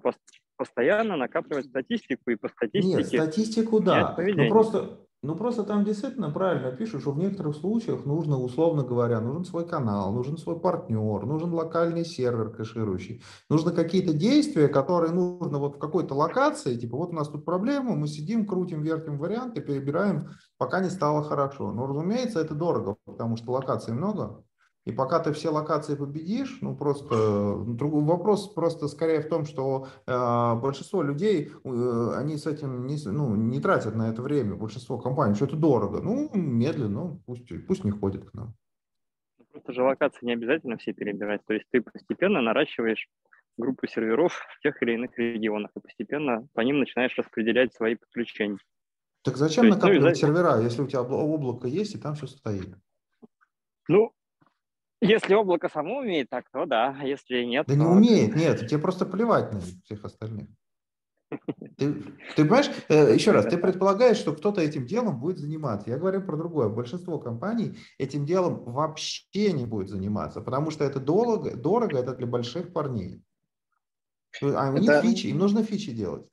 постоянно 0.57 1.15
накапливать 1.17 1.67
статистику 1.67 2.31
и 2.31 2.35
по 2.35 2.49
статистике. 2.49 2.97
Нет, 2.97 3.07
статистику 3.07 3.79
да. 3.79 4.15
Но 4.17 4.49
просто 4.49 4.97
ну, 5.25 5.35
просто 5.35 5.63
там 5.63 5.83
действительно 5.83 6.29
правильно 6.29 6.71
пишут, 6.71 7.01
что 7.01 7.11
в 7.11 7.17
некоторых 7.17 7.55
случаях 7.55 8.05
нужно, 8.05 8.37
условно 8.37 8.83
говоря, 8.83 9.19
нужен 9.19 9.43
свой 9.45 9.67
канал, 9.67 10.13
нужен 10.13 10.37
свой 10.37 10.59
партнер, 10.59 11.25
нужен 11.25 11.53
локальный 11.53 12.05
сервер 12.05 12.51
кэширующий, 12.51 13.23
нужно 13.49 13.71
какие-то 13.71 14.13
действия, 14.13 14.67
которые 14.67 15.11
нужно 15.11 15.59
вот 15.59 15.75
в 15.75 15.79
какой-то 15.79 16.15
локации, 16.15 16.77
типа 16.77 16.97
вот 16.97 17.09
у 17.09 17.13
нас 17.13 17.29
тут 17.29 17.45
проблема, 17.45 17.95
мы 17.95 18.07
сидим, 18.07 18.45
крутим, 18.45 18.81
вертим 18.81 19.17
варианты, 19.17 19.61
перебираем, 19.61 20.29
пока 20.57 20.79
не 20.79 20.89
стало 20.89 21.23
хорошо. 21.23 21.71
Но, 21.71 21.87
разумеется, 21.87 22.39
это 22.39 22.53
дорого, 22.53 22.97
потому 23.05 23.37
что 23.37 23.51
локаций 23.51 23.93
много, 23.93 24.43
и 24.85 24.91
пока 24.91 25.19
ты 25.19 25.33
все 25.33 25.49
локации 25.49 25.95
победишь, 25.95 26.59
ну 26.61 26.75
просто 26.75 27.63
другой 27.65 28.03
вопрос 28.03 28.47
просто 28.53 28.87
скорее 28.87 29.21
в 29.21 29.27
том, 29.27 29.45
что 29.45 29.87
э, 30.05 30.55
большинство 30.61 31.01
людей, 31.01 31.51
э, 31.63 32.11
они 32.15 32.37
с 32.37 32.45
этим 32.45 32.85
не, 32.85 32.97
ну, 33.05 33.35
не 33.35 33.59
тратят 33.59 33.95
на 33.95 34.09
это 34.09 34.21
время, 34.21 34.55
большинство 34.55 34.99
компаний, 34.99 35.33
что 35.33 35.45
это 35.45 35.55
дорого. 35.55 36.01
Ну, 36.01 36.29
медленно, 36.35 36.95
ну, 36.95 37.21
пусть, 37.25 37.67
пусть 37.67 37.83
не 37.83 37.91
ходят 37.91 38.29
к 38.29 38.33
нам. 38.35 38.53
Просто 39.51 39.73
же 39.73 39.81
локации 39.81 40.25
не 40.25 40.33
обязательно 40.33 40.77
все 40.77 40.93
перебирать. 40.93 41.43
То 41.45 41.53
есть 41.53 41.65
ты 41.71 41.81
постепенно 41.81 42.41
наращиваешь 42.41 43.07
группу 43.57 43.87
серверов 43.87 44.33
в 44.33 44.61
тех 44.61 44.81
или 44.83 44.93
иных 44.93 45.17
регионах, 45.17 45.71
и 45.75 45.79
постепенно 45.79 46.47
по 46.53 46.61
ним 46.61 46.79
начинаешь 46.79 47.17
распределять 47.17 47.73
свои 47.73 47.95
подключения. 47.95 48.57
Так 49.23 49.37
зачем 49.37 49.65
есть, 49.65 49.77
накапливать 49.77 50.21
ну, 50.21 50.27
сервера, 50.27 50.61
если 50.61 50.83
у 50.83 50.87
тебя 50.87 51.01
облако 51.01 51.67
есть 51.67 51.95
и 51.95 51.97
там 51.97 52.13
все 52.13 52.27
стоит? 52.27 52.67
Ну, 53.87 54.14
если 55.05 55.33
облако 55.33 55.69
само 55.69 55.99
умеет 55.99 56.29
так, 56.29 56.49
то 56.51 56.65
да, 56.65 56.95
а 56.99 57.05
если 57.05 57.43
нет, 57.43 57.65
Да 57.67 57.73
то... 57.73 57.79
не 57.79 57.85
умеет, 57.85 58.35
нет, 58.35 58.67
тебе 58.67 58.79
просто 58.79 59.05
плевать 59.05 59.51
на 59.51 59.59
всех 59.59 60.03
остальных. 60.03 60.47
Ты, 61.77 61.93
ты 62.35 62.43
понимаешь, 62.43 62.69
э, 62.87 63.13
еще 63.13 63.31
раз, 63.31 63.45
ты 63.47 63.57
предполагаешь, 63.57 64.17
что 64.17 64.33
кто-то 64.33 64.61
этим 64.61 64.85
делом 64.85 65.19
будет 65.19 65.39
заниматься. 65.39 65.89
Я 65.89 65.97
говорю 65.97 66.21
про 66.21 66.37
другое. 66.37 66.69
Большинство 66.69 67.19
компаний 67.19 67.75
этим 67.97 68.25
делом 68.25 68.63
вообще 68.63 69.51
не 69.51 69.65
будет 69.65 69.89
заниматься, 69.89 70.39
потому 70.41 70.71
что 70.71 70.85
это 70.85 70.99
дорого, 70.99 71.57
дорого 71.57 71.97
это 71.97 72.15
для 72.15 72.27
больших 72.27 72.71
парней. 72.71 73.21
А 74.41 74.71
у 74.71 74.75
это... 74.75 74.79
них 74.79 75.01
фичи, 75.01 75.27
им 75.27 75.39
нужно 75.39 75.63
фичи 75.63 75.91
делать. 75.91 76.27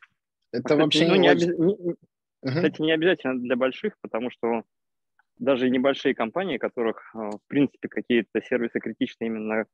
Это 0.53 0.77
вообще 0.77 1.09
ну, 1.09 1.17
не, 1.17 1.29
не, 1.29 1.47
не, 1.47 1.97
кстати, 2.45 2.83
не 2.83 2.93
обязательно 2.93 3.41
для 3.41 3.57
больших, 3.57 3.95
потому 4.03 4.31
что 4.31 4.63
даже 5.39 5.71
небольшие 5.71 6.15
компании, 6.15 6.59
которых, 6.59 7.11
э, 7.15 7.19
в 7.19 7.41
принципе, 7.49 7.89
какие-то 7.89 8.41
сервисы 8.43 8.81
критичны 8.81 9.27
именно 9.27 9.67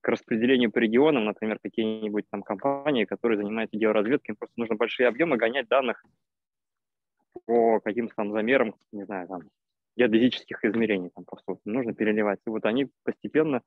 к 0.00 0.08
распределению 0.08 0.70
по 0.70 0.78
регионам, 0.78 1.24
например, 1.24 1.58
какие-нибудь 1.62 2.24
там 2.30 2.42
компании, 2.42 3.04
которые 3.04 3.38
занимаются 3.38 3.76
георазведкой, 3.76 4.32
им 4.32 4.36
просто 4.36 4.54
нужно 4.56 4.76
большие 4.76 5.08
объемы 5.08 5.36
гонять 5.36 5.68
данных 5.68 6.04
по 7.46 7.80
каким-то 7.80 8.14
там 8.14 8.32
замерам, 8.32 8.74
не 8.92 9.04
знаю, 9.04 9.28
там, 9.28 9.42
геодезических 9.96 10.64
измерений, 10.64 11.10
там 11.14 11.24
просто 11.24 11.56
нужно 11.64 11.94
переливать. 11.94 12.38
И 12.46 12.50
вот 12.50 12.64
они 12.64 12.88
постепенно 13.04 13.62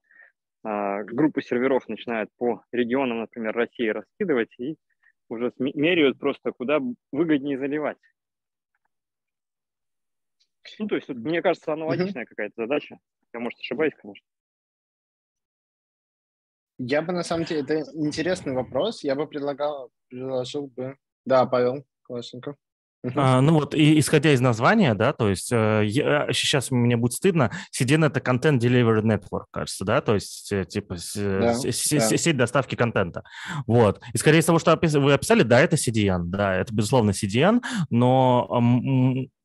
а, 0.64 1.04
группу 1.04 1.42
серверов 1.42 1.88
начинают 1.90 2.30
по 2.38 2.64
регионам, 2.72 3.20
например, 3.20 3.54
России 3.54 3.90
раскидывать 3.90 4.54
и 4.60 4.78
уже 5.30 5.52
меряют 5.60 6.20
просто, 6.20 6.52
куда 6.52 6.80
выгоднее 7.12 7.58
заливать. 7.58 7.98
Ну, 10.80 10.88
то 10.88 10.96
есть, 10.96 11.10
мне 11.10 11.42
кажется, 11.42 11.74
аналогичная 11.74 12.24
mm-hmm. 12.24 12.28
какая-то 12.28 12.54
задача. 12.58 13.00
Я, 13.34 13.40
может, 13.40 13.60
ошибаюсь, 13.60 13.94
конечно. 14.00 14.26
Я 16.78 17.02
бы, 17.02 17.14
на 17.14 17.24
самом 17.24 17.46
деле, 17.46 17.62
это 17.62 17.84
интересный 17.94 18.54
вопрос. 18.54 19.04
Я 19.04 19.16
бы 19.16 19.28
предлагал, 19.28 19.92
предложил 20.10 20.68
бы... 20.68 20.98
Да, 21.26 21.46
Павел 21.46 21.86
Калашников. 22.04 22.56
А, 23.16 23.42
ну 23.42 23.54
вот, 23.54 23.74
и, 23.74 23.98
исходя 24.00 24.32
из 24.32 24.42
названия, 24.42 24.94
да, 24.94 25.12
то 25.12 25.28
есть 25.28 25.52
э, 25.52 25.84
я, 25.86 26.28
сейчас 26.32 26.70
мне 26.70 26.98
будет 26.98 27.14
стыдно, 27.14 27.52
CDN– 27.76 28.06
это 28.08 28.20
Content 28.20 28.60
Delivery 28.60 29.02
Network, 29.02 29.46
кажется, 29.50 29.86
да, 29.86 30.02
то 30.02 30.14
есть 30.14 30.52
э, 30.52 30.66
типа 30.66 30.98
да, 31.16 31.56
с, 31.56 31.90
да. 31.90 32.18
сеть 32.18 32.38
доставки 32.38 32.76
контента. 32.76 33.24
Вот. 33.66 34.02
Исходя 34.14 34.38
из 34.38 34.46
того, 34.46 34.60
что 34.60 34.80
вы 35.00 35.14
описали, 35.14 35.42
да, 35.42 35.60
это 35.62 35.78
CDN, 35.78 36.26
да, 36.26 36.56
это, 36.56 36.74
безусловно, 36.76 37.10
CDN, 37.10 37.62
но 37.90 38.62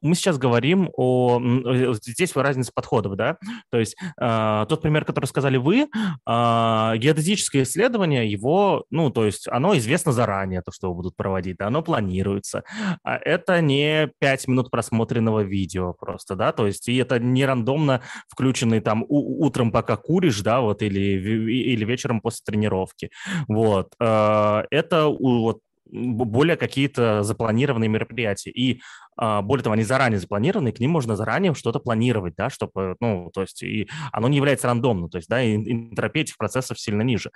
мы 0.02 0.14
сейчас 0.14 0.38
говорим 0.38 0.90
о... 0.96 1.40
Э, 1.40 1.94
здесь 2.02 2.34
разница 2.36 2.72
подходов, 2.74 3.16
да? 3.16 3.36
То 3.70 3.78
есть 3.78 3.96
э, 4.20 4.66
тот 4.68 4.82
пример, 4.82 5.04
который 5.04 5.26
сказали 5.26 5.56
вы, 5.56 5.82
э, 5.82 5.86
геодезическое 6.26 7.62
исследование, 7.62 8.30
его, 8.30 8.84
ну, 8.90 9.10
то 9.10 9.24
есть 9.24 9.48
оно 9.48 9.76
известно 9.76 10.12
заранее, 10.12 10.62
то, 10.62 10.72
что 10.72 10.88
его 10.88 10.94
будут 10.94 11.16
проводить, 11.16 11.56
да, 11.58 11.68
оно 11.68 11.82
планируется. 11.82 12.64
А 13.02 13.16
это 13.16 13.60
не 13.60 14.10
5 14.20 14.48
минут 14.48 14.70
просмотренного 14.70 15.40
видео 15.40 15.92
просто, 15.92 16.36
да, 16.36 16.52
то 16.52 16.66
есть 16.66 16.88
и 16.88 16.96
это 16.96 17.18
не 17.18 17.44
рандомно 17.44 18.02
включенный 18.28 18.80
там 18.80 19.04
у, 19.08 19.44
утром, 19.44 19.72
пока 19.72 19.96
куришь, 19.96 20.40
да, 20.40 20.60
вот, 20.60 20.82
или, 20.82 21.00
или 21.00 21.84
вечером 21.84 22.20
после 22.20 22.42
тренировки. 22.44 23.10
Вот. 23.48 23.92
Э, 24.00 24.62
это 24.70 25.06
вот 25.06 25.60
более 25.90 26.56
какие-то 26.56 27.22
запланированные 27.22 27.88
мероприятия. 27.88 28.50
И 28.50 28.80
а, 29.16 29.42
более 29.42 29.64
того, 29.64 29.74
они 29.74 29.82
заранее 29.82 30.18
запланированы, 30.18 30.68
и 30.68 30.72
к 30.72 30.80
ним 30.80 30.90
можно 30.90 31.16
заранее 31.16 31.54
что-то 31.54 31.80
планировать, 31.80 32.34
да, 32.36 32.50
чтобы, 32.50 32.96
ну, 33.00 33.30
то 33.32 33.42
есть, 33.42 33.62
и 33.62 33.88
оно 34.12 34.28
не 34.28 34.36
является 34.36 34.66
рандомным, 34.66 35.08
то 35.08 35.16
есть, 35.16 35.28
да, 35.28 35.44
энтропия 35.44 36.22
этих 36.22 36.36
процессов 36.36 36.78
сильно 36.78 37.02
ниже. 37.02 37.30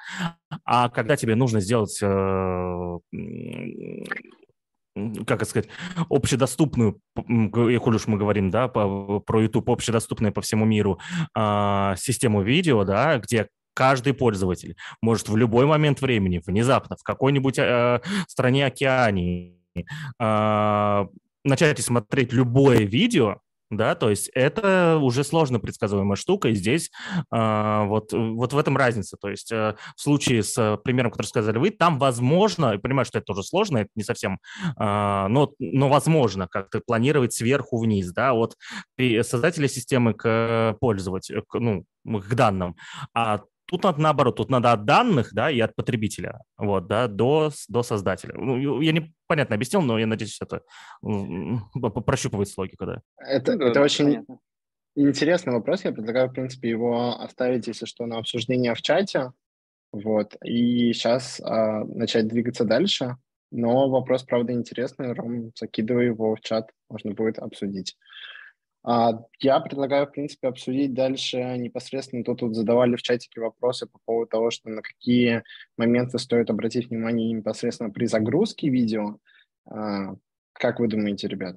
А 0.65 0.89
когда 0.89 1.17
тебе 1.17 1.35
нужно 1.35 1.61
сделать 1.61 1.99
э, 2.03 2.99
как 5.27 5.47
сказать, 5.47 5.69
общедоступную, 6.09 7.01
коль 7.15 7.95
уж 7.95 8.07
мы 8.07 8.19
говорим, 8.19 8.51
да, 8.51 8.69
про 8.69 9.41
YouTube, 9.41 9.71
общедоступную 9.71 10.33
по 10.33 10.41
всему 10.41 10.65
миру 10.65 10.99
э, 11.37 11.95
систему 11.97 12.43
видео, 12.43 12.85
да, 12.85 13.19
где 13.19 13.49
каждый 13.75 14.15
пользователь 14.15 14.77
может 15.03 15.29
в 15.29 15.37
любой 15.37 15.67
момент 15.67 16.01
времени, 16.01 16.43
внезапно, 16.45 16.97
в 16.97 17.03
какой-нибудь 17.03 17.59
э, 17.59 18.01
стране 18.29 18.67
океании 18.67 19.57
э, 20.19 21.07
начать 21.45 21.81
смотреть 21.81 22.33
любое 22.33 22.79
видео, 22.79 23.41
да, 23.71 23.95
то 23.95 24.11
есть 24.11 24.29
это 24.35 24.99
уже 25.01 25.23
сложно 25.23 25.61
предсказуемая 25.61 26.17
штука, 26.17 26.49
и 26.49 26.55
здесь 26.55 26.91
э, 27.33 27.85
вот, 27.87 28.13
вот 28.13 28.53
в 28.53 28.59
этом 28.59 28.77
разница, 28.77 29.17
то 29.17 29.29
есть 29.29 29.53
э, 29.53 29.77
в 29.97 30.01
случае 30.01 30.43
с 30.43 30.59
э, 30.59 30.77
примером, 30.83 31.13
который 31.13 31.29
сказали 31.29 31.57
вы, 31.57 31.71
там 31.71 31.99
возможно, 32.01 32.73
я 32.73 32.79
понимаю, 32.81 33.05
что 33.05 33.19
это 33.19 33.27
тоже 33.27 33.45
сложно, 33.45 33.79
это 33.79 33.91
не 33.95 34.03
совсем, 34.03 34.41
э, 34.65 34.69
но, 34.77 35.53
но 35.61 35.89
возможно 35.89 36.49
как-то 36.49 36.81
планировать 36.85 37.33
сверху 37.33 37.79
вниз, 37.79 38.13
да, 38.13 38.35
от 38.35 38.57
создателя 39.23 39.69
системы 39.69 40.15
к 40.15 40.77
пользователю, 40.81 41.45
к, 41.45 41.59
ну, 41.61 41.85
к 42.05 42.35
данным, 42.35 42.75
а 43.15 43.43
Тут 43.71 43.85
надо 43.85 44.01
наоборот, 44.01 44.37
тут 44.37 44.51
надо 44.51 44.73
от 44.73 44.85
данных, 44.85 45.33
да, 45.33 45.49
и 45.49 45.61
от 45.61 45.77
потребителя, 45.77 46.41
вот, 46.59 46.89
да, 46.89 47.07
до, 47.07 47.53
до 47.69 47.85
создателя. 47.85 48.35
Ну, 48.35 48.81
я 48.81 48.91
непонятно 48.91 49.55
объяснил, 49.55 49.81
но 49.81 49.97
я 49.97 50.09
надеюсь, 50.09 50.41
это 50.41 50.63
прощупывается 52.05 52.55
логика, 52.61 52.85
да. 52.85 53.03
Это, 53.17 53.57
ну, 53.57 53.67
это 53.67 53.81
очень 53.81 54.07
понятно. 54.07 54.39
интересный 54.97 55.53
вопрос. 55.53 55.85
Я 55.85 55.93
предлагаю, 55.93 56.31
в 56.31 56.33
принципе, 56.33 56.69
его 56.69 57.21
оставить, 57.21 57.69
если 57.69 57.87
что, 57.87 58.07
на 58.07 58.19
обсуждение 58.19 58.75
в 58.75 58.83
чате, 58.83 59.31
вот, 59.93 60.35
и 60.45 60.93
сейчас 60.93 61.41
а, 61.41 61.85
начать 61.85 62.27
двигаться 62.27 62.65
дальше. 62.65 63.19
Но 63.53 63.89
вопрос, 63.89 64.25
правда, 64.25 64.53
интересный. 64.53 65.13
Ром, 65.13 65.53
закидывай 65.57 66.07
его 66.07 66.35
в 66.35 66.41
чат, 66.41 66.71
можно 66.89 67.13
будет 67.13 67.39
обсудить. 67.39 67.97
А, 68.83 69.25
я 69.41 69.61
предлагаю, 69.61 70.07
в 70.07 70.13
принципе, 70.13 70.49
обсудить 70.49 70.95
дальше 70.95 71.39
непосредственно. 71.59 72.25
Тут 72.25 72.43
вот 72.43 72.55
задавали 72.55 72.97
в 72.97 73.03
чатике 73.03 73.41
вопросы 73.41 73.87
по 73.87 73.99
поводу 74.05 74.31
того, 74.31 74.51
что 74.51 74.69
на 74.71 74.83
какие 74.83 75.43
моменты 75.77 76.19
стоит 76.19 76.51
обратить 76.51 76.89
внимание 76.89 77.33
непосредственно 77.33 77.91
при 77.91 78.07
загрузке 78.07 78.69
видео. 78.69 79.19
А, 79.67 80.15
как 80.53 80.81
вы 80.81 80.89
думаете, 80.89 81.29
ребят? 81.29 81.57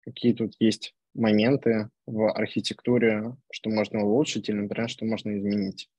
Какие 0.00 0.32
тут 0.32 0.54
есть 0.58 0.94
моменты 1.14 1.90
в 2.06 2.30
архитектуре, 2.32 3.36
что 3.50 3.70
можно 3.70 4.04
улучшить 4.04 4.48
или, 4.48 4.56
например, 4.56 4.88
что 4.88 5.04
можно 5.04 5.36
изменить? 5.36 5.90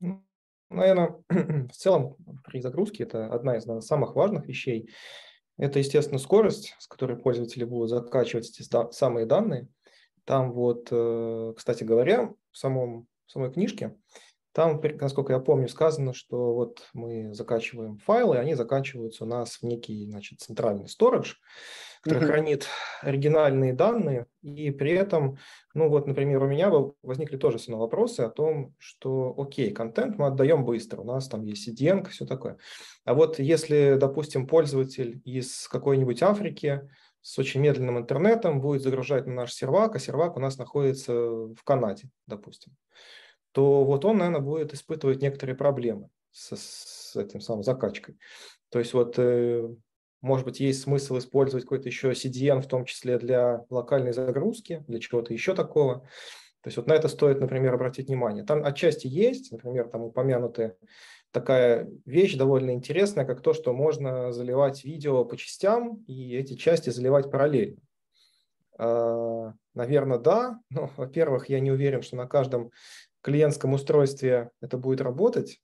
Ну, 0.00 0.24
Наверное, 0.70 1.22
в 1.28 1.72
целом 1.72 2.16
при 2.44 2.60
загрузке 2.60 3.04
это 3.04 3.26
одна 3.32 3.56
из 3.56 3.66
наверное, 3.66 3.82
самых 3.82 4.14
важных 4.14 4.46
вещей. 4.46 4.90
Это, 5.56 5.78
естественно, 5.78 6.18
скорость, 6.18 6.74
с 6.78 6.86
которой 6.86 7.16
пользователи 7.16 7.64
будут 7.64 7.90
закачивать 7.90 8.50
эти 8.50 8.66
самые 8.92 9.26
данные. 9.26 9.68
Там 10.24 10.52
вот, 10.52 10.88
э, 10.90 11.52
кстати 11.56 11.84
говоря, 11.84 12.32
в, 12.50 12.58
самом, 12.58 13.06
в 13.26 13.32
самой 13.32 13.52
книжке, 13.52 13.96
там, 14.54 14.80
насколько 15.00 15.32
я 15.32 15.40
помню, 15.40 15.68
сказано, 15.68 16.14
что 16.14 16.54
вот 16.54 16.86
мы 16.92 17.34
закачиваем 17.34 17.98
файлы, 17.98 18.36
и 18.36 18.38
они 18.38 18.54
заканчиваются 18.54 19.24
у 19.24 19.26
нас 19.26 19.56
в 19.56 19.62
некий 19.64 20.06
значит, 20.08 20.40
центральный 20.40 20.84
storage, 20.84 21.32
который 22.02 22.22
mm-hmm. 22.22 22.26
хранит 22.26 22.68
оригинальные 23.02 23.72
данные, 23.72 24.26
и 24.42 24.70
при 24.70 24.92
этом, 24.92 25.38
ну 25.74 25.88
вот, 25.88 26.06
например, 26.06 26.40
у 26.40 26.46
меня 26.46 26.70
возникли 27.02 27.36
тоже 27.36 27.58
самые 27.58 27.80
вопросы 27.80 28.20
о 28.20 28.30
том, 28.30 28.76
что, 28.78 29.34
окей, 29.36 29.72
контент 29.72 30.18
мы 30.18 30.28
отдаем 30.28 30.64
быстро, 30.64 31.00
у 31.00 31.04
нас 31.04 31.28
там 31.28 31.42
есть 31.42 31.68
CDN, 31.68 32.08
все 32.10 32.24
такое. 32.24 32.56
А 33.04 33.14
вот 33.14 33.40
если, 33.40 33.96
допустим, 33.98 34.46
пользователь 34.46 35.20
из 35.24 35.66
какой-нибудь 35.66 36.22
Африки 36.22 36.88
с 37.22 37.36
очень 37.40 37.60
медленным 37.60 37.98
интернетом 37.98 38.60
будет 38.60 38.82
загружать 38.82 39.26
на 39.26 39.32
наш 39.32 39.52
сервак, 39.52 39.96
а 39.96 39.98
сервак 39.98 40.36
у 40.36 40.40
нас 40.40 40.58
находится 40.58 41.12
в 41.12 41.58
Канаде, 41.64 42.10
допустим, 42.28 42.76
то 43.54 43.84
вот 43.84 44.04
он, 44.04 44.18
наверное, 44.18 44.40
будет 44.40 44.74
испытывать 44.74 45.22
некоторые 45.22 45.56
проблемы 45.56 46.10
с, 46.32 46.56
с 46.56 47.16
этим 47.16 47.40
самым 47.40 47.62
закачкой. 47.62 48.18
То 48.68 48.80
есть 48.80 48.92
вот 48.92 49.14
э, 49.18 49.68
может 50.20 50.46
быть, 50.46 50.58
есть 50.58 50.82
смысл 50.82 51.18
использовать 51.18 51.64
какой-то 51.64 51.88
еще 51.88 52.10
CDN, 52.12 52.62
в 52.62 52.66
том 52.66 52.86
числе 52.86 53.18
для 53.18 53.64
локальной 53.68 54.12
загрузки, 54.12 54.82
для 54.88 54.98
чего-то 54.98 55.32
еще 55.32 55.54
такого. 55.54 56.00
То 56.62 56.68
есть 56.68 56.78
вот 56.78 56.86
на 56.86 56.94
это 56.94 57.08
стоит, 57.08 57.40
например, 57.40 57.74
обратить 57.74 58.08
внимание. 58.08 58.42
Там 58.42 58.64
отчасти 58.64 59.06
есть, 59.06 59.52
например, 59.52 59.88
там 59.88 60.02
упомянутая 60.02 60.76
такая 61.30 61.90
вещь 62.06 62.36
довольно 62.36 62.70
интересная, 62.70 63.26
как 63.26 63.42
то, 63.42 63.52
что 63.52 63.74
можно 63.74 64.32
заливать 64.32 64.82
видео 64.82 65.26
по 65.26 65.36
частям 65.36 66.02
и 66.06 66.34
эти 66.34 66.54
части 66.54 66.88
заливать 66.88 67.30
параллельно. 67.30 67.82
А, 68.78 69.52
наверное, 69.74 70.18
да. 70.18 70.58
Но, 70.70 70.90
во-первых, 70.96 71.50
я 71.50 71.60
не 71.60 71.70
уверен, 71.70 72.02
что 72.02 72.16
на 72.16 72.26
каждом 72.26 72.70
клиентском 73.24 73.72
устройстве 73.72 74.50
это 74.60 74.78
будет 74.78 75.00
работать. 75.00 75.60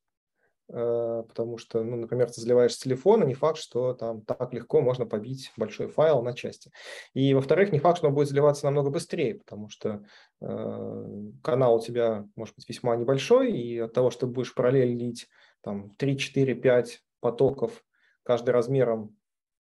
э, 0.73 1.25
потому 1.29 1.59
что, 1.59 1.83
ну, 1.83 1.97
например, 1.97 2.31
ты 2.31 2.41
заливаешь 2.41 2.75
с 2.75 2.79
телефона, 2.79 3.25
не 3.25 3.35
факт, 3.35 3.59
что 3.59 3.93
там 3.93 4.23
так 4.23 4.55
легко 4.55 4.81
можно 4.81 5.05
побить 5.05 5.53
большой 5.57 5.89
файл 5.89 6.23
на 6.23 6.33
части. 6.33 6.71
И, 7.13 7.35
во-вторых, 7.35 7.73
не 7.73 7.81
факт, 7.81 7.99
что 7.99 8.09
он 8.09 8.15
будет 8.15 8.29
заливаться 8.29 8.67
намного 8.67 8.91
быстрее, 8.91 9.35
потому 9.35 9.69
что 9.69 10.05
э, 10.41 11.07
канал 11.43 11.77
у 11.77 11.81
тебя 11.81 12.25
может 12.37 12.55
быть 12.55 12.69
весьма 12.69 12.95
небольшой, 12.97 13.53
и 13.53 13.79
от 13.79 13.93
того, 13.93 14.11
что 14.11 14.27
ты 14.27 14.33
будешь 14.33 14.55
параллельно 14.55 14.97
лить 14.97 15.29
там 15.61 15.91
3, 15.97 16.17
4, 16.17 16.55
5 16.55 17.03
потоков, 17.21 17.85
каждый 18.23 18.51
размером 18.51 19.17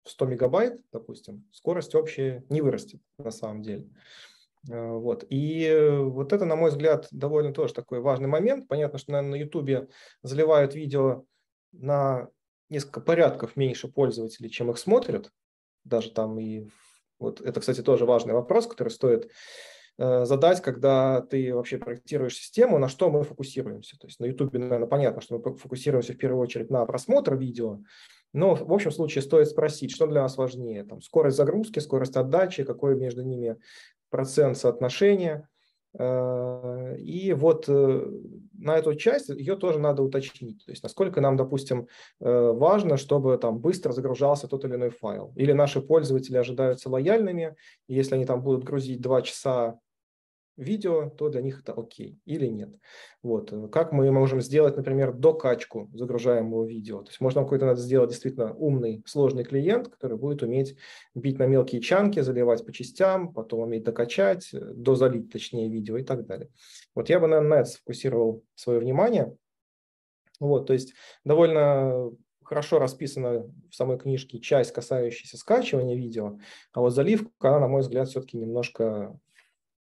в 0.03 0.09
100 0.09 0.25
мегабайт, 0.25 0.81
допустим, 0.91 1.45
скорость 1.51 1.95
общая 1.95 2.45
не 2.49 2.61
вырастет 2.61 3.01
на 3.17 3.31
самом 3.31 3.61
деле. 3.61 3.83
Э, 3.83 4.32
вот. 4.67 5.25
И 5.29 5.97
вот 6.01 6.33
это, 6.33 6.45
на 6.45 6.55
мой 6.55 6.69
взгляд, 6.69 7.07
довольно 7.11 7.53
тоже 7.53 7.73
такой 7.73 7.99
важный 7.99 8.27
момент. 8.27 8.67
Понятно, 8.67 8.97
что, 8.97 9.11
наверное, 9.11 9.31
на 9.31 9.41
YouTube 9.43 9.89
заливают 10.21 10.73
видео 10.75 11.25
на 11.71 12.29
несколько 12.69 13.01
порядков 13.01 13.55
меньше 13.55 13.87
пользователей, 13.87 14.49
чем 14.49 14.71
их 14.71 14.77
смотрят. 14.77 15.31
Даже 15.83 16.11
там 16.11 16.39
и... 16.39 16.69
Вот 17.19 17.39
это, 17.41 17.59
кстати, 17.59 17.81
тоже 17.81 18.05
важный 18.05 18.33
вопрос, 18.33 18.67
который 18.67 18.89
стоит 18.89 19.31
э, 19.97 20.25
задать, 20.25 20.61
когда 20.61 21.21
ты 21.21 21.53
вообще 21.53 21.77
проектируешь 21.77 22.35
систему, 22.35 22.79
на 22.79 22.89
что 22.89 23.09
мы 23.09 23.23
фокусируемся. 23.23 23.97
То 23.97 24.07
есть 24.07 24.19
на 24.19 24.25
YouTube, 24.25 24.53
наверное, 24.53 24.87
понятно, 24.87 25.21
что 25.21 25.37
мы 25.37 25.55
фокусируемся 25.55 26.13
в 26.13 26.17
первую 26.17 26.41
очередь 26.41 26.69
на 26.69 26.85
просмотр 26.85 27.35
видео, 27.35 27.79
но 28.33 28.55
в 28.55 28.73
общем 28.73 28.91
случае 28.91 29.21
стоит 29.21 29.47
спросить, 29.47 29.91
что 29.91 30.07
для 30.07 30.23
нас 30.23 30.37
важнее. 30.37 30.83
Там, 30.83 31.01
скорость 31.01 31.37
загрузки, 31.37 31.79
скорость 31.79 32.17
отдачи, 32.17 32.63
какой 32.63 32.95
между 32.95 33.21
ними 33.21 33.57
процент 34.13 34.57
соотношения. 34.57 35.49
Э, 35.97 36.95
и 36.99 37.33
вот 37.33 37.65
э, 37.67 38.11
на 38.59 38.77
эту 38.77 38.93
часть 38.93 39.29
ее 39.29 39.55
тоже 39.55 39.79
надо 39.79 40.03
уточнить. 40.03 40.63
То 40.65 40.71
есть 40.71 40.83
насколько 40.83 41.19
нам, 41.19 41.35
допустим, 41.35 41.87
э, 42.19 42.51
важно, 42.51 42.97
чтобы 42.97 43.35
там 43.39 43.57
быстро 43.57 43.91
загружался 43.91 44.47
тот 44.47 44.65
или 44.65 44.75
иной 44.75 44.91
файл. 44.91 45.33
Или 45.35 45.53
наши 45.53 45.81
пользователи 45.81 46.37
ожидаются 46.37 46.89
лояльными, 46.89 47.55
и 47.87 47.95
если 47.95 48.13
они 48.13 48.25
там 48.25 48.43
будут 48.43 48.63
грузить 48.63 49.01
2 49.01 49.21
часа 49.23 49.79
видео, 50.57 51.09
то 51.09 51.29
для 51.29 51.41
них 51.41 51.61
это 51.61 51.73
окей 51.73 52.19
или 52.25 52.47
нет. 52.47 52.75
Вот. 53.21 53.53
Как 53.71 53.91
мы 53.91 54.11
можем 54.11 54.41
сделать, 54.41 54.77
например, 54.77 55.13
докачку 55.13 55.89
загружаемого 55.93 56.65
видео? 56.65 57.01
То 57.01 57.09
есть 57.09 57.21
можно 57.21 57.41
какой-то 57.41 57.65
надо 57.65 57.81
сделать 57.81 58.09
действительно 58.09 58.53
умный, 58.53 59.03
сложный 59.05 59.43
клиент, 59.43 59.87
который 59.87 60.17
будет 60.17 60.43
уметь 60.43 60.77
бить 61.15 61.39
на 61.39 61.45
мелкие 61.45 61.81
чанки, 61.81 62.19
заливать 62.19 62.65
по 62.65 62.71
частям, 62.71 63.33
потом 63.33 63.61
уметь 63.61 63.83
докачать, 63.83 64.49
дозалить 64.51 65.31
точнее 65.31 65.69
видео 65.69 65.97
и 65.97 66.03
так 66.03 66.25
далее. 66.25 66.49
Вот 66.95 67.09
я 67.09 67.19
бы, 67.19 67.27
наверное, 67.27 67.49
на 67.49 67.61
это 67.61 67.69
сфокусировал 67.69 68.43
свое 68.55 68.79
внимание. 68.79 69.35
Вот, 70.39 70.67
то 70.67 70.73
есть 70.73 70.93
довольно 71.23 72.11
хорошо 72.43 72.79
расписана 72.79 73.49
в 73.69 73.75
самой 73.75 73.97
книжке 73.97 74.39
часть, 74.39 74.73
касающаяся 74.73 75.37
скачивания 75.37 75.95
видео, 75.95 76.37
а 76.73 76.81
вот 76.81 76.91
заливка, 76.91 77.49
она, 77.49 77.61
на 77.61 77.67
мой 77.67 77.81
взгляд, 77.81 78.09
все-таки 78.09 78.37
немножко 78.37 79.17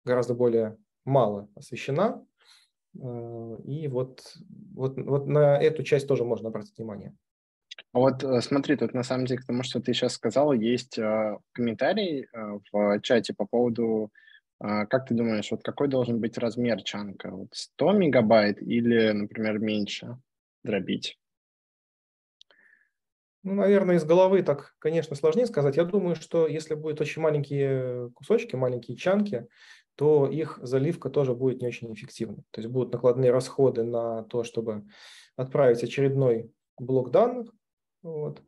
гораздо 0.07 0.33
более 0.33 0.77
мало 1.05 1.49
освещена. 1.55 2.25
Э, 2.99 3.57
и 3.65 3.87
вот, 3.87 4.33
вот, 4.73 4.97
вот 4.97 5.27
на 5.27 5.57
эту 5.57 5.83
часть 5.83 6.07
тоже 6.07 6.23
можно 6.23 6.49
обратить 6.49 6.77
внимание. 6.77 7.15
А 7.93 7.99
вот 7.99 8.23
э, 8.23 8.41
смотри, 8.41 8.75
тут 8.75 8.93
на 8.93 9.03
самом 9.03 9.25
деле 9.25 9.41
к 9.41 9.45
тому, 9.45 9.63
что 9.63 9.79
ты 9.79 9.93
сейчас 9.93 10.13
сказал, 10.13 10.53
есть 10.53 10.97
э, 10.97 11.37
комментарий 11.51 12.27
в 12.71 12.99
чате 13.01 13.33
по 13.33 13.45
поводу, 13.45 14.11
как 14.59 15.05
ты 15.05 15.13
думаешь, 15.13 15.51
вот 15.51 15.61
какой 15.61 15.87
должен 15.87 16.19
быть 16.19 16.35
размер 16.39 16.81
чанка? 16.81 17.29
Вот 17.29 17.49
100 17.51 17.91
мегабайт 17.91 18.59
или, 18.59 19.11
например, 19.11 19.59
меньше 19.59 20.17
дробить? 20.63 21.19
Ну, 23.43 23.53
наверное, 23.53 23.95
из 23.95 24.03
головы 24.03 24.41
так, 24.41 24.75
конечно, 24.79 25.15
сложнее 25.15 25.45
сказать. 25.45 25.77
Я 25.77 25.85
думаю, 25.85 26.15
что 26.15 26.47
если 26.47 26.73
будут 26.73 26.99
очень 26.99 27.21
маленькие 27.21 28.09
кусочки, 28.15 28.55
маленькие 28.55 28.97
чанки, 28.97 29.47
то 29.97 30.27
их 30.27 30.59
заливка 30.61 31.09
тоже 31.09 31.33
будет 31.33 31.59
не 31.59 31.67
очень 31.67 31.91
эффективной. 31.91 32.43
То 32.51 32.61
есть 32.61 32.71
будут 32.71 32.93
накладные 32.93 33.31
расходы 33.31 33.83
на 33.83 34.23
то, 34.25 34.43
чтобы 34.43 34.83
отправить 35.35 35.83
очередной 35.83 36.51
блок 36.77 37.09
данных. 37.09 37.49
Вот. 38.03 38.43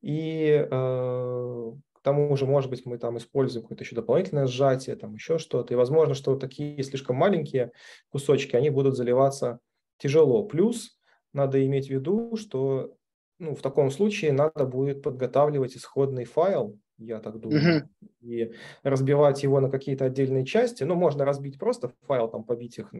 И 0.00 0.48
э, 0.48 1.72
к 1.92 2.00
тому 2.02 2.34
же, 2.38 2.46
может 2.46 2.70
быть, 2.70 2.86
мы 2.86 2.96
там 2.96 3.18
используем 3.18 3.64
какое-то 3.64 3.84
еще 3.84 3.94
дополнительное 3.94 4.46
сжатие, 4.46 4.96
там 4.96 5.12
еще 5.12 5.36
что-то. 5.36 5.74
И 5.74 5.76
возможно, 5.76 6.14
что 6.14 6.36
такие 6.36 6.82
слишком 6.82 7.16
маленькие 7.16 7.72
кусочки, 8.08 8.56
они 8.56 8.70
будут 8.70 8.96
заливаться 8.96 9.58
тяжело. 9.98 10.44
Плюс 10.44 10.98
надо 11.34 11.64
иметь 11.66 11.88
в 11.88 11.90
виду, 11.90 12.34
что 12.36 12.94
ну, 13.38 13.54
в 13.54 13.60
таком 13.60 13.90
случае 13.90 14.32
надо 14.32 14.64
будет 14.64 15.02
подготавливать 15.02 15.76
исходный 15.76 16.24
файл, 16.24 16.78
я 16.98 17.20
так 17.20 17.40
думаю, 17.40 17.60
uh-huh. 17.60 18.08
и 18.20 18.52
разбивать 18.82 19.42
его 19.42 19.60
на 19.60 19.70
какие-то 19.70 20.04
отдельные 20.04 20.44
части. 20.44 20.84
Ну, 20.84 20.94
можно 20.94 21.24
разбить 21.24 21.58
просто 21.58 21.92
файл, 22.06 22.28
там, 22.28 22.44
побить 22.44 22.78
их, 22.78 22.92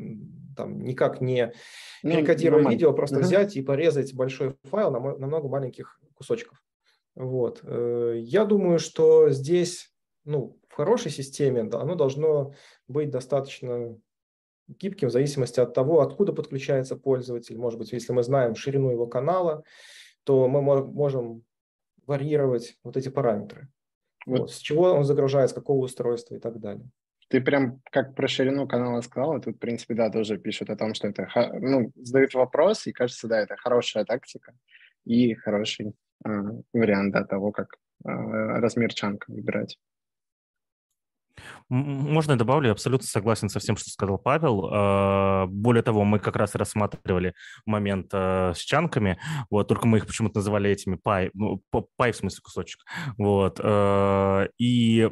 там, 0.57 0.83
никак 0.83 1.21
не 1.21 1.53
ну, 2.03 2.11
перекодируя 2.11 2.69
видео, 2.69 2.93
просто 2.93 3.19
uh-huh. 3.19 3.23
взять 3.23 3.57
и 3.57 3.63
порезать 3.63 4.15
большой 4.15 4.57
файл 4.65 4.91
на, 4.91 5.01
на 5.01 5.27
много 5.27 5.49
маленьких 5.49 6.01
кусочков. 6.15 6.63
Вот. 7.15 7.61
Э, 7.63 8.15
я 8.19 8.45
думаю, 8.45 8.79
что 8.79 9.31
здесь, 9.31 9.93
ну, 10.25 10.59
в 10.69 10.75
хорошей 10.75 11.11
системе 11.11 11.61
оно 11.61 11.95
должно 11.95 12.55
быть 12.89 13.11
достаточно 13.11 13.97
гибким 14.67 15.09
в 15.09 15.13
зависимости 15.13 15.61
от 15.61 15.75
того, 15.75 16.01
откуда 16.01 16.33
подключается 16.33 16.97
пользователь. 16.97 17.57
Может 17.59 17.79
быть, 17.79 17.93
если 17.93 18.13
мы 18.13 18.23
знаем 18.23 18.55
ширину 18.55 18.91
его 18.91 19.07
канала, 19.07 19.63
то 20.25 20.49
мы 20.49 20.63
можем 20.63 21.45
варьировать 22.07 22.77
вот 22.83 22.97
эти 22.97 23.09
параметры. 23.09 23.69
Вот. 24.27 24.41
Вот, 24.41 24.51
с 24.51 24.59
чего 24.59 24.93
он 24.93 25.05
загружает, 25.05 25.51
с 25.51 25.55
какого 25.55 25.85
устройства 25.85 26.35
и 26.35 26.39
так 26.39 26.59
далее. 26.59 26.89
Ты 27.29 27.41
прям 27.41 27.81
как 27.91 28.15
про 28.15 28.29
ширину 28.29 28.69
канала 28.69 29.01
сказал, 29.01 29.41
тут, 29.41 29.57
в 29.57 29.59
принципе, 29.59 29.95
да, 29.95 30.11
тоже 30.11 30.39
пишут 30.39 30.71
о 30.71 30.77
том, 30.77 30.95
что 30.95 31.09
это, 31.09 31.27
ну, 31.61 31.91
задают 31.97 32.35
вопрос, 32.35 32.87
и 32.87 32.93
кажется, 32.93 33.29
да, 33.29 33.41
это 33.41 33.57
хорошая 33.57 34.05
тактика 34.05 34.53
и 35.05 35.35
хороший 35.35 35.95
э, 36.25 36.31
вариант, 36.73 37.13
да, 37.13 37.25
того, 37.25 37.51
как 37.51 37.75
э, 38.05 38.09
размер 38.09 38.93
чанка 38.93 39.31
выбирать. 39.31 39.79
Можно 41.69 42.33
я 42.33 42.39
добавлю? 42.39 42.67
Я 42.67 42.73
абсолютно 42.73 43.07
согласен 43.07 43.49
со 43.49 43.59
всем, 43.59 43.77
что 43.77 43.91
сказал 43.91 44.19
Павел. 44.19 44.69
А, 44.73 45.47
более 45.47 45.83
того, 45.83 46.05
мы 46.05 46.19
как 46.19 46.37
раз 46.37 46.55
рассматривали 46.55 47.35
момент 47.67 48.11
а, 48.13 48.53
с 48.55 48.59
чанками, 48.59 49.19
вот, 49.51 49.69
только 49.69 49.87
мы 49.87 49.99
их 49.99 50.07
почему-то 50.07 50.39
называли 50.39 50.71
этими 50.71 50.97
пай, 50.97 51.31
ну, 51.35 51.61
пай 51.97 52.13
в 52.13 52.17
смысле 52.17 52.41
кусочек. 52.43 52.81
Вот. 53.19 53.61
А, 53.63 54.47
и 54.59 55.11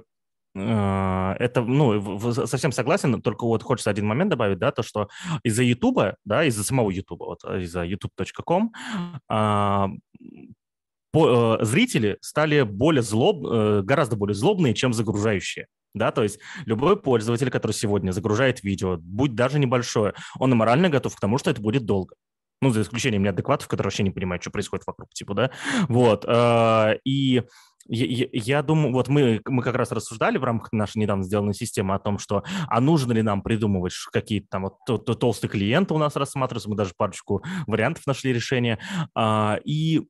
это, 0.55 1.63
ну, 1.63 2.19
совсем 2.45 2.73
согласен, 2.73 3.23
только 3.23 3.47
вот 3.47 3.63
хочется 3.63 3.89
один 3.89 4.07
момент 4.07 4.29
добавить, 4.29 4.59
да, 4.59 4.71
то, 4.71 4.83
что 4.83 5.09
из-за 5.43 5.63
Ютуба, 5.63 6.17
да, 6.27 6.45
из-за 6.45 6.63
самого 6.63 6.91
Ютуба, 6.91 7.25
вот, 7.25 7.43
из-за 7.43 7.87
youtube.com, 7.87 8.71
зрители 11.65 12.19
стали 12.21 12.63
более 12.63 13.01
злоб, 13.01 13.47
э, 13.47 13.81
гораздо 13.83 14.17
более 14.17 14.35
злобные, 14.35 14.75
чем 14.75 14.93
загружающие 14.93 15.69
да, 15.95 16.11
то 16.11 16.23
есть 16.23 16.39
любой 16.65 17.01
пользователь, 17.01 17.51
который 17.51 17.73
сегодня 17.73 18.13
загружает 18.13 18.63
видео, 18.63 18.99
будь 19.01 19.35
даже 19.35 19.59
небольшое, 19.59 20.15
он 20.39 20.51
морально 20.57 20.89
готов 20.89 21.17
к 21.17 21.21
тому, 21.21 21.39
что 21.39 21.51
это 21.51 21.61
будет 21.61 21.85
долго. 21.85 22.15
Ну, 22.61 22.71
за 22.71 22.83
исключением 22.83 23.25
неадекватов, 23.25 23.67
которые 23.67 23.87
вообще 23.89 24.05
не 24.05 24.11
понимают, 24.11 24.43
что 24.43 24.53
происходит 24.53 24.87
вокруг, 24.87 25.11
типа, 25.11 25.35
да, 25.35 25.51
вот, 25.89 26.25
э, 26.27 26.99
и 27.05 27.43
я, 27.89 28.27
я 28.33 28.63
думаю, 28.63 28.93
вот 28.93 29.09
мы, 29.09 29.41
мы 29.47 29.63
как 29.63 29.75
раз 29.75 29.91
рассуждали 29.91 30.39
в 30.39 30.45
рамках 30.45 30.73
нашей 30.73 30.99
недавно 30.99 31.25
сделанной 31.25 31.55
системы 31.55 31.95
о 31.95 31.99
том, 31.99 32.19
что 32.19 32.45
а 32.69 32.81
нужно 32.81 33.13
ли 33.13 33.23
нам 33.23 33.43
придумывать 33.43 33.95
какие-то 34.13 34.47
там 34.51 34.63
вот 34.63 34.77
то, 34.87 34.99
то, 34.99 35.15
толстые 35.15 35.51
клиенты 35.51 35.93
у 35.95 35.99
нас 35.99 36.15
рассматриваются, 36.15 36.71
мы 36.71 36.77
даже 36.77 36.93
парочку 36.97 37.43
вариантов 37.67 38.07
нашли 38.07 38.33
решения, 38.33 38.79
а, 39.15 39.59
и 39.65 40.03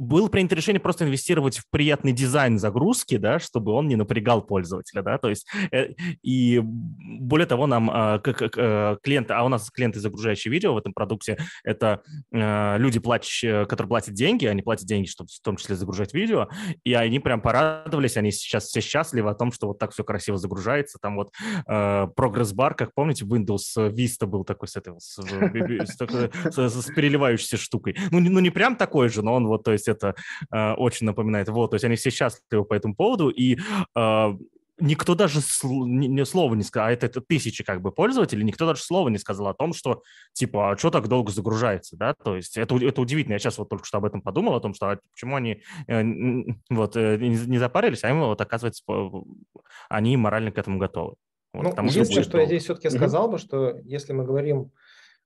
было 0.00 0.28
принято 0.28 0.54
решение 0.54 0.80
просто 0.80 1.04
инвестировать 1.04 1.58
в 1.58 1.68
приятный 1.68 2.12
дизайн 2.12 2.58
загрузки, 2.58 3.18
да, 3.18 3.38
чтобы 3.38 3.72
он 3.72 3.86
не 3.86 3.96
напрягал 3.96 4.40
пользователя, 4.40 5.02
да, 5.02 5.18
то 5.18 5.28
есть 5.28 5.46
э, 5.72 5.90
и 6.22 6.60
более 6.62 7.46
того, 7.46 7.66
нам 7.66 7.90
э, 7.90 8.18
как 8.20 8.38
клиенты, 9.02 9.34
а 9.34 9.44
у 9.44 9.48
нас 9.48 9.70
клиенты, 9.70 10.00
загружающие 10.00 10.50
видео 10.50 10.72
в 10.72 10.78
этом 10.78 10.94
продукте, 10.94 11.36
это 11.64 12.00
э, 12.32 12.78
люди, 12.78 12.98
платящие, 12.98 13.66
которые 13.66 13.88
платят 13.88 14.14
деньги, 14.14 14.46
они 14.46 14.62
платят 14.62 14.86
деньги, 14.86 15.06
чтобы 15.06 15.28
в 15.30 15.40
том 15.42 15.56
числе 15.56 15.76
загружать 15.76 16.14
видео, 16.14 16.48
и 16.82 16.94
они 16.94 17.20
прям 17.20 17.42
порадовались, 17.42 18.16
они 18.16 18.32
сейчас 18.32 18.64
все 18.64 18.80
счастливы 18.80 19.28
о 19.28 19.34
том, 19.34 19.52
что 19.52 19.66
вот 19.66 19.78
так 19.78 19.92
все 19.92 20.02
красиво 20.02 20.38
загружается, 20.38 20.98
там 20.98 21.16
вот 21.16 21.30
э, 21.68 22.06
прогресс-бар, 22.16 22.74
как 22.74 22.94
помните, 22.94 23.26
Windows 23.26 23.76
Vista 23.76 24.24
был 24.24 24.44
такой 24.44 24.68
с 24.68 24.76
этой, 24.76 24.94
с, 24.98 25.18
с, 25.18 26.56
с, 26.56 26.86
с 26.86 26.94
переливающейся 26.94 27.58
штукой, 27.58 27.96
ну, 28.10 28.18
ну 28.20 28.40
не 28.40 28.50
прям 28.50 28.76
такой 28.76 29.10
же, 29.10 29.22
но 29.22 29.34
он 29.34 29.46
вот, 29.46 29.62
то 29.62 29.72
есть 29.72 29.89
это 29.90 30.14
э, 30.52 30.72
очень 30.74 31.06
напоминает. 31.06 31.48
Вот, 31.48 31.70
то 31.70 31.74
есть 31.74 31.84
они 31.84 31.96
все 31.96 32.10
счастливы 32.10 32.64
по 32.64 32.74
этому 32.74 32.94
поводу, 32.94 33.28
и 33.28 33.58
э, 33.96 34.34
никто 34.80 35.14
даже 35.14 35.40
ни, 35.62 36.06
ни 36.06 36.22
слова 36.24 36.54
не 36.54 36.62
сказал, 36.62 36.88
а 36.88 36.92
это, 36.92 37.06
это 37.06 37.20
тысячи 37.20 37.62
как 37.62 37.80
бы 37.80 37.92
пользователей, 37.92 38.44
никто 38.44 38.66
даже 38.66 38.82
слова 38.82 39.08
не 39.08 39.18
сказал 39.18 39.48
о 39.48 39.54
том, 39.54 39.72
что 39.72 40.02
типа, 40.32 40.72
а 40.72 40.76
что 40.76 40.90
так 40.90 41.08
долго 41.08 41.30
загружается, 41.30 41.96
да, 41.96 42.14
то 42.14 42.36
есть 42.36 42.56
это, 42.56 42.76
это 42.76 43.00
удивительно, 43.00 43.34
я 43.34 43.38
сейчас 43.38 43.58
вот 43.58 43.68
только 43.68 43.84
что 43.84 43.98
об 43.98 44.04
этом 44.04 44.22
подумал, 44.22 44.54
о 44.54 44.60
том, 44.60 44.74
что 44.74 44.90
а 44.90 44.98
почему 45.12 45.36
они 45.36 45.62
э, 45.86 46.02
вот 46.70 46.96
э, 46.96 47.16
не 47.18 47.58
запарились, 47.58 48.04
а 48.04 48.10
им 48.10 48.20
вот 48.20 48.40
оказывается, 48.40 48.82
они 49.88 50.16
морально 50.16 50.52
к 50.52 50.58
этому 50.58 50.78
готовы. 50.78 51.14
Вот, 51.52 51.76
ну, 51.76 51.84
единственное, 51.84 52.22
что, 52.22 52.30
что 52.30 52.38
я 52.38 52.46
здесь 52.46 52.64
все-таки 52.64 52.88
угу. 52.88 52.96
сказал 52.96 53.28
бы, 53.28 53.38
что 53.38 53.76
если 53.84 54.12
мы 54.12 54.24
говорим 54.24 54.70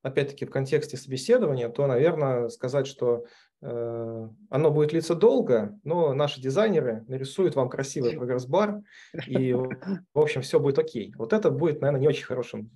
опять-таки 0.04 0.44
в 0.44 0.50
контексте 0.50 0.98
собеседования, 0.98 1.70
то, 1.70 1.86
наверное, 1.86 2.48
сказать, 2.50 2.86
что 2.86 3.24
э, 3.62 4.28
оно 4.50 4.70
будет 4.70 4.90
длиться 4.90 5.14
долго, 5.14 5.76
но 5.82 6.12
наши 6.12 6.42
дизайнеры 6.42 7.04
нарисуют 7.08 7.56
вам 7.56 7.70
красивый 7.70 8.12
прогресс-бар, 8.12 8.82
и, 9.26 9.54
в 9.54 9.70
общем, 10.14 10.42
все 10.42 10.60
будет 10.60 10.78
окей. 10.78 11.14
Вот 11.16 11.32
это 11.32 11.50
будет, 11.50 11.80
наверное, 11.80 12.02
не 12.02 12.08
очень 12.08 12.26
хорошим 12.26 12.70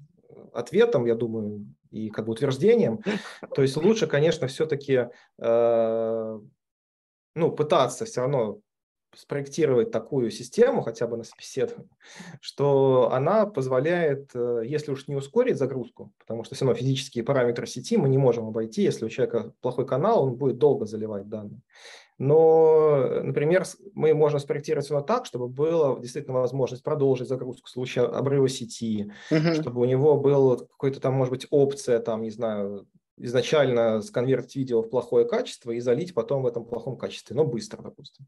ответом, 0.54 1.04
я 1.04 1.14
думаю, 1.14 1.66
и 1.90 2.08
как 2.08 2.24
бы 2.24 2.32
утверждением. 2.32 3.00
То 3.54 3.60
есть 3.60 3.76
лучше, 3.76 4.06
конечно, 4.06 4.46
все-таки 4.46 5.08
э, 5.38 6.38
ну, 7.34 7.52
пытаться 7.52 8.06
все 8.06 8.22
равно 8.22 8.60
спроектировать 9.18 9.90
такую 9.90 10.30
систему, 10.30 10.80
хотя 10.80 11.08
бы 11.08 11.16
на 11.16 11.24
собеседовании, 11.24 11.90
что 12.40 13.10
она 13.12 13.46
позволяет, 13.46 14.30
э, 14.34 14.62
если 14.64 14.92
уж 14.92 15.08
не 15.08 15.16
ускорить 15.16 15.58
загрузку, 15.58 16.12
потому 16.20 16.44
что 16.44 16.54
все 16.54 16.64
равно 16.64 16.78
физические 16.78 17.24
параметры 17.24 17.66
сети 17.66 17.96
мы 17.96 18.08
не 18.08 18.18
можем 18.18 18.46
обойти, 18.46 18.82
если 18.82 19.04
у 19.04 19.08
человека 19.08 19.52
плохой 19.60 19.86
канал, 19.86 20.22
он 20.22 20.36
будет 20.36 20.58
долго 20.58 20.86
заливать 20.86 21.28
данные. 21.28 21.60
Но, 22.18 23.20
например, 23.22 23.64
мы 23.94 24.14
можем 24.14 24.40
спроектировать 24.40 24.86
все 24.86 25.00
так, 25.00 25.26
чтобы 25.26 25.48
была 25.48 25.98
действительно 25.98 26.38
возможность 26.38 26.82
продолжить 26.82 27.28
загрузку 27.28 27.66
в 27.66 27.70
случае 27.70 28.06
обрыва 28.06 28.48
сети, 28.48 29.12
uh-huh. 29.30 29.60
чтобы 29.60 29.80
у 29.80 29.84
него 29.84 30.16
был 30.16 30.58
какой-то 30.58 31.00
там, 31.00 31.14
может 31.14 31.30
быть, 31.32 31.46
опция, 31.50 32.00
там, 32.00 32.22
не 32.22 32.30
знаю, 32.30 32.86
изначально 33.18 34.00
сконвертить 34.02 34.56
видео 34.56 34.82
в 34.82 34.90
плохое 34.90 35.26
качество 35.26 35.70
и 35.70 35.80
залить 35.80 36.14
потом 36.14 36.42
в 36.42 36.46
этом 36.46 36.64
плохом 36.64 36.96
качестве, 36.96 37.36
но 37.36 37.44
быстро, 37.44 37.82
допустим. 37.82 38.26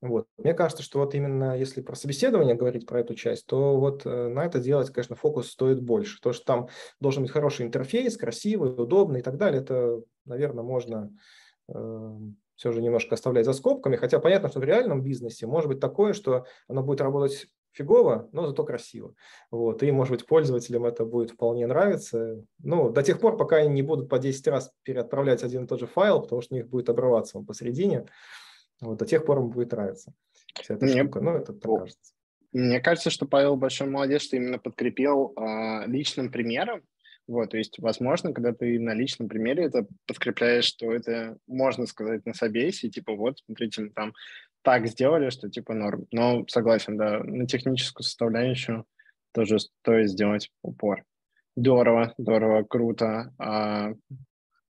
Вот. 0.00 0.26
Мне 0.38 0.54
кажется, 0.54 0.82
что 0.82 1.00
вот 1.00 1.14
именно 1.14 1.58
если 1.58 1.82
про 1.82 1.94
собеседование 1.94 2.54
говорить 2.54 2.86
про 2.86 3.00
эту 3.00 3.14
часть, 3.14 3.46
то 3.46 3.78
вот 3.78 4.06
э, 4.06 4.28
на 4.28 4.46
это 4.46 4.58
делать, 4.58 4.90
конечно, 4.90 5.14
фокус 5.14 5.50
стоит 5.50 5.82
больше. 5.82 6.20
То, 6.22 6.32
что 6.32 6.44
там 6.44 6.68
должен 7.00 7.22
быть 7.22 7.32
хороший 7.32 7.66
интерфейс, 7.66 8.16
красивый, 8.16 8.70
удобный 8.70 9.20
и 9.20 9.22
так 9.22 9.36
далее, 9.36 9.60
это, 9.60 10.00
наверное, 10.24 10.64
можно 10.64 11.14
э, 11.68 12.18
все 12.56 12.72
же 12.72 12.80
немножко 12.80 13.14
оставлять 13.14 13.44
за 13.44 13.52
скобками. 13.52 13.96
Хотя 13.96 14.20
понятно, 14.20 14.48
что 14.48 14.60
в 14.60 14.64
реальном 14.64 15.02
бизнесе 15.02 15.46
может 15.46 15.68
быть 15.68 15.80
такое, 15.80 16.14
что 16.14 16.46
оно 16.66 16.82
будет 16.82 17.02
работать 17.02 17.46
фигово, 17.72 18.28
но 18.32 18.46
зато 18.46 18.64
красиво. 18.64 19.14
Вот. 19.50 19.82
И, 19.82 19.90
может 19.92 20.12
быть, 20.12 20.26
пользователям 20.26 20.86
это 20.86 21.04
будет 21.04 21.32
вполне 21.32 21.66
нравиться. 21.66 22.42
Ну, 22.58 22.90
до 22.90 23.02
тех 23.02 23.20
пор, 23.20 23.36
пока 23.36 23.56
они 23.56 23.68
не 23.68 23.82
будут 23.82 24.08
по 24.08 24.18
10 24.18 24.46
раз 24.48 24.72
переотправлять 24.82 25.42
один 25.42 25.64
и 25.64 25.66
тот 25.66 25.80
же 25.80 25.86
файл, 25.86 26.22
потому 26.22 26.40
что 26.40 26.54
у 26.54 26.56
них 26.56 26.68
будет 26.68 26.88
обрываться 26.88 27.38
он 27.38 27.46
посередине. 27.46 28.06
Вот 28.80 28.98
до 28.98 29.06
тех 29.06 29.24
пор 29.24 29.38
ему 29.38 29.48
будет 29.48 29.72
нравиться 29.72 30.12
вся 30.54 30.74
эта 30.74 30.84
Мне... 30.84 31.02
штука. 31.02 31.20
Ну, 31.20 31.30
это 31.32 31.52
так 31.52 31.78
кажется. 31.78 32.12
Мне 32.52 32.80
кажется, 32.80 33.10
что 33.10 33.26
Павел 33.26 33.56
большой 33.56 33.88
молодец, 33.88 34.22
что 34.22 34.36
именно 34.36 34.58
подкрепил 34.58 35.32
э, 35.36 35.86
личным 35.86 36.30
примером. 36.30 36.82
Вот, 37.28 37.50
то 37.50 37.58
есть, 37.58 37.78
возможно, 37.78 38.32
когда 38.32 38.52
ты 38.52 38.80
на 38.80 38.92
личном 38.92 39.28
примере 39.28 39.64
это 39.64 39.86
подкрепляешь, 40.06 40.64
что 40.64 40.92
это 40.92 41.36
можно 41.46 41.86
сказать 41.86 42.26
на 42.26 42.34
собесе, 42.34 42.88
типа, 42.88 43.14
вот, 43.14 43.38
смотрите, 43.46 43.82
мы 43.82 43.90
там 43.90 44.14
так 44.62 44.88
сделали, 44.88 45.30
что 45.30 45.48
типа 45.48 45.74
норм. 45.74 46.06
Но 46.10 46.44
согласен, 46.48 46.96
да, 46.96 47.22
на 47.22 47.46
техническую 47.46 48.04
составляющую 48.04 48.84
тоже 49.32 49.60
стоит 49.60 50.10
сделать 50.10 50.50
упор. 50.62 51.04
Здорово, 51.56 52.14
здорово, 52.18 52.64
круто. 52.64 53.32
А, 53.38 53.92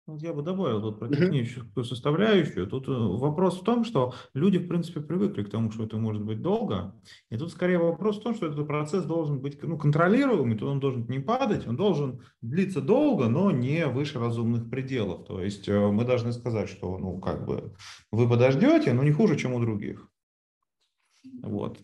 я 0.06 0.34
бы 0.34 0.42
добавил 0.42 0.82
тут 0.82 0.98
про 0.98 1.08
техническую 1.08 1.84
составляющую. 1.84 2.66
Тут 2.66 2.88
э, 2.88 2.92
вопрос 2.92 3.60
в 3.60 3.64
том, 3.64 3.84
что 3.84 4.12
люди, 4.34 4.58
в 4.58 4.68
принципе, 4.68 5.00
привыкли 5.00 5.44
к 5.44 5.50
тому, 5.50 5.70
что 5.70 5.84
это 5.84 5.96
может 5.96 6.22
быть 6.22 6.42
долго. 6.42 6.94
И 7.30 7.38
тут 7.38 7.50
скорее 7.50 7.78
вопрос 7.78 8.18
в 8.18 8.22
том, 8.22 8.34
что 8.34 8.46
этот 8.46 8.66
процесс 8.66 9.04
должен 9.04 9.40
быть 9.40 9.62
ну, 9.62 9.78
контролируемый, 9.78 10.58
то 10.58 10.68
он 10.68 10.78
должен 10.78 11.06
не 11.08 11.20
падать, 11.20 11.66
он 11.66 11.76
должен 11.76 12.22
длиться 12.42 12.82
долго, 12.82 13.28
но 13.28 13.50
не 13.50 13.86
выше 13.86 14.18
разумных 14.18 14.68
пределов. 14.68 15.26
То 15.26 15.40
есть 15.40 15.68
э, 15.68 15.90
мы 15.90 16.04
должны 16.04 16.32
сказать, 16.32 16.68
что 16.68 16.98
ну, 16.98 17.18
как 17.18 17.46
бы 17.46 17.74
вы 18.10 18.28
подождете, 18.28 18.92
но 18.92 19.04
не 19.04 19.12
хуже, 19.12 19.36
чем 19.36 19.54
у 19.54 19.60
других. 19.60 20.06
Вот. 21.42 21.78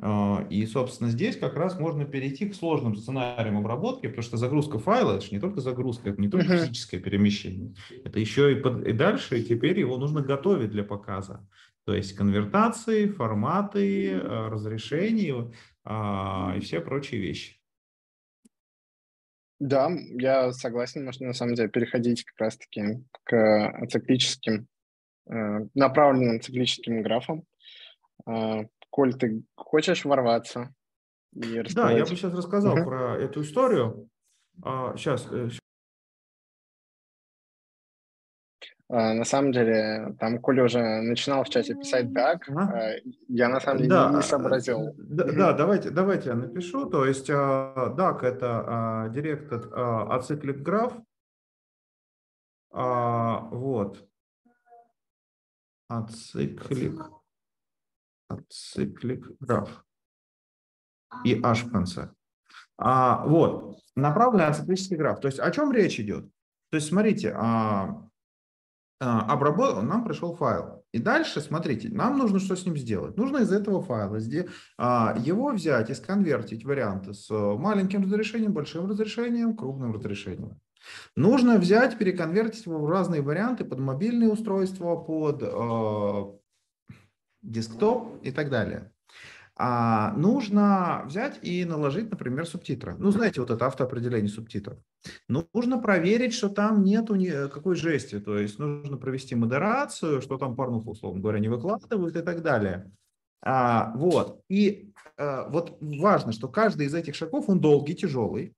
А, 0.00 0.46
и, 0.50 0.66
собственно, 0.66 1.10
здесь 1.10 1.36
как 1.36 1.54
раз 1.54 1.78
можно 1.78 2.04
перейти 2.04 2.46
к 2.46 2.54
сложным 2.54 2.96
сценариям 2.96 3.58
обработки, 3.58 4.06
потому 4.06 4.22
что 4.22 4.36
загрузка 4.36 4.78
файла– 4.78 5.12
это 5.16 5.26
же 5.26 5.32
не 5.32 5.40
только 5.40 5.60
загрузка, 5.60 6.10
это 6.10 6.20
не 6.20 6.28
только 6.28 6.58
физическое 6.58 6.98
перемещение, 6.98 7.74
это 8.04 8.18
еще 8.18 8.52
и, 8.52 8.60
под, 8.60 8.86
и 8.86 8.92
дальше, 8.92 9.38
и 9.38 9.44
теперь 9.44 9.78
его 9.78 9.96
нужно 9.96 10.20
готовить 10.20 10.70
для 10.70 10.84
показа. 10.84 11.46
То 11.84 11.94
есть 11.94 12.14
конвертации, 12.14 13.06
форматы, 13.06 14.12
э, 14.12 14.18
разрешения 14.48 15.52
а, 15.84 16.54
и 16.56 16.60
все 16.60 16.80
прочие 16.80 17.20
вещи. 17.20 17.60
Да, 19.60 19.90
я 19.90 20.52
согласен, 20.52 21.04
можно 21.04 21.28
на 21.28 21.32
самом 21.34 21.54
деле 21.54 21.68
переходить 21.68 22.24
как 22.24 22.40
раз-таки 22.40 23.04
к 23.22 23.86
циклическим, 23.90 24.66
э, 25.30 25.66
направленным 25.74 26.40
циклическим 26.40 27.02
графам. 27.02 27.44
А, 28.94 28.96
Коль, 28.96 29.14
ты 29.14 29.42
хочешь 29.56 30.04
ворваться? 30.04 30.72
да, 31.32 31.90
я 31.90 32.04
бы 32.04 32.10
сейчас 32.10 32.32
рассказал 32.32 32.78
uh-huh. 32.78 32.84
про 32.84 33.16
эту 33.18 33.42
историю. 33.42 34.08
А, 34.62 34.96
сейчас. 34.96 35.26
Э, 35.32 35.48
а, 38.88 39.14
на 39.14 39.24
самом 39.24 39.50
деле, 39.50 40.14
там 40.20 40.38
Коля 40.38 40.64
уже 40.64 40.78
начинал 40.78 41.42
в 41.42 41.48
чате 41.48 41.74
писать 41.74 42.14
так, 42.14 42.48
а? 42.50 42.92
я 43.28 43.48
на 43.48 43.58
самом 43.58 43.78
деле 43.78 43.90
да, 43.90 44.10
не, 44.10 44.16
не 44.16 44.22
сообразил. 44.22 44.94
Да, 44.96 45.24
да, 45.24 45.52
давайте, 45.54 45.90
давайте 45.90 46.28
я 46.28 46.36
напишу. 46.36 46.88
То 46.88 47.04
есть 47.04 47.28
DAC– 47.28 48.20
это 48.22 49.10
Directed 49.12 49.72
Acyclic 49.72 50.62
Graph. 50.62 51.02
Вот. 53.50 54.08
Acyclic 55.90 57.23
циклик 58.48 59.30
граф 59.40 59.84
и 61.24 61.40
h 61.40 61.64
в 61.64 61.70
конце. 61.70 62.10
А, 62.76 63.24
вот, 63.26 63.78
направленный 63.94 64.46
ациклический 64.46 64.96
граф. 64.96 65.20
То 65.20 65.28
есть 65.28 65.38
о 65.38 65.50
чем 65.50 65.72
речь 65.72 66.00
идет? 66.00 66.28
То 66.70 66.76
есть 66.76 66.88
смотрите, 66.88 67.32
а, 67.36 68.08
а, 69.00 69.32
обработ... 69.32 69.82
нам 69.82 70.04
пришел 70.04 70.34
файл. 70.34 70.84
И 70.92 70.98
дальше, 70.98 71.40
смотрите, 71.40 71.88
нам 71.88 72.18
нужно 72.18 72.38
что 72.38 72.56
с 72.56 72.64
ним 72.64 72.76
сделать? 72.76 73.16
Нужно 73.16 73.38
из 73.38 73.52
этого 73.52 73.82
файла 73.82 74.18
а, 74.78 75.16
его 75.18 75.50
взять 75.50 75.90
и 75.90 75.94
сконвертить 75.94 76.64
варианты 76.64 77.14
с 77.14 77.28
маленьким 77.30 78.02
разрешением, 78.04 78.52
большим 78.52 78.88
разрешением, 78.88 79.56
крупным 79.56 79.92
разрешением. 79.92 80.60
Нужно 81.16 81.58
взять, 81.58 81.98
переконвертить 81.98 82.66
его 82.66 82.78
в 82.78 82.88
разные 82.88 83.22
варианты 83.22 83.64
под 83.64 83.78
мобильные 83.78 84.30
устройства, 84.30 84.96
под 84.96 85.42
а, 85.42 86.32
десктоп 87.44 88.24
и 88.24 88.30
так 88.30 88.50
далее. 88.50 88.90
А 89.56 90.12
нужно 90.16 91.04
взять 91.06 91.38
и 91.42 91.64
наложить, 91.64 92.10
например, 92.10 92.44
субтитры. 92.44 92.96
Ну, 92.98 93.12
знаете, 93.12 93.40
вот 93.40 93.50
это 93.50 93.66
автоопределение 93.66 94.28
субтитров. 94.28 94.78
Нужно 95.28 95.78
проверить, 95.80 96.34
что 96.34 96.48
там 96.48 96.82
нету 96.82 97.14
никакой 97.14 97.76
жести. 97.76 98.18
То 98.18 98.36
есть 98.36 98.58
нужно 98.58 98.96
провести 98.96 99.36
модерацию, 99.36 100.22
что 100.22 100.38
там 100.38 100.56
порнуху, 100.56 100.90
условно 100.90 101.20
говоря, 101.20 101.38
не 101.38 101.48
выкладывают 101.48 102.16
и 102.16 102.22
так 102.22 102.42
далее. 102.42 102.90
А, 103.42 103.92
вот. 103.94 104.40
И 104.48 104.92
а, 105.16 105.48
вот 105.48 105.76
важно, 105.80 106.32
что 106.32 106.48
каждый 106.48 106.86
из 106.86 106.94
этих 106.94 107.14
шагов, 107.14 107.48
он 107.48 107.60
долгий, 107.60 107.94
тяжелый. 107.94 108.56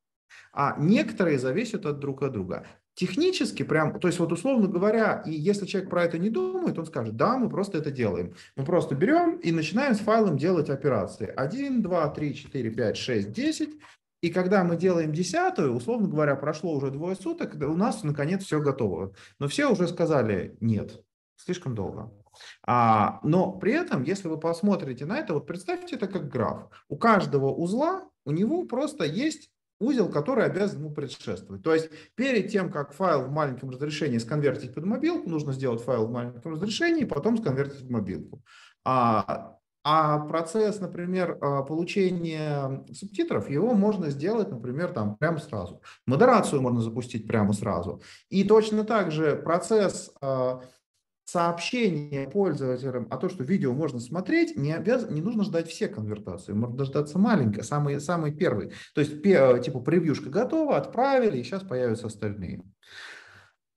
А 0.55 0.77
некоторые 0.79 1.39
зависят 1.39 1.85
от 1.85 1.99
друг 1.99 2.23
от 2.23 2.33
друга. 2.33 2.67
Технически 2.97 3.63
прям, 3.63 4.01
то 4.01 4.09
есть 4.09 4.19
вот 4.19 4.33
условно 4.33 4.69
говоря, 4.69 5.23
и 5.27 5.31
если 5.31 5.67
человек 5.67 5.91
про 5.91 6.05
это 6.05 6.17
не 6.17 6.31
думает, 6.31 6.79
он 6.79 6.87
скажет, 6.87 7.15
да, 7.15 7.37
мы 7.37 7.51
просто 7.51 7.77
это 7.77 7.91
делаем. 7.91 8.35
Мы 8.57 8.65
просто 8.65 8.95
берем 8.95 9.37
и 9.37 9.53
начинаем 9.53 9.95
с 9.95 9.99
файлом 9.99 10.39
делать 10.39 10.71
операции. 10.71 11.27
1, 11.37 11.83
2, 11.83 12.09
3, 12.09 12.35
4, 12.35 12.71
5, 12.71 12.97
6, 12.97 13.33
10. 13.33 13.69
И 14.23 14.31
когда 14.31 14.65
мы 14.65 14.79
делаем 14.79 15.13
десятую, 15.13 15.75
условно 15.75 16.09
говоря, 16.09 16.37
прошло 16.37 16.73
уже 16.73 16.91
двое 16.91 17.17
суток, 17.17 17.55
у 17.57 17.77
нас 17.77 18.03
наконец 18.03 18.45
все 18.45 18.63
готово. 18.63 19.13
Но 19.39 19.47
все 19.47 19.71
уже 19.71 19.89
сказали 19.89 20.57
нет, 20.61 20.99
слишком 21.37 21.75
долго. 21.75 22.11
А, 22.67 23.21
но 23.23 23.53
при 23.53 23.73
этом, 23.73 24.05
если 24.05 24.29
вы 24.29 24.41
посмотрите 24.41 25.05
на 25.05 25.19
это, 25.19 25.35
вот 25.35 25.47
представьте 25.47 25.97
это 25.97 26.07
как 26.07 26.31
граф. 26.31 26.71
У 26.89 26.97
каждого 26.97 27.53
узла 27.53 28.09
у 28.25 28.31
него 28.31 28.65
просто 28.65 29.05
есть 29.05 29.51
узел, 29.79 30.09
который 30.09 30.45
обязан 30.45 30.81
ему 30.81 30.91
предшествовать. 30.93 31.63
То 31.63 31.75
есть 31.75 31.91
перед 32.15 32.51
тем, 32.51 32.71
как 32.71 32.93
файл 32.93 33.23
в 33.23 33.31
маленьком 33.31 33.71
разрешении 33.71 34.19
сконвертить 34.19 34.75
под 34.75 34.85
мобилку, 34.85 35.29
нужно 35.29 35.53
сделать 35.53 35.83
файл 35.83 36.07
в 36.07 36.13
маленьком 36.13 36.53
разрешении, 36.55 37.05
потом 37.05 37.39
сконвертить 37.39 37.83
в 37.83 37.91
мобилку. 37.91 38.43
А, 38.85 39.53
А 39.89 40.19
процесс, 40.19 40.81
например, 40.81 41.39
а, 41.41 41.63
получения 41.63 42.85
субтитров, 42.93 43.49
его 43.49 43.73
можно 43.75 44.11
сделать, 44.11 44.51
например, 44.51 44.93
там 44.93 45.17
прямо 45.17 45.39
сразу. 45.39 45.81
Модерацию 46.07 46.61
можно 46.61 46.81
запустить 46.81 47.29
прямо 47.29 47.53
сразу. 47.53 48.03
И 48.29 48.43
точно 48.43 48.83
так 48.83 49.13
же 49.13 49.37
процесс 49.37 50.13
а, 51.37 51.47
сообщения 51.47 52.29
пользователям 52.29 53.07
о 53.11 53.17
том, 53.17 53.31
что 53.31 53.45
видео 53.45 53.73
можно 53.73 54.01
смотреть, 54.01 54.57
не, 54.57 54.73
обяз... 54.73 55.09
не 55.11 55.21
нужно 55.21 55.45
ждать 55.45 55.69
все 55.69 55.89
конвертации, 55.89 56.53
можно 56.53 56.77
дождаться 56.77 57.19
маленькой, 57.19 57.65
самый, 57.65 58.01
самый 58.01 58.35
первый. 58.35 58.73
То 58.95 59.01
есть, 59.01 59.23
типа, 59.23 59.81
превьюшка 59.81 60.31
готова, 60.31 60.77
отправили, 60.77 61.39
и 61.39 61.43
сейчас 61.43 61.63
появятся 61.63 62.07
остальные. 62.07 62.63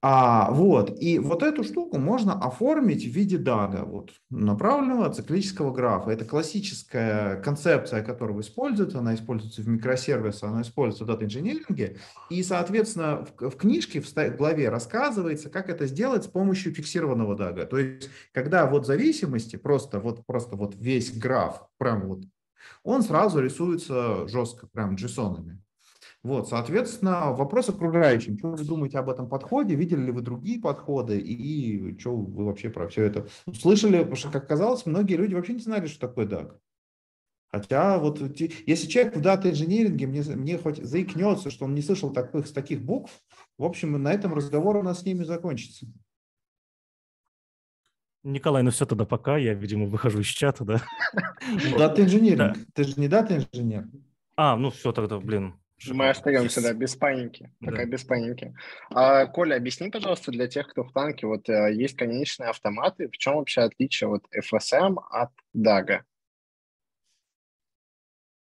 А, 0.01 0.49
вот, 0.51 0.97
и 1.01 1.19
вот 1.19 1.43
эту 1.43 1.63
штуку 1.65 1.97
можно 1.97 2.31
оформить 2.33 3.03
в 3.03 3.09
виде 3.09 3.37
дага, 3.37 3.83
вот, 3.83 4.13
направленного 4.29 5.13
циклического 5.13 5.73
графа. 5.73 6.11
Это 6.11 6.23
классическая 6.23 7.41
концепция, 7.41 8.01
которая 8.01 8.39
используется, 8.39 8.99
она 8.99 9.13
используется 9.13 9.61
в 9.61 9.67
микросервисе, 9.67 10.45
она 10.45 10.61
используется 10.61 11.03
в 11.03 11.07
дата-инжиниринге, 11.07 11.97
и, 12.29 12.41
соответственно, 12.43 13.25
в, 13.25 13.49
в 13.49 13.57
книжке, 13.57 13.99
в 13.99 14.37
главе 14.37 14.69
рассказывается, 14.69 15.49
как 15.49 15.69
это 15.69 15.85
сделать 15.85 16.23
с 16.23 16.27
помощью 16.27 16.73
фиксированного 16.73 17.35
дага. 17.35 17.65
То 17.65 17.77
есть, 17.77 18.09
когда 18.31 18.67
вот 18.67 18.85
зависимости, 18.85 19.57
просто 19.57 19.99
вот, 19.99 20.25
просто 20.25 20.55
вот 20.55 20.75
весь 20.77 21.11
граф, 21.17 21.67
прям 21.77 22.07
вот, 22.07 22.23
он 22.83 23.01
сразу 23.03 23.41
рисуется 23.41 24.25
жестко, 24.29 24.67
прям 24.67 24.95
джейсонами. 24.95 25.61
Вот, 26.22 26.49
соответственно, 26.49 27.32
вопрос 27.32 27.70
окружающим. 27.70 28.38
Что 28.38 28.49
вы 28.49 28.65
думаете 28.65 28.99
об 28.99 29.09
этом 29.09 29.30
подходе? 29.30 29.76
Видели 29.76 30.01
ли 30.01 30.11
вы 30.11 30.22
другие 30.22 30.59
подходы? 30.59 31.17
И 31.17 31.97
что 31.97 32.15
вы 32.15 32.45
вообще 32.45 32.70
про 32.70 32.89
все 32.89 33.03
это 33.03 33.28
слышали? 33.53 33.99
Потому 33.99 34.15
что, 34.17 34.30
как 34.30 34.47
казалось, 34.47 34.86
многие 34.86 35.15
люди 35.15 35.34
вообще 35.34 35.53
не 35.53 35.61
знали, 35.61 35.88
что 35.88 36.07
такое 36.07 36.26
DAG. 36.26 36.57
Хотя 37.51 37.97
вот 37.97 38.20
если 38.20 38.88
человек 38.88 39.15
в 39.15 39.22
дата-инжиниринге 39.22 40.07
мне, 40.07 40.22
мне 40.22 40.57
хоть 40.57 40.84
заикнется, 40.84 41.49
что 41.49 41.65
он 41.65 41.74
не 41.74 41.82
слышал 41.82 42.11
таких, 42.11 42.51
таких 42.53 42.82
букв, 42.82 43.11
в 43.57 43.63
общем, 43.63 44.01
на 44.01 44.11
этом 44.11 44.34
разговор 44.34 44.76
у 44.76 44.84
нас 44.84 44.99
с 44.99 45.05
ними 45.05 45.24
закончится. 45.24 45.88
Николай, 48.24 48.61
ну 48.61 48.72
все 48.72 48.86
тогда 48.86 49.05
пока, 49.05 49.38
я, 49.38 49.53
видимо, 49.53 49.86
выхожу 49.86 50.20
из 50.20 50.28
чата, 50.28 50.65
да? 50.65 50.84
Дата-инжиниринг, 51.78 52.57
ты 52.74 52.84
же 52.84 52.99
не 52.99 53.07
дата-инженер. 53.07 53.88
А, 54.36 54.57
ну 54.57 54.70
все 54.70 54.91
тогда, 54.91 55.17
блин, 55.17 55.55
мы 55.88 56.09
остаемся, 56.09 56.61
да, 56.61 56.73
без 56.73 56.95
паники. 56.95 57.51
Да. 57.59 57.71
Пока 57.71 57.86
без 57.86 58.03
паники. 58.03 58.55
А, 58.89 59.25
Коля, 59.27 59.55
объясни, 59.55 59.89
пожалуйста, 59.89 60.32
для 60.32 60.47
тех, 60.47 60.67
кто 60.67 60.84
в 60.84 60.91
танке, 60.91 61.27
вот 61.27 61.49
э, 61.49 61.73
есть 61.73 61.95
конечные 61.95 62.49
автоматы, 62.49 63.07
в 63.07 63.17
чем 63.17 63.36
вообще 63.36 63.61
отличие 63.61 64.09
вот 64.09 64.23
FSM 64.36 64.97
от 65.09 65.32
DAG? 65.55 66.01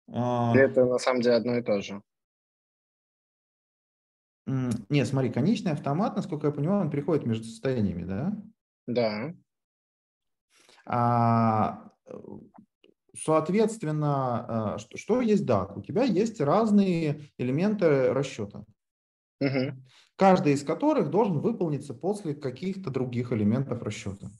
А... 0.08 0.52
Или 0.54 0.64
это 0.64 0.84
на 0.84 0.98
самом 0.98 1.20
деле 1.20 1.36
одно 1.36 1.56
и 1.56 1.62
то 1.62 1.80
же? 1.80 2.02
Нет, 4.46 5.08
смотри, 5.08 5.30
конечный 5.30 5.72
автомат, 5.72 6.14
насколько 6.14 6.46
я 6.46 6.52
понимаю, 6.52 6.82
он 6.82 6.90
приходит 6.90 7.26
между 7.26 7.44
состояниями, 7.44 8.04
да? 8.04 8.32
Да. 8.86 9.34
А 10.84 11.90
Соответственно, 13.18 14.76
э, 14.76 14.78
что, 14.78 14.98
что 14.98 15.20
есть 15.20 15.44
DAC? 15.44 15.78
У 15.78 15.82
тебя 15.82 16.04
есть 16.04 16.40
разные 16.40 17.30
элементы 17.38 18.12
расчета, 18.12 18.64
угу. 19.40 19.74
каждый 20.16 20.52
из 20.52 20.62
которых 20.62 21.10
должен 21.10 21.40
выполниться 21.40 21.94
после 21.94 22.34
каких-то 22.34 22.90
других 22.90 23.32
элементов 23.32 23.82
расчета. 23.82 24.30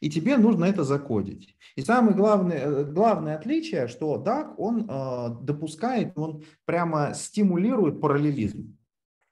И 0.00 0.10
тебе 0.10 0.36
нужно 0.36 0.64
это 0.66 0.84
закодить. 0.84 1.56
И 1.74 1.82
самое 1.82 2.16
главное, 2.16 2.58
э, 2.58 2.84
главное 2.84 3.36
отличие, 3.36 3.88
что 3.88 4.22
DAC, 4.22 4.54
он 4.58 4.88
э, 4.88 5.36
допускает, 5.42 6.12
он 6.16 6.44
прямо 6.64 7.12
стимулирует 7.14 8.00
параллелизм. 8.00 8.76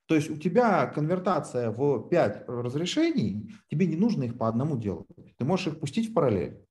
То 0.07 0.15
есть 0.15 0.31
у 0.31 0.37
тебя 0.37 0.87
конвертация 0.87 1.71
в 1.71 2.09
5 2.09 2.45
разрешений, 2.47 3.55
тебе 3.71 3.87
не 3.87 3.97
нужно 3.97 4.25
их 4.25 4.37
по 4.37 4.49
одному 4.49 4.77
делать. 4.77 5.07
Ты 5.39 5.45
можешь 5.45 5.69
их 5.69 5.81
пустить 5.81 6.11
в 6.11 6.15
параллель. 6.15 6.64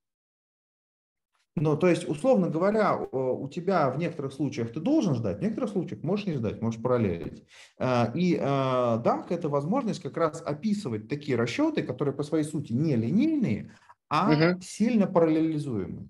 Ну, 1.55 1.77
то 1.77 1.87
есть, 1.87 2.09
условно 2.09 2.49
говоря, 2.49 2.97
у 2.97 3.47
тебя 3.47 3.91
в 3.91 3.99
некоторых 3.99 4.33
случаях 4.33 4.73
ты 4.73 4.79
должен 4.79 5.13
ждать, 5.13 5.37
в 5.37 5.41
некоторых 5.41 5.69
случаях 5.69 6.01
можешь 6.01 6.25
не 6.25 6.33
ждать, 6.33 6.61
можешь 6.61 6.81
параллелить. 6.81 7.43
А, 7.77 8.11
и 8.15 8.35
DAC– 8.35 9.27
это 9.29 9.49
возможность 9.49 10.01
как 10.01 10.17
раз 10.17 10.41
описывать 10.41 11.07
такие 11.07 11.37
расчеты, 11.37 11.83
которые 11.83 12.15
по 12.15 12.23
своей 12.23 12.43
сути 12.43 12.73
не 12.73 12.95
линейные, 12.95 13.77
а 14.09 14.31
угу. 14.31 14.61
сильно 14.61 15.05
параллелизуемые. 15.05 16.09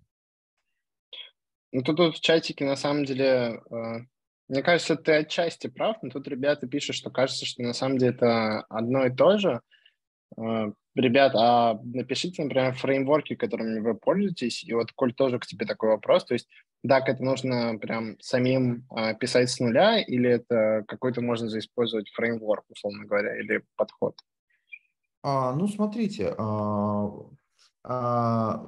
Ну, 1.74 1.82
тут, 1.82 1.98
тут 1.98 2.16
в 2.16 2.22
чатике 2.22 2.64
на 2.64 2.78
самом 2.78 3.04
деле, 3.04 3.62
а, 3.70 3.98
мне 4.48 4.64
кажется, 4.64 4.96
ты 4.96 5.12
отчасти 5.12 5.68
прав, 5.68 5.98
но 6.04 6.10
тут 6.10 6.26
ребята 6.30 6.68
пишут, 6.68 6.96
что 6.96 7.10
кажется, 7.10 7.46
что 7.46 7.64
на 7.64 7.74
самом 7.74 7.98
деле 7.98 8.14
это 8.14 8.62
одно 8.70 9.08
и 9.08 9.14
то 9.14 9.38
же. 9.38 9.62
Ребят, 10.96 11.34
а 11.36 11.80
напишите, 11.84 12.44
например, 12.44 12.74
фреймворки, 12.76 13.36
которыми 13.36 13.80
вы 13.80 13.96
пользуетесь, 13.96 14.64
и 14.64 14.74
вот, 14.74 14.92
Коль, 14.92 15.14
тоже 15.14 15.40
к 15.40 15.46
тебе 15.48 15.66
такой 15.66 15.90
вопрос, 15.90 16.24
то 16.26 16.36
есть, 16.36 16.48
да, 16.84 17.00
это 17.00 17.24
нужно 17.24 17.80
прям 17.80 18.20
самим 18.20 18.86
а, 18.92 19.16
писать 19.16 19.50
с 19.50 19.60
нуля, 19.60 20.00
или 20.00 20.30
это 20.30 20.84
какой-то 20.88 21.22
можно 21.22 21.50
заиспользовать 21.50 22.10
фреймворк, 22.12 22.66
условно 22.70 23.06
говоря, 23.06 23.36
или 23.40 23.64
подход? 23.76 24.16
А, 25.24 25.56
ну, 25.56 25.68
смотрите, 25.68 26.36
а, 26.38 27.10
а, 27.84 28.64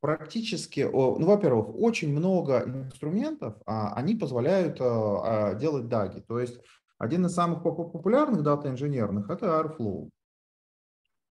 практически, 0.00 0.80
ну, 0.80 1.24
во-первых, 1.24 1.74
очень 1.74 2.12
много 2.12 2.64
инструментов, 2.66 3.54
а, 3.64 3.94
они 3.94 4.14
позволяют 4.14 4.78
а, 4.78 5.52
а 5.52 5.54
делать 5.54 5.88
даги, 5.88 6.20
то 6.20 6.38
есть 6.38 6.60
один 6.98 7.24
из 7.24 7.32
самых 7.32 7.62
популярных 7.62 8.42
дата-инженерных– 8.42 9.30
это 9.30 9.46
Airflow. 9.46 10.10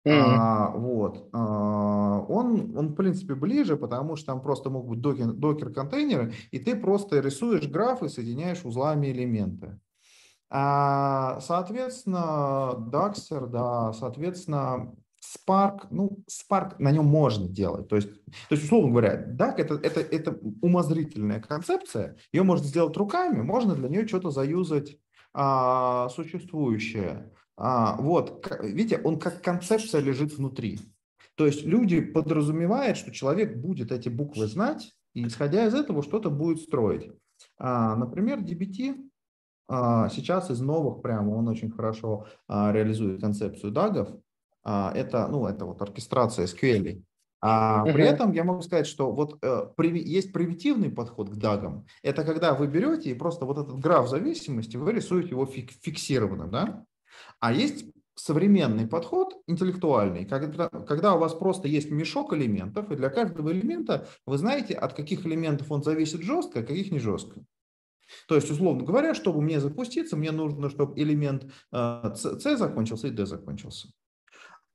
Mm-hmm. 0.08 0.36
А, 0.40 0.72
вот. 0.72 1.30
А, 1.34 2.26
он, 2.28 2.78
он, 2.78 2.90
в 2.90 2.96
принципе, 2.96 3.36
ближе, 3.36 3.78
потому 3.78 4.16
что 4.16 4.28
там 4.28 4.42
просто 4.42 4.70
могут 4.70 4.90
быть 4.90 5.02
докер, 5.02 5.34
докер-контейнеры, 5.34 6.34
и 6.52 6.60
ты 6.60 6.76
просто 6.76 7.20
рисуешь 7.20 7.68
графы, 7.68 8.10
соединяешь 8.10 8.64
узлами 8.64 9.08
элементы. 9.08 9.80
А, 10.50 11.40
соответственно, 11.42 12.74
Daxter, 12.92 13.48
да, 13.48 13.92
соответственно, 13.94 14.94
Spark, 15.28 15.88
ну, 15.90 16.24
Spark 16.30 16.76
на 16.80 16.92
нем 16.92 17.06
можно 17.06 17.48
делать. 17.48 17.90
То 17.90 17.98
есть, 17.98 18.10
то 18.26 18.52
есть 18.52 18.64
условно 18.64 18.92
говоря, 18.92 19.26
DAC 19.28 19.56
это, 19.58 19.76
это, 19.76 20.00
это 20.00 20.40
умозрительная 20.62 21.42
концепция, 21.42 22.18
ее 22.32 22.44
можно 22.44 22.66
сделать 22.66 22.96
руками, 22.96 23.42
можно 23.42 23.76
для 23.76 23.90
нее 23.90 24.08
что-то 24.08 24.30
заюзать 24.30 24.98
а, 25.34 26.10
существующее. 26.10 27.34
А, 27.58 28.00
вот, 28.00 28.48
видите, 28.62 29.02
он 29.04 29.20
как 29.20 29.42
концепция 29.42 30.00
лежит 30.02 30.34
внутри. 30.34 30.80
То 31.36 31.46
есть 31.46 31.66
люди 31.66 32.02
подразумевают, 32.02 32.98
что 32.98 33.12
человек 33.12 33.58
будет 33.58 33.92
эти 33.92 34.10
буквы 34.10 34.48
знать, 34.48 34.94
и 35.14 35.26
исходя 35.26 35.66
из 35.66 35.74
этого 35.74 36.04
что-то 36.04 36.30
будет 36.30 36.62
строить. 36.62 37.12
А, 37.58 37.96
например, 37.96 38.40
DBT 38.40 39.10
а, 39.70 40.10
сейчас 40.10 40.50
из 40.50 40.62
новых 40.62 41.02
прямо 41.02 41.32
он 41.32 41.48
очень 41.48 41.72
хорошо 41.72 42.28
а, 42.48 42.72
реализует 42.72 43.22
концепцию 43.22 43.72
дагов. 43.72 44.10
А, 44.64 44.92
это, 44.96 45.28
ну, 45.28 45.48
это 45.48 45.66
вот 45.66 45.82
оркестрация 45.82 46.46
SQL. 46.46 47.04
А 47.40 47.84
при 47.86 48.04
этом 48.04 48.32
я 48.32 48.44
могу 48.44 48.62
сказать, 48.62 48.88
что 48.88 49.12
вот 49.12 49.38
э, 49.44 49.70
есть 49.94 50.34
примитивный 50.34 50.90
подход 50.90 51.30
к 51.30 51.36
дагам. 51.36 51.86
Это 52.02 52.24
когда 52.24 52.56
вы 52.56 52.66
берете 52.66 53.12
и 53.12 53.14
просто 53.14 53.46
вот 53.46 53.60
этот 53.60 53.80
граф 53.80 54.10
зависимости, 54.10 54.76
вы 54.76 54.92
рисуете 54.94 55.30
его 55.30 55.46
фик, 55.46 55.72
фиксированным, 55.84 56.50
да? 56.50 56.84
А 57.40 57.54
есть 57.54 57.86
современный 58.16 58.88
подход, 58.88 59.36
интеллектуальный, 59.48 60.26
когда, 60.26 60.70
когда 60.70 61.16
у 61.16 61.20
вас 61.20 61.34
просто 61.34 61.68
есть 61.68 61.92
мешок 61.92 62.34
элементов, 62.34 62.92
и 62.92 62.96
для 62.96 63.10
каждого 63.10 63.52
элемента 63.52 64.08
вы 64.26 64.38
знаете, 64.38 64.74
от 64.74 64.94
каких 64.94 65.26
элементов 65.26 65.72
он 65.72 65.84
зависит 65.84 66.24
жестко, 66.24 66.60
а 66.60 66.64
каких 66.64 66.92
не 66.92 67.00
жестко. 67.00 67.42
То 68.28 68.36
есть, 68.36 68.50
условно 68.50 68.84
говоря, 68.84 69.14
чтобы 69.14 69.42
мне 69.42 69.60
запуститься, 69.60 70.16
мне 70.16 70.32
нужно, 70.32 70.70
чтобы 70.70 71.00
элемент 71.00 71.52
э, 71.72 72.14
C 72.16 72.58
закончился 72.58 73.08
и 73.08 73.12
D 73.12 73.26
закончился. 73.26 73.90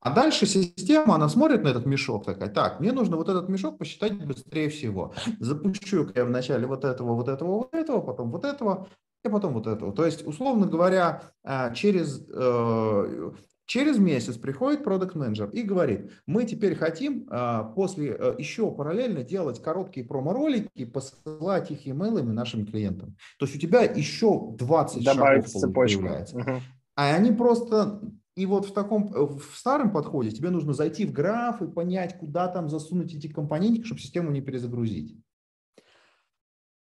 А 0.01 0.11
дальше 0.11 0.47
система, 0.47 1.15
она 1.15 1.29
смотрит 1.29 1.63
на 1.63 1.69
этот 1.69 1.87
мешок, 1.87 2.25
такая, 2.25 2.51
так, 2.51 2.81
мне 2.81 2.91
нужно 2.91 3.17
вот 3.17 3.29
этот 3.29 3.49
мешок 3.49 3.79
посчитать 3.79 4.25
быстрее 4.27 4.69
всего. 4.69 5.15
Запущу 5.39 6.11
я 6.15 6.25
вначале 6.25 6.67
вот 6.67 6.85
этого, 6.85 7.15
вот 7.15 7.29
этого, 7.29 7.59
вот 7.59 7.73
этого, 7.73 8.01
потом 8.01 8.33
вот 8.33 8.45
этого, 8.45 8.89
и 9.25 9.29
потом 9.29 9.55
вот 9.55 9.67
этого. 9.67 9.93
То 9.93 10.05
есть, 10.05 10.27
условно 10.27 10.67
говоря, 10.67 11.23
а, 11.45 11.73
через, 11.75 12.25
э, 12.29 13.31
через 13.67 13.99
месяц 13.99 14.37
приходит 14.37 14.83
продукт 14.83 15.15
менеджер 15.15 15.49
и 15.51 15.63
говорит, 15.63 16.11
мы 16.27 16.45
теперь 16.45 16.75
хотим 16.75 17.27
а, 17.31 17.65
после 17.65 18.17
э, 18.19 18.35
еще 18.39 18.71
параллельно 18.73 19.23
делать 19.23 19.63
короткие 19.63 20.07
промо-ролики, 20.07 20.85
посылать 20.85 21.71
их 21.71 21.87
имейлами 21.87 22.33
нашим 22.33 22.67
клиентам. 22.67 23.17
То 23.39 23.47
есть 23.47 23.57
у 23.57 23.61
тебя 23.61 23.83
еще 23.83 24.55
20 24.59 25.05
Добавить 25.05 25.53
шагов 25.53 25.73
появляется. 25.73 26.37
Угу. 26.39 26.61
А 26.97 27.15
они 27.15 27.33
просто 27.33 28.01
И 28.35 28.47
вот 28.47 28.67
в 28.67 28.73
таком, 28.73 29.13
э, 29.15 29.21
в 29.21 29.57
старом 29.57 29.93
подходе 29.93 30.31
тебе 30.31 30.51
нужно 30.51 30.73
зайти 30.73 31.07
в 31.07 31.13
граф 31.13 31.63
и 31.63 31.67
понять, 31.67 32.19
куда 32.19 32.49
там 32.49 32.69
засунуть 32.69 33.15
эти 33.15 33.29
компоненты, 33.29 33.85
чтобы 33.85 34.01
систему 34.01 34.33
не 34.33 34.41
перезагрузить. 34.41 35.17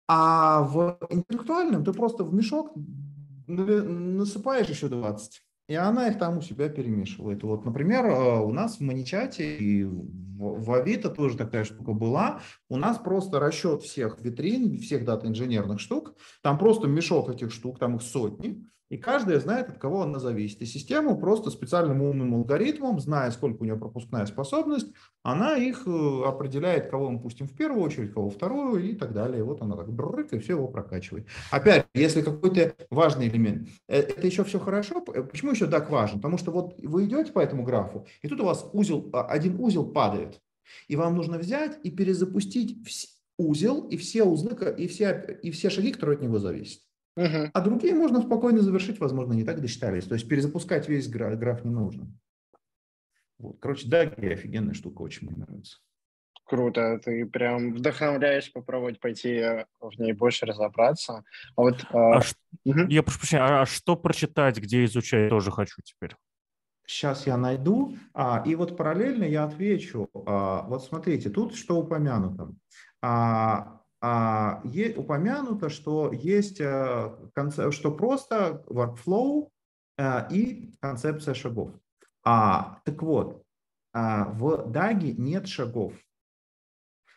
А 0.09 0.63
в 0.63 0.99
интеллектуальном 1.11 1.85
ты 1.85 1.93
просто 1.93 2.25
в 2.25 2.33
мешок 2.33 2.73
насыпаешь 3.47 4.69
еще 4.69 4.89
20, 4.89 5.43
и 5.69 5.75
она 5.75 6.09
их 6.09 6.19
там 6.19 6.39
у 6.39 6.43
себя 6.43 6.69
перемешивает. 6.71 7.43
Вот, 7.43 7.65
например, 7.65 8.07
э, 8.07 8.41
у 8.41 8.51
нас 8.53 8.79
в 8.79 8.81
Маничате 8.81 9.57
и 9.59 9.87
в 10.39 10.73
Авито 10.73 11.11
тоже 11.11 11.37
такая 11.37 11.65
штука 11.65 11.93
была. 11.93 12.41
У 12.69 12.77
нас 12.77 12.99
просто 12.99 13.41
расчет 13.41 13.83
всех 13.83 14.21
витрин, 14.21 14.79
всех 14.79 15.05
дата-инженерных 15.05 15.81
штук. 15.81 16.15
Там 16.43 16.59
просто 16.59 16.87
мешок 16.87 17.29
этих 17.29 17.53
штук, 17.53 17.79
там 17.79 17.97
их 17.97 18.03
сотни. 18.03 18.69
И 18.91 18.97
каждая 18.97 19.39
знает, 19.39 19.69
от 19.69 19.79
кого 19.79 20.03
она 20.03 20.19
зависит. 20.19 20.63
И 20.63 20.67
система 20.67 21.15
просто 21.15 21.51
специальным 21.51 22.01
умным 22.01 22.35
алгоритмом, 22.35 23.01
зная, 23.01 23.31
сколько 23.31 23.63
у 23.63 23.65
нее 23.65 23.77
пропускная 23.77 24.25
способность, 24.25 24.89
она 25.23 25.57
их 25.57 25.83
э, 25.87 26.23
определяет, 26.25 26.91
кого 26.91 27.11
мы 27.11 27.21
пустим 27.21 27.47
в 27.49 27.55
первую 27.55 27.83
очередь, 27.83 28.15
кого 28.15 28.31
вторую 28.31 28.83
и 28.83 28.95
так 28.95 29.13
далее. 29.13 29.41
И 29.41 29.43
вот 29.43 29.61
она 29.61 29.77
так 29.77 29.93
брык, 29.93 30.33
и 30.33 30.39
все 30.39 30.55
его 30.55 30.69
прокачивает. 30.69 31.27
Опять, 31.51 31.87
если 31.93 32.23
какой-то 32.23 32.75
важный 32.91 33.29
элемент, 33.29 33.69
это 33.89 34.27
еще 34.27 34.43
все 34.45 34.59
хорошо. 34.59 35.03
Почему 35.03 35.51
еще 35.51 35.67
так 35.67 35.91
важен? 35.91 36.17
Потому 36.19 36.39
что 36.39 36.51
вот 36.51 36.79
вы 36.79 37.05
идете 37.05 37.31
по 37.33 37.41
этому 37.41 37.65
графу, 37.65 38.07
и 38.23 38.29
тут 38.29 38.41
у 38.41 38.47
вас 38.47 38.71
узел, 38.73 39.11
один 39.13 39.61
узел 39.61 39.85
падает. 39.85 40.28
И 40.87 40.97
вам 40.97 41.17
нужно 41.17 41.39
взять 41.39 41.79
и 41.83 41.91
перезапустить 41.91 42.79
узел 43.37 43.89
и 43.89 43.97
все 43.97 44.25
узлы, 44.25 44.57
и 44.77 44.87
все, 44.89 45.39
и 45.43 45.51
все 45.51 45.71
шаги, 45.71 45.93
которые 45.93 46.17
от 46.17 46.23
него 46.23 46.39
зависят. 46.39 46.83
Угу. 47.17 47.51
А 47.53 47.61
другие 47.61 47.95
можно 47.95 48.23
спокойно 48.23 48.61
завершить, 48.61 49.01
возможно, 49.01 49.33
не 49.33 49.45
так 49.45 49.61
досчитались. 49.61 50.05
То 50.05 50.15
есть 50.15 50.29
перезапускать 50.29 50.89
весь 50.89 51.09
граф, 51.09 51.37
граф 51.39 51.65
не 51.65 51.71
нужно. 51.71 52.07
Вот. 53.39 53.59
Короче, 53.61 53.89
да, 53.89 54.03
офигенная 54.03 54.75
штука, 54.75 55.03
очень 55.03 55.29
мне 55.29 55.37
нравится. 55.37 55.79
Круто, 56.45 56.99
ты 57.05 57.27
прям 57.27 57.75
вдохновляешь 57.75 58.51
попробовать 58.53 59.01
пойти 59.01 59.35
э, 59.35 59.67
в 59.81 59.99
ней 59.99 60.13
больше 60.13 60.47
разобраться. 60.47 61.25
А 61.57 61.61
вот, 61.61 61.85
а, 61.91 62.19
а 62.19 62.23
угу. 62.65 62.81
Я 62.89 63.03
прошу 63.03 63.19
прощения, 63.19 63.43
а, 63.43 63.63
а 63.63 63.67
что 63.67 63.97
прочитать, 63.97 64.59
где 64.59 64.85
изучать, 64.85 65.29
тоже 65.29 65.51
хочу 65.51 65.83
теперь. 65.83 66.15
Сейчас 66.89 67.27
я 67.27 67.37
найду, 67.37 67.99
а, 68.15 68.43
и 68.47 68.55
вот 68.55 68.79
параллельно 68.79 69.25
я 69.25 69.45
отвечу. 69.45 70.09
А, 70.27 70.63
вот 70.63 70.83
смотрите, 70.83 71.29
тут 71.29 71.55
что 71.55 71.79
упомянуто. 71.79 72.55
А, 73.03 73.83
а, 74.01 74.63
е, 74.65 74.95
упомянуто, 74.97 75.69
что 75.69 76.11
есть 76.13 76.63
э, 76.63 77.15
что 77.73 77.93
просто 77.93 78.65
workflow 78.69 79.51
э, 79.99 80.33
и 80.33 80.73
концепция 80.81 81.35
шагов. 81.35 81.73
А, 82.25 82.81
так 82.87 83.03
вот, 83.03 83.43
а, 83.93 84.31
в 84.31 84.71
DAG 84.71 85.13
нет 85.19 85.47
шагов. 85.47 85.93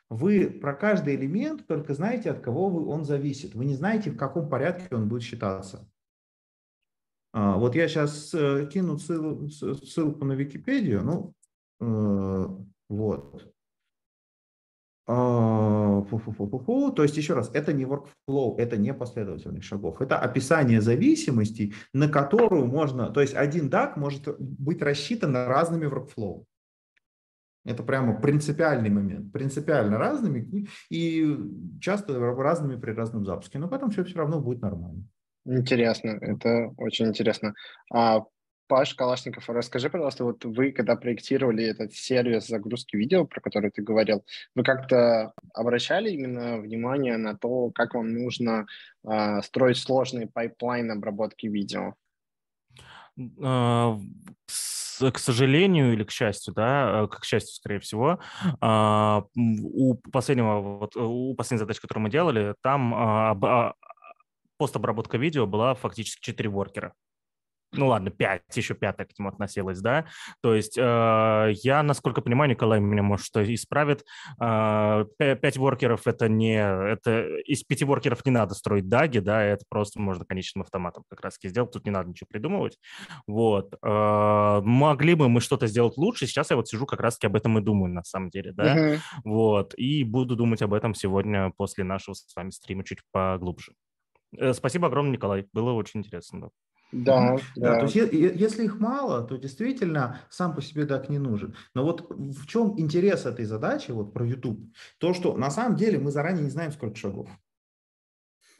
Вы 0.09 0.49
про 0.49 0.73
каждый 0.73 1.15
элемент 1.15 1.65
только 1.65 1.93
знаете, 1.93 2.31
от 2.31 2.41
кого 2.41 2.67
вы, 2.67 2.85
он 2.87 3.05
зависит. 3.05 3.55
Вы 3.55 3.63
не 3.63 3.75
знаете, 3.75 4.11
в 4.11 4.17
каком 4.17 4.49
порядке 4.49 4.93
он 4.93 5.07
будет 5.07 5.23
считаться. 5.23 5.89
А, 7.33 7.57
вот 7.57 7.75
я 7.75 7.87
сейчас 7.87 8.33
э, 8.33 8.67
кину 8.71 8.97
ссылку 8.97 10.25
на 10.25 10.33
Википедию. 10.33 11.03
Ну, 11.03 11.33
вот. 12.89 13.53
А. 15.07 16.01
То 16.03 17.03
есть, 17.03 17.17
еще 17.17 17.33
раз, 17.33 17.49
это 17.53 17.73
не 17.73 17.85
workflow, 17.85 18.57
это 18.57 18.77
не 18.77 18.93
последовательных 18.93 19.63
шагов. 19.63 20.01
Это 20.01 20.17
описание 20.17 20.81
зависимостей, 20.81 21.73
на 21.93 22.07
которую 22.07 22.65
можно... 22.65 23.09
То 23.09 23.21
есть, 23.21 23.33
один 23.33 23.69
DAG 23.69 23.93
может 23.97 24.39
быть 24.39 24.81
рассчитан 24.81 25.35
разными 25.35 25.85
workflow. 25.85 26.45
Это 27.63 27.83
прямо 27.83 28.19
принципиальный 28.19 28.89
момент. 28.89 29.31
Принципиально 29.31 29.97
разными 29.97 30.67
и 30.89 31.37
часто 31.79 32.19
разными 32.19 32.79
при 32.79 32.91
разном 32.91 33.25
запуске. 33.25 33.59
Но 33.59 33.67
потом 33.67 33.91
все 33.91 34.03
все 34.03 34.17
равно 34.17 34.39
будет 34.39 34.61
нормально. 34.61 35.03
Интересно, 35.45 36.17
это 36.21 36.73
очень 36.77 37.07
интересно. 37.07 37.53
А 37.91 38.21
Паш 38.71 38.93
Калашников, 38.93 39.49
расскажи, 39.49 39.89
пожалуйста, 39.89 40.23
вот 40.23 40.45
вы, 40.45 40.71
когда 40.71 40.95
проектировали 40.95 41.65
этот 41.65 41.93
сервис 41.93 42.47
загрузки 42.47 42.95
видео, 42.95 43.25
про 43.25 43.41
который 43.41 43.69
ты 43.69 43.81
говорил, 43.81 44.23
вы 44.55 44.63
как-то 44.63 45.33
обращали 45.53 46.09
именно 46.11 46.57
внимание 46.57 47.17
на 47.17 47.37
то, 47.37 47.69
как 47.71 47.95
вам 47.95 48.13
нужно 48.13 48.65
э, 49.03 49.41
строить 49.41 49.77
сложный 49.77 50.27
pipeline 50.27 50.89
обработки 50.89 51.47
видео? 51.47 51.95
А, 53.43 53.99
к 54.47 55.19
сожалению 55.19 55.91
или 55.91 56.05
к 56.05 56.11
счастью, 56.11 56.53
да, 56.53 57.07
к 57.11 57.25
счастью, 57.25 57.53
скорее 57.55 57.79
всего, 57.79 58.19
а, 58.61 59.25
у 59.35 59.95
последнего, 59.95 60.79
вот, 60.79 60.95
у 60.95 61.35
последней 61.35 61.59
задачи, 61.59 61.81
которую 61.81 62.03
мы 62.03 62.09
делали, 62.09 62.55
там 62.61 63.37
постобработка 64.61 65.17
видео 65.17 65.47
была 65.47 65.73
фактически 65.73 66.21
4 66.21 66.47
воркера. 66.47 66.93
Ну 67.73 67.87
ладно, 67.87 68.11
5, 68.11 68.41
еще 68.55 68.73
пятая 68.73 69.07
к 69.07 69.17
нему 69.17 69.29
относилась, 69.29 69.79
да, 69.79 70.05
то 70.41 70.53
есть 70.53 70.77
э, 70.77 71.53
я, 71.63 71.83
насколько 71.83 72.21
понимаю, 72.21 72.51
Николай 72.51 72.81
меня, 72.81 73.01
может, 73.01 73.25
что 73.25 73.41
исправит, 73.41 74.03
э, 74.41 75.05
5 75.17 75.57
воркеров 75.57 76.05
это 76.05 76.27
не, 76.27 76.57
это 76.57 77.37
из 77.45 77.63
5 77.63 77.83
воркеров 77.83 78.25
не 78.25 78.31
надо 78.31 78.55
строить 78.55 78.89
даги, 78.89 79.19
да, 79.19 79.41
это 79.41 79.63
просто 79.69 80.01
можно 80.01 80.25
конечным 80.25 80.63
автоматом 80.63 81.05
как 81.09 81.21
раз 81.21 81.37
сделать, 81.41 81.71
тут 81.71 81.85
не 81.85 81.91
надо 81.91 82.09
ничего 82.09 82.27
придумывать, 82.29 82.77
вот, 83.25 83.73
э, 83.81 84.61
могли 84.65 85.15
бы 85.15 85.29
мы 85.29 85.39
что-то 85.39 85.67
сделать 85.67 85.95
лучше, 85.95 86.27
сейчас 86.27 86.49
я 86.49 86.57
вот 86.57 86.67
сижу 86.67 86.85
как 86.85 86.99
раз-таки 86.99 87.27
об 87.27 87.37
этом 87.37 87.57
и 87.57 87.61
думаю, 87.61 87.93
на 87.93 88.03
самом 88.03 88.31
деле, 88.31 88.51
да, 88.51 88.75
uh-huh. 88.75 88.99
вот, 89.23 89.73
и 89.77 90.03
буду 90.03 90.35
думать 90.35 90.61
об 90.61 90.73
этом 90.73 90.93
сегодня 90.93 91.53
после 91.55 91.85
нашего 91.85 92.15
с 92.15 92.35
вами 92.35 92.49
стрима 92.49 92.83
чуть 92.83 92.99
поглубже. 93.13 93.71
Э, 94.37 94.53
спасибо 94.53 94.87
огромное, 94.87 95.13
Николай, 95.13 95.47
было 95.53 95.71
очень 95.73 95.99
интересно, 96.01 96.41
да. 96.41 96.49
Да, 96.91 97.37
да. 97.55 97.75
да. 97.75 97.79
То 97.79 97.85
есть, 97.85 97.95
если 97.95 98.65
их 98.65 98.79
мало, 98.79 99.23
то 99.23 99.37
действительно 99.37 100.19
сам 100.29 100.53
по 100.53 100.61
себе 100.61 100.85
так 100.85 101.09
не 101.09 101.19
нужен. 101.19 101.55
Но 101.73 101.83
вот 101.83 102.09
в 102.09 102.45
чем 102.47 102.77
интерес 102.77 103.25
этой 103.25 103.45
задачи, 103.45 103.91
вот 103.91 104.13
про 104.13 104.25
YouTube, 104.25 104.59
то, 104.97 105.13
что 105.13 105.37
на 105.37 105.49
самом 105.49 105.77
деле 105.77 105.99
мы 105.99 106.11
заранее 106.11 106.43
не 106.43 106.49
знаем, 106.49 106.71
сколько 106.71 106.97
шагов. 106.97 107.29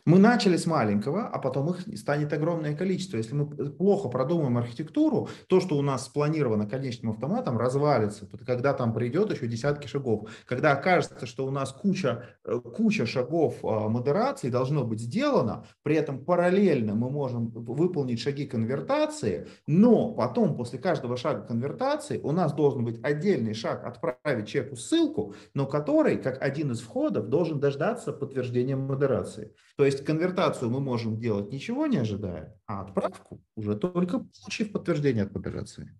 Мы 0.06 0.18
начали 0.18 0.58
с 0.58 0.66
маленького, 0.66 1.28
а 1.28 1.38
потом 1.40 1.70
их 1.70 1.98
станет 1.98 2.34
огромное 2.34 2.76
количество. 2.76 3.18
Если 3.18 3.36
мы 3.36 3.46
плохо 3.46 4.10
продумаем 4.10 4.58
архитектуру, 4.58 5.30
то, 5.48 5.60
что 5.60 5.78
у 5.78 5.82
нас 5.82 6.06
спланировано 6.06 6.68
конечным 6.68 7.12
автоматом, 7.12 7.58
развалится, 7.58 8.28
когда 8.46 8.74
там 8.74 8.94
придет 8.94 9.32
еще 9.32 9.48
десятки 9.48 9.88
шагов. 9.88 10.30
Когда 10.46 10.72
окажется, 10.72 11.26
что 11.26 11.46
у 11.46 11.52
нас 11.52 11.72
куча, 11.72 12.26
э, 12.44 12.60
куча 12.60 13.06
шагов 13.06 13.64
а, 13.64 13.90
модерации 13.90 14.50
должно 14.50 14.84
быть 14.84 15.00
сделано, 15.00 15.66
при 15.84 15.96
этом 15.96 16.24
параллельно 16.24 16.96
мы 16.96 17.10
можем 17.10 17.50
выполнить 17.50 18.20
шаги 18.20 18.46
конвертации, 18.46 19.48
но 19.68 20.14
потом 20.14 20.56
после 20.56 20.80
каждого 20.80 21.18
шага 21.18 21.42
конвертации 21.42 22.18
у 22.18 22.32
нас 22.32 22.54
должен 22.54 22.84
быть 22.86 23.00
отдельный 23.04 23.54
шаг 23.54 23.86
отправить 23.86 24.48
человеку 24.48 24.76
ссылку, 24.76 25.36
но 25.54 25.66
который, 25.66 26.18
как 26.18 26.42
один 26.42 26.72
из 26.72 26.82
входов, 26.82 27.28
должен 27.28 27.60
дождаться 27.60 28.14
подтверждения 28.14 28.76
модерации. 28.76 29.54
То 29.78 29.86
есть 29.86 30.04
конвертацию 30.04 30.70
мы 30.70 30.80
можем 30.80 31.20
делать 31.20 31.52
ничего 31.52 31.88
не 31.88 31.98
ожидая, 31.98 32.58
а 32.66 32.82
отправку 32.82 33.44
уже 33.56 33.76
только 33.76 34.20
получив 34.20 34.72
подтверждение 34.72 35.24
от 35.24 35.36
операции. 35.36 35.98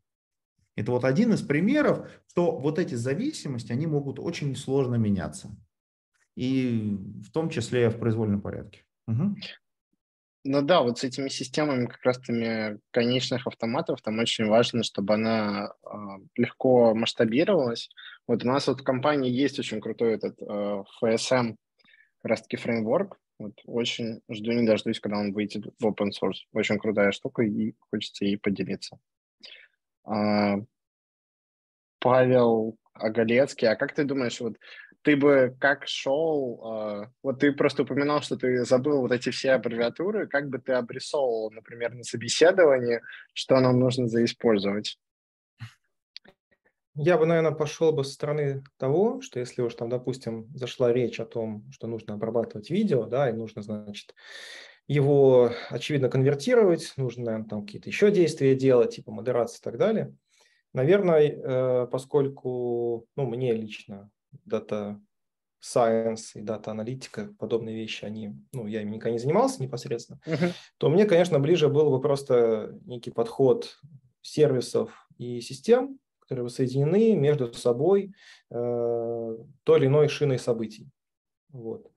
Это 0.76 0.92
вот 0.92 1.04
один 1.04 1.34
из 1.34 1.42
примеров, 1.42 2.10
что 2.28 2.58
вот 2.58 2.80
эти 2.80 2.96
зависимости, 2.96 3.72
они 3.72 3.88
могут 3.88 4.20
очень 4.20 4.56
сложно 4.56 4.96
меняться. 4.96 5.50
И 6.36 6.98
в 7.26 7.32
том 7.32 7.50
числе 7.50 7.90
в 7.90 8.00
произвольном 8.00 8.42
порядке. 8.42 8.84
Угу. 9.08 9.36
Ну 10.44 10.62
да, 10.64 10.82
вот 10.82 10.98
с 10.98 11.04
этими 11.04 11.30
системами 11.30 11.86
как 11.86 12.04
раз 12.04 12.20
теми 12.20 12.80
конечных 12.90 13.46
автоматов 13.46 14.02
там 14.02 14.18
очень 14.18 14.48
важно, 14.48 14.82
чтобы 14.82 15.14
она 15.14 15.74
э, 15.84 15.98
легко 16.36 16.96
масштабировалась. 16.96 17.90
Вот 18.28 18.44
у 18.44 18.48
нас 18.48 18.68
вот 18.68 18.82
в 18.82 18.84
компании 18.84 19.30
есть 19.30 19.60
очень 19.60 19.82
крутой 19.82 20.14
этот 20.14 20.42
э, 20.42 20.84
FSM, 21.04 21.58
как 22.22 22.30
раз 22.30 22.42
таки 22.42 22.58
фреймворк, 22.58 23.20
вот 23.42 23.54
очень 23.66 24.22
жду 24.30 24.52
не 24.52 24.66
дождусь, 24.66 25.00
когда 25.00 25.18
он 25.18 25.34
выйдет 25.34 25.66
в 25.80 25.86
open 25.86 26.10
source. 26.10 26.46
Очень 26.54 26.80
крутая 26.80 27.12
штука, 27.12 27.44
и 27.44 27.76
хочется 27.90 28.26
ей 28.26 28.38
поделиться. 28.38 29.00
А, 30.04 30.58
Павел 32.00 32.78
Оголецкий, 32.94 33.68
а 33.68 33.76
как 33.76 33.94
ты 33.94 34.04
думаешь, 34.04 34.40
вот 34.42 34.58
ты 35.04 35.16
бы 35.16 35.56
как 35.60 35.88
шел, 35.88 36.62
а, 36.64 37.12
вот 37.24 37.40
ты 37.40 37.52
просто 37.52 37.84
упоминал, 37.84 38.22
что 38.22 38.38
ты 38.38 38.64
забыл 38.66 39.02
вот 39.02 39.12
эти 39.12 39.30
все 39.30 39.54
аббревиатуры, 39.54 40.28
как 40.28 40.50
бы 40.50 40.60
ты 40.60 40.74
обрисовывал, 40.74 41.52
например, 41.52 41.94
на 41.94 42.04
собеседовании, 42.04 43.02
что 43.34 43.60
нам 43.60 43.80
нужно 43.80 44.08
заиспользовать? 44.08 44.98
Я 46.96 47.18
бы, 47.18 47.26
наверное, 47.26 47.52
пошел 47.52 47.94
бы 47.94 48.04
со 48.04 48.14
стороны 48.14 48.64
того, 48.78 49.22
что 49.22 49.40
если 49.40 49.62
уж 49.62 49.76
там, 49.76 49.90
допустим, 49.90 50.50
зашла 50.54 50.92
речь 50.92 51.20
о 51.20 51.26
том, 51.26 51.66
что 51.72 51.88
нужно 51.88 52.16
обрабатывать 52.16 52.70
видео, 52.70 53.06
да, 53.06 53.30
и 53.30 53.34
нужно, 53.34 53.62
значит, 53.62 54.14
его, 54.88 55.52
очевидно, 55.70 56.10
конвертировать, 56.10 56.94
нужно, 56.98 57.26
наверное, 57.26 57.48
там 57.48 57.66
какие-то 57.66 57.90
еще 57.90 58.12
действия 58.12 58.56
делать, 58.56 58.96
типа 58.96 59.12
модерации 59.12 59.60
и 59.60 59.64
так 59.64 59.78
далее. 59.78 60.14
Наверное, 60.74 61.30
э, 61.30 61.88
поскольку, 61.88 63.06
ну, 63.16 63.26
мне 63.26 63.54
лично 63.54 64.10
дата 64.46 65.00
science 65.64 66.32
и 66.36 66.42
дата-аналитика, 66.42 67.34
подобные 67.38 67.76
вещи, 67.76 68.04
они, 68.04 68.36
ну, 68.52 68.68
я 68.68 68.82
ими 68.82 68.96
никогда 68.96 69.12
не 69.12 69.20
занимался 69.20 69.62
непосредственно, 69.62 70.20
uh-huh. 70.26 70.52
то 70.78 70.90
мне, 70.90 71.06
конечно, 71.06 71.40
ближе 71.40 71.70
был 71.70 71.90
бы 71.92 72.02
просто 72.02 72.78
некий 72.86 73.12
подход 73.12 73.78
сервисов 74.22 75.08
и 75.18 75.40
систем, 75.40 76.00
которые 76.32 76.50
соединены 76.50 77.14
между 77.14 77.52
собой 77.52 78.14
э, 78.50 79.38
той 79.64 79.80
или 79.80 79.88
иной 79.88 80.08
шиной 80.08 80.40
событий. 80.40 80.90
Вот. 81.50 81.92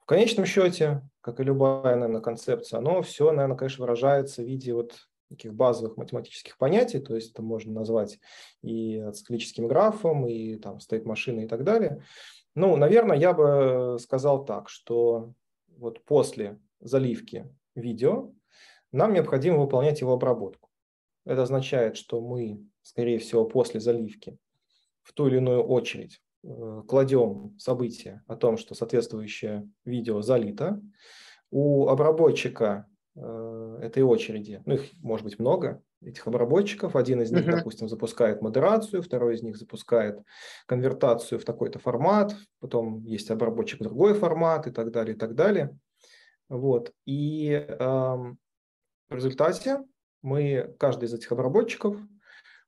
В 0.00 0.04
конечном 0.04 0.46
счете, 0.46 1.08
как 1.20 1.38
и 1.38 1.44
любая, 1.44 1.94
наверное, 1.94 2.20
концепция, 2.20 2.78
оно 2.78 3.02
все, 3.02 3.30
наверное, 3.30 3.56
конечно, 3.56 3.82
выражается 3.82 4.42
в 4.42 4.46
виде 4.46 4.74
вот 4.74 4.96
таких 5.28 5.54
базовых 5.54 5.96
математических 5.96 6.58
понятий, 6.58 6.98
то 6.98 7.14
есть 7.14 7.30
это 7.30 7.42
можно 7.42 7.72
назвать 7.72 8.18
и 8.62 9.00
циклическим 9.12 9.68
графом, 9.68 10.26
и 10.26 10.56
там 10.56 10.80
стоит 10.80 11.06
машина 11.06 11.42
и 11.42 11.46
так 11.46 11.62
далее. 11.62 12.02
Ну, 12.56 12.74
наверное, 12.74 13.16
я 13.16 13.32
бы 13.32 13.96
сказал 14.00 14.44
так, 14.44 14.68
что 14.68 15.34
вот 15.68 16.02
после 16.04 16.58
заливки 16.80 17.48
видео 17.76 18.32
нам 18.90 19.14
необходимо 19.14 19.58
выполнять 19.58 20.00
его 20.00 20.14
обработку. 20.14 20.68
Это 21.24 21.44
означает, 21.44 21.96
что 21.96 22.20
мы, 22.20 22.66
скорее 22.82 23.18
всего, 23.18 23.44
после 23.44 23.80
заливки 23.80 24.36
в 25.02 25.12
ту 25.12 25.26
или 25.26 25.36
иную 25.36 25.62
очередь 25.62 26.20
э, 26.44 26.82
кладем 26.86 27.56
событие 27.58 28.22
о 28.26 28.36
том, 28.36 28.56
что 28.56 28.74
соответствующее 28.74 29.68
видео 29.84 30.22
залито. 30.22 30.80
У 31.50 31.88
обработчика 31.88 32.86
э, 33.14 33.78
этой 33.82 34.02
очереди, 34.02 34.62
ну 34.64 34.74
их 34.74 34.92
может 35.02 35.24
быть 35.24 35.38
много, 35.38 35.82
этих 36.04 36.26
обработчиков. 36.26 36.96
Один 36.96 37.22
из 37.22 37.30
них, 37.30 37.46
uh-huh. 37.46 37.58
допустим, 37.58 37.88
запускает 37.88 38.42
модерацию, 38.42 39.02
второй 39.02 39.36
из 39.36 39.42
них 39.42 39.56
запускает 39.56 40.20
конвертацию 40.66 41.38
в 41.38 41.44
такой-то 41.44 41.78
формат, 41.78 42.34
потом 42.60 43.04
есть 43.04 43.30
обработчик 43.30 43.80
другой 43.80 44.14
формат 44.14 44.66
и 44.66 44.70
так 44.70 44.90
далее, 44.90 45.14
и 45.14 45.18
так 45.18 45.34
далее. 45.34 45.76
Вот. 46.48 46.92
И 47.06 47.50
э, 47.50 47.76
в 47.78 49.14
результате 49.14 49.78
мы, 50.22 50.74
каждый 50.78 51.04
из 51.04 51.14
этих 51.14 51.32
обработчиков 51.32 51.96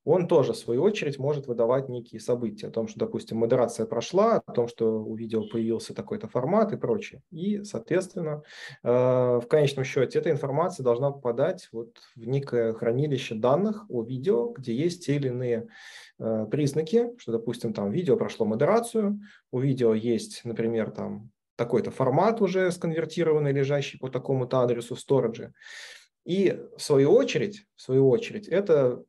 он 0.04 0.28
тоже, 0.28 0.52
в 0.52 0.56
свою 0.56 0.82
очередь, 0.82 1.18
может 1.18 1.46
выдавать 1.46 1.88
некие 1.88 2.20
события 2.20 2.66
о 2.66 2.70
том, 2.70 2.88
что, 2.88 3.00
допустим, 3.00 3.38
модерация 3.38 3.86
прошла, 3.86 4.42
о 4.44 4.52
том, 4.52 4.68
что 4.68 5.02
у 5.02 5.14
видео 5.14 5.48
появился 5.48 5.94
такой-то 5.94 6.28
формат 6.28 6.72
и 6.72 6.76
прочее. 6.76 7.22
И, 7.30 7.64
соответственно, 7.64 8.42
э, 8.82 8.88
в 8.88 9.46
конечном 9.48 9.84
счете 9.84 10.18
эта 10.18 10.30
информация 10.30 10.84
должна 10.84 11.10
попадать 11.10 11.68
вот 11.72 11.96
в 12.14 12.26
некое 12.26 12.74
хранилище 12.74 13.34
данных 13.34 13.86
о 13.88 14.02
видео, 14.02 14.48
где 14.48 14.74
есть 14.74 15.06
те 15.06 15.16
или 15.16 15.28
иные 15.28 15.68
э, 16.18 16.46
признаки, 16.50 17.10
что, 17.16 17.32
допустим, 17.32 17.72
там 17.72 17.90
видео 17.90 18.16
прошло 18.16 18.44
модерацию, 18.44 19.20
у 19.50 19.58
видео 19.58 19.94
есть, 19.94 20.42
например, 20.44 20.90
там 20.90 21.30
такой-то 21.56 21.90
формат 21.90 22.42
уже 22.42 22.70
сконвертированный, 22.70 23.52
лежащий 23.52 23.98
по 23.98 24.10
такому-то 24.10 24.60
адресу 24.60 24.96
в 24.96 25.00
сторидже. 25.00 25.52
И 26.24 26.58
в 26.76 26.82
свою 26.82 27.12
очередь, 27.12 27.66
в 27.76 27.82
свою 27.82 28.08
очередь, 28.08 28.48
это 28.48 29.02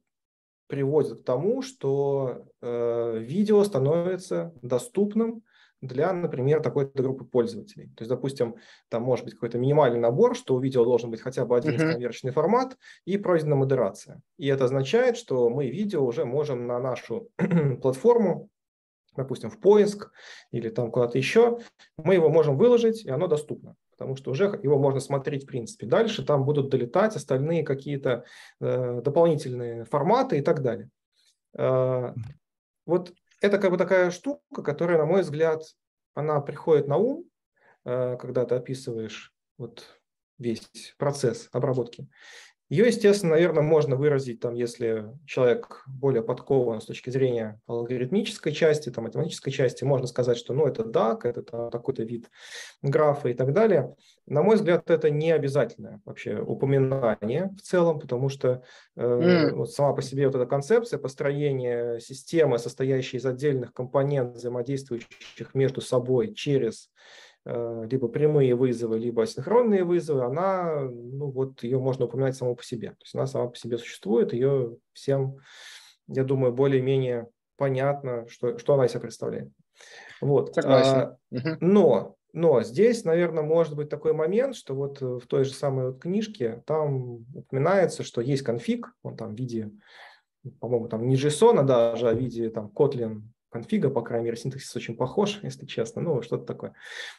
приводит 0.68 1.22
к 1.22 1.24
тому, 1.24 1.61
что 1.61 2.47
э, 2.61 3.18
видео 3.20 3.63
становится 3.63 4.53
доступным 4.61 5.43
для, 5.82 6.11
например, 6.13 6.61
такой-то 6.61 7.01
группы 7.03 7.26
пользователей. 7.26 7.88
То 7.95 8.01
есть, 8.01 8.09
допустим, 8.09 8.55
там 8.89 9.03
может 9.03 9.26
быть 9.26 9.36
какой-то 9.36 9.57
минимальный 9.57 9.99
набор, 9.99 10.36
что 10.36 10.55
у 10.55 10.59
видео 10.59 10.84
должен 10.84 11.11
быть 11.11 11.22
хотя 11.22 11.45
бы 11.45 11.55
один 11.55 11.76
uh-huh. 11.76 11.93
конверсионный 11.93 12.34
формат 12.34 12.78
и 13.05 13.18
пройдена 13.18 13.55
модерация. 13.55 14.22
И 14.38 14.47
это 14.47 14.66
означает, 14.66 15.18
что 15.18 15.49
мы 15.49 15.70
видео 15.70 16.03
уже 16.03 16.26
можем 16.26 16.66
на 16.68 16.80
нашу 16.80 17.30
платформу, 17.82 18.49
допустим, 19.16 19.49
в 19.49 19.59
поиск 19.59 20.11
или 20.51 20.70
там 20.70 20.91
куда-то 20.91 21.18
еще, 21.18 21.59
мы 21.97 22.16
его 22.16 22.30
можем 22.30 22.57
выложить, 22.57 23.05
и 23.05 23.09
оно 23.09 23.28
доступно 23.28 23.76
потому 23.98 24.16
что 24.16 24.32
уже 24.32 24.60
его 24.62 24.78
можно 24.78 25.00
смотреть 25.00 25.43
в 25.43 25.48
принципе. 25.48 25.88
Дальше 25.88 26.26
там 26.26 26.43
будут 26.43 26.70
долетать 26.70 27.16
остальные 27.16 27.64
какие-то 27.64 28.26
э, 28.60 29.02
дополнительные 29.02 29.86
форматы 29.86 30.38
и 30.38 30.41
так 30.41 30.62
далее. 30.62 30.89
Э, 31.58 32.14
вот 32.86 33.14
это 33.41 33.58
как 33.58 33.72
бы 33.72 33.78
такая 33.78 34.12
штука, 34.12 34.62
которая, 34.64 34.98
на 34.98 35.06
мой 35.06 35.22
взгляд, 35.22 35.64
она 36.14 36.41
приходит 36.41 36.88
на 36.88 36.98
ум, 36.98 37.26
э, 37.86 38.18
когда 38.18 38.46
ты 38.46 38.56
описываешь 38.56 39.34
вот 39.58 39.86
весь 40.38 40.96
процесс 40.98 41.48
обработки. 41.52 42.08
Ее, 42.68 42.88
естественно, 42.88 43.34
наверное, 43.34 43.61
можно 43.61 43.95
выразить, 43.95 44.39
там, 44.39 44.55
если 44.55 45.05
человек 45.28 45.84
более 45.86 46.24
подкован 46.24 46.82
с 46.82 46.86
точки 46.86 47.11
зрения 47.11 47.61
алгоритмической 47.68 48.53
части, 48.53 48.89
там, 48.89 49.03
математической 49.03 49.51
части, 49.51 49.84
можно 49.84 50.07
сказать, 50.07 50.36
что 50.38 50.53
ну, 50.53 50.66
это 50.66 50.82
DAC, 50.82 51.22
это 51.26 51.70
такой-то 51.70 52.03
вид 52.03 52.32
графа 52.82 53.30
и 53.30 53.36
так 53.36 53.53
далее. 53.53 53.95
На 54.26 54.41
мой 54.41 54.55
взгляд, 54.55 54.89
это 54.89 55.11
не 55.11 55.32
обязательное 55.32 56.01
вообще 56.05 56.39
упоминание 56.39 57.53
в 57.55 57.61
целом, 57.61 57.99
потому 57.99 58.30
что 58.30 58.63
э, 58.95 59.01
mm. 59.05 59.51
вот 59.53 59.72
сама 59.72 59.93
по 59.93 60.01
себе 60.01 60.26
вот 60.26 60.36
эта 60.36 60.47
концепция 60.47 60.97
построения 60.97 61.99
системы, 61.99 62.57
состоящей 62.57 63.18
из 63.18 63.26
отдельных 63.28 63.74
компонентов, 63.74 64.38
взаимодействующих 64.38 65.53
между 65.53 65.82
собой 65.82 66.34
через 66.34 66.89
либо 67.46 68.08
прямые 68.08 68.56
вызовы, 68.56 68.98
либо 68.98 69.24
асинхронные 69.24 69.84
вызовы, 69.84 70.24
она, 70.24 70.82
ну 70.82 71.30
вот 71.30 71.62
ее 71.64 71.80
можно 71.80 72.06
упоминать 72.06 72.36
само 72.36 72.56
по 72.56 72.64
себе. 72.64 72.89
То 72.89 73.04
есть 73.04 73.14
она 73.14 73.28
сама 73.28 73.50
по 73.50 73.56
себе 73.56 73.78
существует, 73.78 74.34
ее 74.34 74.78
всем, 74.93 75.38
я 76.08 76.24
думаю, 76.24 76.54
более-менее 76.54 77.28
понятно, 77.56 78.28
что, 78.28 78.58
что 78.58 78.74
она 78.74 78.86
из 78.86 78.91
себя 78.91 79.02
представляет. 79.02 79.52
Вот. 80.22 80.56
Согласен. 80.56 80.98
А, 80.98 81.18
но, 81.60 82.16
но 82.34 82.64
здесь, 82.64 83.04
наверное, 83.06 83.43
может 83.43 83.76
быть 83.76 83.89
такой 83.89 84.14
момент, 84.14 84.56
что 84.56 84.74
вот 84.74 85.02
в 85.02 85.28
той 85.28 85.46
же 85.46 85.54
самой 85.54 85.91
вот 85.91 86.02
книжке 86.02 86.64
там 86.66 87.26
упоминается, 87.36 88.04
что 88.04 88.22
есть 88.22 88.41
конфиг, 88.41 88.91
он 89.04 89.18
там 89.18 89.36
в 89.36 89.38
виде, 89.38 89.72
по-моему, 90.60 90.88
там 90.88 91.08
не 91.08 91.16
JSON, 91.16 91.60
а 91.60 91.64
даже, 91.64 92.10
а 92.10 92.14
в 92.14 92.18
виде 92.18 92.50
там 92.50 92.72
Kotlin 92.76 93.22
конфига, 93.56 93.89
по 93.89 94.01
крайней 94.01 94.26
мере, 94.26 94.38
синтаксис 94.38 94.76
очень 94.76 94.97
похож, 94.97 95.39
если 95.43 95.66
честно, 95.66 96.01
ну, 96.01 96.22
что-то 96.22 96.45
такое. 96.45 96.74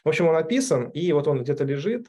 В 0.05 0.09
общем, 0.09 0.27
он 0.27 0.35
написан, 0.35 0.91
и 0.91 1.13
вот 1.13 1.27
он 1.29 1.43
где-то 1.43 1.65
лежит, 1.65 2.09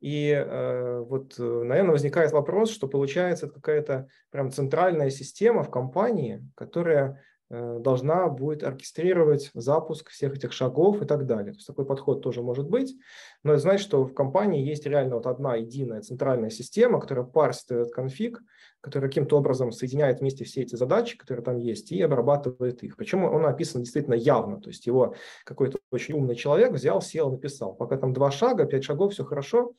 и 0.00 0.30
э, 0.30 1.00
вот, 1.00 1.38
наверное, 1.38 1.92
возникает 1.92 2.32
вопрос, 2.32 2.70
что 2.70 2.88
получается 2.88 3.48
какая-то 3.48 4.08
прям 4.30 4.50
центральная 4.50 5.08
система 5.08 5.62
в 5.62 5.70
компании, 5.70 6.46
которая 6.54 7.12
Э, 7.12 7.33
должна 7.80 8.28
будет 8.28 8.62
оркестрировать 8.62 9.50
запуск 9.54 10.10
всех 10.10 10.36
этих 10.36 10.52
шагов 10.52 11.02
и 11.02 11.06
так 11.06 11.26
далее. 11.26 11.52
То 11.52 11.58
есть 11.58 11.66
такой 11.66 11.86
подход 11.86 12.22
тоже 12.22 12.42
может 12.42 12.68
быть, 12.68 12.94
но 13.42 13.52
это 13.52 13.62
значит, 13.62 13.86
что 13.86 14.04
в 14.04 14.14
компании 14.14 14.66
есть 14.66 14.86
реально 14.86 15.16
вот 15.16 15.26
одна 15.26 15.56
единая 15.56 16.00
центральная 16.02 16.50
система, 16.50 17.00
которая 17.00 17.24
парсит 17.24 17.70
этот 17.72 17.92
конфиг, 17.92 18.40
которая 18.80 19.08
каким-то 19.08 19.38
образом 19.38 19.72
соединяет 19.72 20.20
вместе 20.20 20.44
все 20.44 20.62
эти 20.62 20.76
задачи, 20.76 21.16
которые 21.16 21.44
там 21.44 21.56
есть, 21.56 21.90
и 21.90 22.02
обрабатывает 22.02 22.82
их. 22.82 22.96
Причем 22.96 23.24
он 23.24 23.42
написан 23.42 23.82
действительно 23.82 24.14
явно, 24.14 24.60
то 24.60 24.68
есть 24.68 24.86
его 24.86 25.14
какой-то 25.44 25.78
очень 25.90 26.14
умный 26.14 26.34
человек 26.34 26.72
взял, 26.72 27.00
сел, 27.00 27.30
написал. 27.30 27.74
Пока 27.74 27.96
там 27.96 28.12
два 28.12 28.30
шага, 28.30 28.66
пять 28.66 28.84
шагов, 28.84 29.12
все 29.12 29.24
хорошо, 29.24 29.74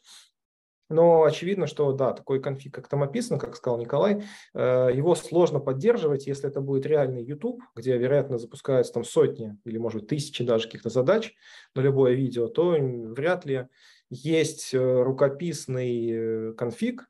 но 0.89 1.23
очевидно, 1.23 1.67
что 1.67 1.91
да, 1.93 2.13
такой 2.13 2.41
конфиг, 2.41 2.73
как 2.73 2.87
там 2.87 3.03
описано, 3.03 3.39
как 3.39 3.55
сказал 3.55 3.79
Николай, 3.79 4.23
э, 4.53 4.89
его 4.93 5.15
сложно 5.15 5.59
поддерживать, 5.59 6.27
если 6.27 6.47
это 6.47 6.61
будет 6.61 6.85
реальный 6.85 7.23
YouTube, 7.23 7.63
где, 7.75 7.97
вероятно, 7.97 8.37
запускаются 8.37 8.93
там 8.93 9.03
сотни 9.03 9.57
или, 9.65 9.77
может 9.77 10.01
быть, 10.01 10.09
тысячи 10.09 10.43
даже 10.43 10.65
каких-то 10.65 10.89
задач 10.89 11.33
на 11.73 11.81
любое 11.81 12.13
видео, 12.13 12.47
то 12.47 12.71
вряд 12.71 13.45
ли 13.45 13.67
есть 14.09 14.73
э, 14.73 15.03
рукописный 15.03 16.09
э, 16.11 16.53
конфиг, 16.53 17.09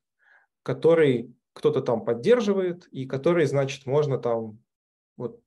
который 0.63 1.33
кто-то 1.53 1.81
там 1.81 2.03
поддерживает 2.03 2.87
и 2.87 3.05
который, 3.05 3.45
значит, 3.45 3.85
можно 3.85 4.17
там 4.17 4.59
вот 5.17 5.39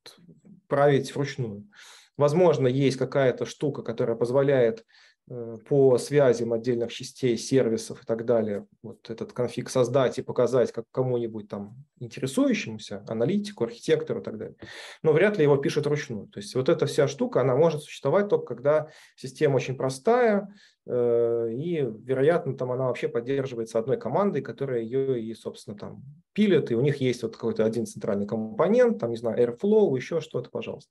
править 0.67 1.15
вручную. 1.15 1.69
Возможно, 2.17 2.67
есть 2.67 2.97
какая-то 2.97 3.47
штука, 3.47 3.83
которая 3.83 4.17
позволяет 4.17 4.85
по 5.69 5.99
связям 5.99 6.53
отдельных 6.53 6.93
частей, 6.93 7.37
сервисов 7.37 8.03
и 8.03 8.07
так 8.07 8.25
далее, 8.25 8.67
вот 8.83 9.11
этот 9.11 9.33
конфиг 9.33 9.69
создать 9.69 10.19
и 10.19 10.23
показать 10.23 10.73
как 10.73 10.85
кому-нибудь 10.91 11.49
там 11.49 11.85
интересующемуся, 12.01 13.05
аналитику, 13.09 13.65
архитектору 13.65 14.21
и 14.21 14.25
так 14.25 14.39
далее. 14.39 14.57
Но 15.03 15.13
вряд 15.13 15.37
ли 15.37 15.45
его 15.45 15.57
пишут 15.57 15.87
вручную. 15.87 16.29
То 16.29 16.41
есть 16.41 16.55
вот 16.55 16.69
эта 16.69 16.87
вся 16.87 17.09
штука, 17.09 17.43
она 17.43 17.57
может 17.57 17.83
существовать 17.83 18.29
только 18.29 18.55
когда 18.55 18.89
система 19.17 19.57
очень 19.57 19.77
простая, 19.77 20.49
Э, 20.49 20.78
и, 20.91 21.87
вероятно, 22.03 22.57
там 22.57 22.73
она 22.73 22.87
вообще 22.87 23.09
поддерживается 23.09 23.79
одной 23.79 23.99
командой, 23.99 24.41
которая 24.41 24.81
ее 24.81 25.21
и, 25.21 25.35
собственно, 25.35 25.77
там 25.77 26.03
пилит, 26.33 26.71
и 26.71 26.75
у 26.75 26.81
них 26.81 26.97
есть 26.97 27.23
вот 27.23 27.37
какой-то 27.37 27.67
один 27.67 27.85
центральный 27.85 28.27
компонент, 28.27 28.99
там, 28.99 29.11
не 29.11 29.17
знаю, 29.17 29.37
Airflow, 29.39 29.95
еще 29.95 30.21
что-то, 30.21 30.49
пожалуйста. 30.49 30.91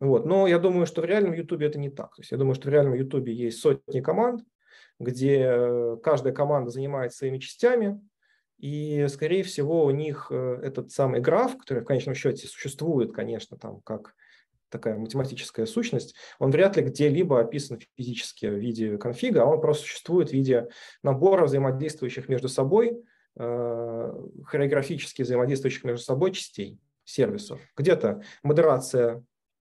Вот. 0.00 0.26
Но 0.26 0.48
я 0.48 0.58
думаю, 0.58 0.86
что 0.86 1.02
в 1.02 1.04
реальном 1.04 1.34
YouTube 1.34 1.62
это 1.62 1.78
не 1.78 1.88
так. 1.88 2.16
То 2.16 2.22
есть 2.22 2.32
я 2.32 2.36
думаю, 2.36 2.56
что 2.56 2.68
в 2.68 2.72
реальном 2.72 2.94
YouTube 2.94 3.28
есть 3.28 3.60
сотни 3.60 4.00
команд, 4.00 4.42
где 4.98 5.96
каждая 6.02 6.32
команда 6.34 6.70
занимает 6.72 7.12
своими 7.12 7.38
частями, 7.38 8.00
и, 8.58 9.06
скорее 9.08 9.44
всего, 9.44 9.84
у 9.84 9.90
них 9.90 10.32
этот 10.32 10.90
самый 10.90 11.20
граф, 11.20 11.56
который 11.56 11.84
в 11.84 11.86
конечном 11.86 12.16
счете 12.16 12.48
существует, 12.48 13.12
конечно, 13.12 13.56
там 13.56 13.80
как 13.82 14.14
такая 14.70 14.96
математическая 14.96 15.66
сущность, 15.66 16.14
он 16.38 16.50
вряд 16.50 16.76
ли 16.76 16.82
где-либо 16.82 17.40
описан 17.40 17.78
физически 17.96 18.46
в 18.46 18.54
виде 18.54 18.98
конфига, 18.98 19.42
а 19.42 19.46
он 19.46 19.60
просто 19.60 19.84
существует 19.84 20.30
в 20.30 20.32
виде 20.32 20.68
набора 21.02 21.44
взаимодействующих 21.44 22.28
между 22.28 22.48
собой, 22.48 23.02
э, 23.36 24.12
хореографически 24.44 25.22
взаимодействующих 25.22 25.84
между 25.84 26.04
собой 26.04 26.32
частей 26.32 26.80
сервисов. 27.04 27.60
Где-то 27.76 28.22
модерация 28.42 29.24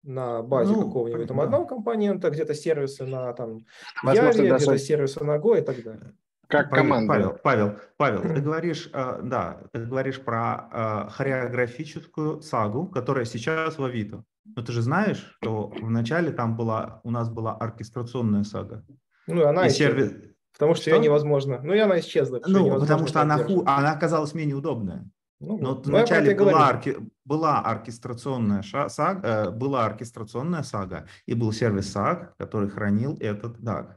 на 0.04 0.42
базе 0.42 0.74
ну, 0.74 0.88
какого-нибудь 0.88 1.28
там 1.28 1.38
да. 1.38 1.44
одного 1.44 1.66
компонента, 1.66 2.30
где-то 2.30 2.54
сервисы 2.54 3.06
на 3.06 3.34
там 3.34 3.66
Яве, 4.04 4.32
где-то 4.32 4.78
сервисы 4.78 5.24
на 5.24 5.38
Go 5.38 5.58
и 5.58 5.62
так 5.62 5.82
далее. 5.82 6.14
Как 6.48 6.70
команда. 6.70 7.08
Павел, 7.08 7.40
Павел, 7.42 7.80
Павел, 7.98 8.22
ты 8.22 8.42
говоришь, 8.42 8.90
э, 8.94 9.20
да, 9.24 9.62
ты 9.72 9.80
говоришь 9.80 10.22
про 10.22 10.70
э, 10.72 11.10
хореографическую 11.12 12.42
сагу, 12.42 12.88
которая 12.88 13.26
сейчас 13.26 13.78
в 13.78 13.84
Авито. 13.84 14.24
Но 14.46 14.62
ты 14.62 14.72
же 14.72 14.82
знаешь, 14.82 15.36
что 15.42 15.74
вначале 15.82 16.32
там 16.32 16.56
была, 16.56 17.02
у 17.04 17.12
нас 17.12 17.30
была 17.30 17.56
оркестрационная 17.56 18.44
сага. 18.44 18.86
Ну, 19.28 19.46
она 19.48 19.68
и 19.68 19.70
сервис... 19.70 20.14
Потому 20.54 20.76
что, 20.76 20.84
что 20.84 20.92
ее 20.92 21.00
невозможно. 21.00 21.60
Ну, 21.64 21.74
и 21.74 21.80
она 21.80 22.00
исчезла. 22.00 22.40
Ну, 22.46 22.80
потому 22.80 23.08
что 23.08 23.22
она, 23.22 23.38
ху... 23.40 23.64
она 23.66 23.92
оказалась 23.92 24.34
менее 24.34 24.56
удобная. 24.56 25.10
Ну, 25.40 25.58
Но 25.58 25.76
ну, 25.76 25.82
вначале 25.84 26.36
была, 26.36 26.70
орке... 26.70 26.98
была 27.26 27.62
оркестрационная 27.62 28.62
ша... 28.62 28.88
сага, 28.88 29.28
э, 29.28 29.50
была 29.50 29.86
оркестрационная 29.86 30.64
сага, 30.64 31.08
и 31.26 31.34
был 31.34 31.52
сервис 31.52 31.92
саг, 31.92 32.36
который 32.38 32.70
хранил 32.70 33.18
этот 33.20 33.60
DAG. 33.60 33.96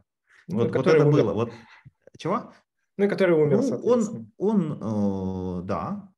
Ну, 0.49 0.59
вот, 0.59 0.75
вот 0.75 0.87
это 0.87 1.07
умер. 1.07 1.13
было. 1.13 1.33
Вот... 1.35 1.53
Чего? 2.17 2.53
Ну, 2.97 3.05
и 3.05 3.09
который 3.09 3.37
умер, 3.37 3.61
ну, 3.63 3.77
Он, 3.85 4.33
он 4.39 5.61
э, 5.61 5.67
да, 5.67 6.09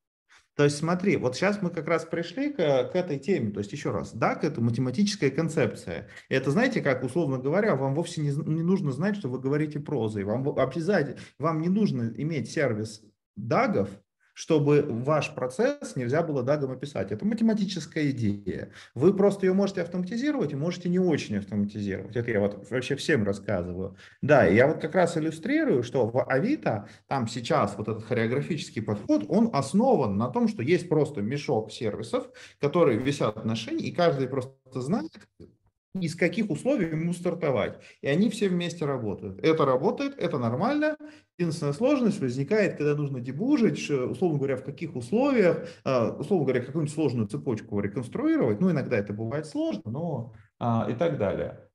то 0.58 0.64
есть 0.64 0.78
смотри, 0.78 1.16
вот 1.16 1.36
сейчас 1.36 1.62
мы 1.62 1.70
как 1.70 1.86
раз 1.86 2.04
пришли 2.04 2.52
к, 2.52 2.56
к 2.56 2.96
этой 2.96 3.16
теме. 3.20 3.52
То 3.52 3.60
есть 3.60 3.70
еще 3.70 3.92
раз, 3.92 4.12
DAC– 4.12 4.40
это 4.42 4.60
математическая 4.60 5.30
концепция. 5.30 6.08
И 6.28 6.34
это, 6.34 6.50
знаете, 6.50 6.80
как, 6.80 7.04
условно 7.04 7.38
говоря, 7.38 7.76
вам 7.76 7.94
вовсе 7.94 8.22
не, 8.22 8.30
не 8.30 8.62
нужно 8.62 8.90
знать, 8.90 9.14
что 9.14 9.28
вы 9.28 9.38
говорите 9.38 9.78
прозой. 9.78 10.24
Вам 10.24 10.58
обязательно, 10.58 11.16
вам 11.38 11.60
не 11.60 11.68
нужно 11.68 12.12
иметь 12.16 12.50
сервис 12.50 13.02
дагов, 13.36 13.88
чтобы 14.38 14.86
ваш 14.88 15.34
процесс 15.34 15.96
нельзя 15.96 16.22
было 16.22 16.44
дагом 16.44 16.70
описать. 16.70 17.10
Это 17.10 17.26
математическая 17.26 18.10
идея. 18.10 18.70
Вы 18.94 19.12
просто 19.12 19.46
ее 19.46 19.52
можете 19.52 19.82
автоматизировать 19.82 20.52
и 20.52 20.56
можете 20.56 20.88
не 20.88 21.00
очень 21.00 21.38
автоматизировать. 21.38 22.14
Это 22.14 22.30
я 22.30 22.38
вот 22.38 22.70
вообще 22.70 22.94
всем 22.94 23.24
рассказываю. 23.24 23.96
Да, 24.22 24.44
я 24.44 24.68
вот 24.68 24.80
как 24.80 24.94
раз 24.94 25.16
иллюстрирую, 25.16 25.82
что 25.82 26.06
в 26.06 26.22
Авито 26.22 26.88
там 27.08 27.26
сейчас 27.26 27.74
вот 27.76 27.88
этот 27.88 28.04
хореографический 28.04 28.80
подход, 28.80 29.24
он 29.28 29.50
основан 29.52 30.16
на 30.16 30.28
том, 30.28 30.46
что 30.46 30.62
есть 30.62 30.88
просто 30.88 31.20
мешок 31.20 31.72
сервисов, 31.72 32.28
которые 32.60 32.96
висят 32.96 33.44
на 33.44 33.56
шине, 33.56 33.86
и 33.86 33.92
каждый 33.92 34.28
просто 34.28 34.54
знает, 34.74 35.10
из 35.94 36.14
каких 36.14 36.50
условий 36.50 36.86
ему 36.86 37.12
стартовать. 37.12 37.80
И 38.02 38.08
они 38.08 38.30
все 38.30 38.48
вместе 38.48 38.84
работают. 38.84 39.40
Это 39.42 39.64
работает, 39.64 40.14
это 40.18 40.38
нормально. 40.38 40.96
Единственная 41.38 41.72
сложность 41.72 42.20
возникает, 42.20 42.76
когда 42.76 42.94
нужно 42.94 43.20
дебужить, 43.20 43.90
условно 43.90 44.38
говоря, 44.38 44.56
в 44.56 44.64
каких 44.64 44.96
условиях, 44.96 45.68
а, 45.84 46.10
условно 46.18 46.46
говоря, 46.46 46.64
какую-нибудь 46.64 46.94
сложную 46.94 47.28
цепочку 47.28 47.80
реконструировать. 47.80 48.60
Ну, 48.60 48.70
иногда 48.70 48.98
это 48.98 49.12
бывает 49.12 49.46
сложно, 49.46 49.82
но 49.90 50.34
а, 50.58 50.88
и 50.90 50.94
так 50.94 51.18
далее. 51.18 51.67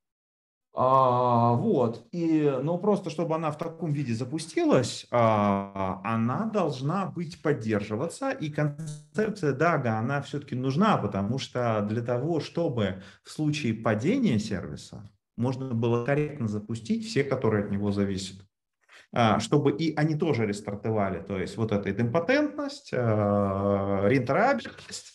А, 0.76 1.54
вот, 1.54 2.08
и, 2.12 2.52
ну 2.64 2.80
просто 2.80 3.12
чтобы 3.12 3.36
она 3.36 3.52
в 3.52 3.60
таком 3.60 3.94
виде 3.94 4.16
запустилась, 4.16 5.06
а, 5.12 6.02
она 6.04 6.46
должна 6.46 7.06
быть 7.06 7.40
поддерживаться, 7.44 8.32
и 8.32 8.50
концепция 8.50 9.54
DAG, 9.54 9.86
она 9.86 10.20
все-таки 10.24 10.56
нужна, 10.56 10.98
потому 10.98 11.38
что 11.38 11.86
для 11.88 12.02
того, 12.02 12.40
чтобы 12.40 13.04
в 13.24 13.30
случае 13.30 13.76
падения 13.76 14.40
сервиса 14.40 15.12
можно 15.38 15.76
было 15.76 16.06
корректно 16.06 16.48
запустить 16.48 17.06
все, 17.06 17.24
которые 17.24 17.66
от 17.66 17.72
него 17.72 17.92
зависят. 17.92 18.44
А, 19.16 19.40
чтобы 19.40 19.72
и 19.72 19.96
они 19.96 20.16
тоже 20.16 20.48
рестартовали, 20.48 21.22
то 21.22 21.38
есть 21.38 21.56
вот 21.56 21.72
эта 21.72 21.92
идемпотентность, 21.92 22.92
а, 22.96 24.08
рентабельность, 24.08 24.72
а, 24.90 25.13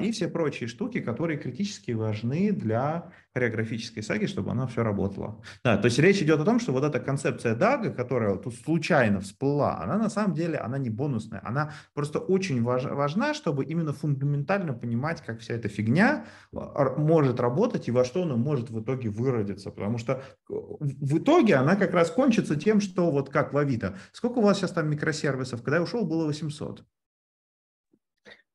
и 0.00 0.10
все 0.10 0.28
прочие 0.28 0.68
штуки, 0.68 1.00
которые 1.00 1.38
критически 1.38 1.92
важны 1.92 2.50
для 2.50 3.10
хореографической 3.34 4.02
саги, 4.02 4.24
чтобы 4.24 4.50
она 4.50 4.66
все 4.66 4.82
работала. 4.82 5.42
Да, 5.62 5.76
то 5.76 5.84
есть 5.86 5.98
речь 5.98 6.22
идет 6.22 6.40
о 6.40 6.44
том, 6.44 6.58
что 6.58 6.72
вот 6.72 6.84
эта 6.84 6.98
концепция 6.98 7.54
Дага, 7.54 7.90
которая 7.90 8.36
тут 8.36 8.54
случайно 8.54 9.20
всплыла, 9.20 9.78
она 9.82 9.98
на 9.98 10.08
самом 10.08 10.32
деле, 10.32 10.56
она 10.56 10.78
не 10.78 10.88
бонусная, 10.88 11.42
она 11.44 11.72
просто 11.92 12.18
очень 12.18 12.62
важ, 12.62 12.84
важна, 12.84 13.34
чтобы 13.34 13.64
именно 13.64 13.92
фундаментально 13.92 14.72
понимать, 14.72 15.20
как 15.20 15.40
вся 15.40 15.52
эта 15.52 15.68
фигня 15.68 16.24
а, 16.54 16.96
может 16.96 17.38
работать 17.38 17.88
и 17.88 17.90
во 17.90 18.06
что 18.06 18.22
она 18.22 18.36
может 18.36 18.70
в 18.70 18.80
итоге 18.80 19.10
выродиться, 19.10 19.70
потому 19.70 19.98
что 19.98 20.22
в 20.48 21.18
итоге 21.18 21.56
она 21.56 21.76
как 21.76 21.92
раз 21.92 22.10
кончится 22.10 22.56
тем, 22.56 22.80
что 22.80 23.10
вот 23.10 23.28
как 23.28 23.52
в 23.52 23.58
Авито. 23.58 23.98
Сколько 24.12 24.38
у 24.38 24.42
вас 24.42 24.56
сейчас 24.56 24.72
там 24.72 24.88
микросервисов? 24.88 25.62
Когда 25.62 25.76
я 25.76 25.82
ушел, 25.82 26.06
было 26.06 26.24
800. 26.24 26.84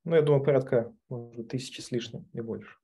Ну, 0.04 0.16
я 0.16 0.22
думаю, 0.22 0.42
порядка 0.42 0.92
может, 1.08 1.48
тысячи 1.48 1.80
с 1.80 1.92
лишним 1.92 2.26
и 2.32 2.40
больше. 2.40 2.76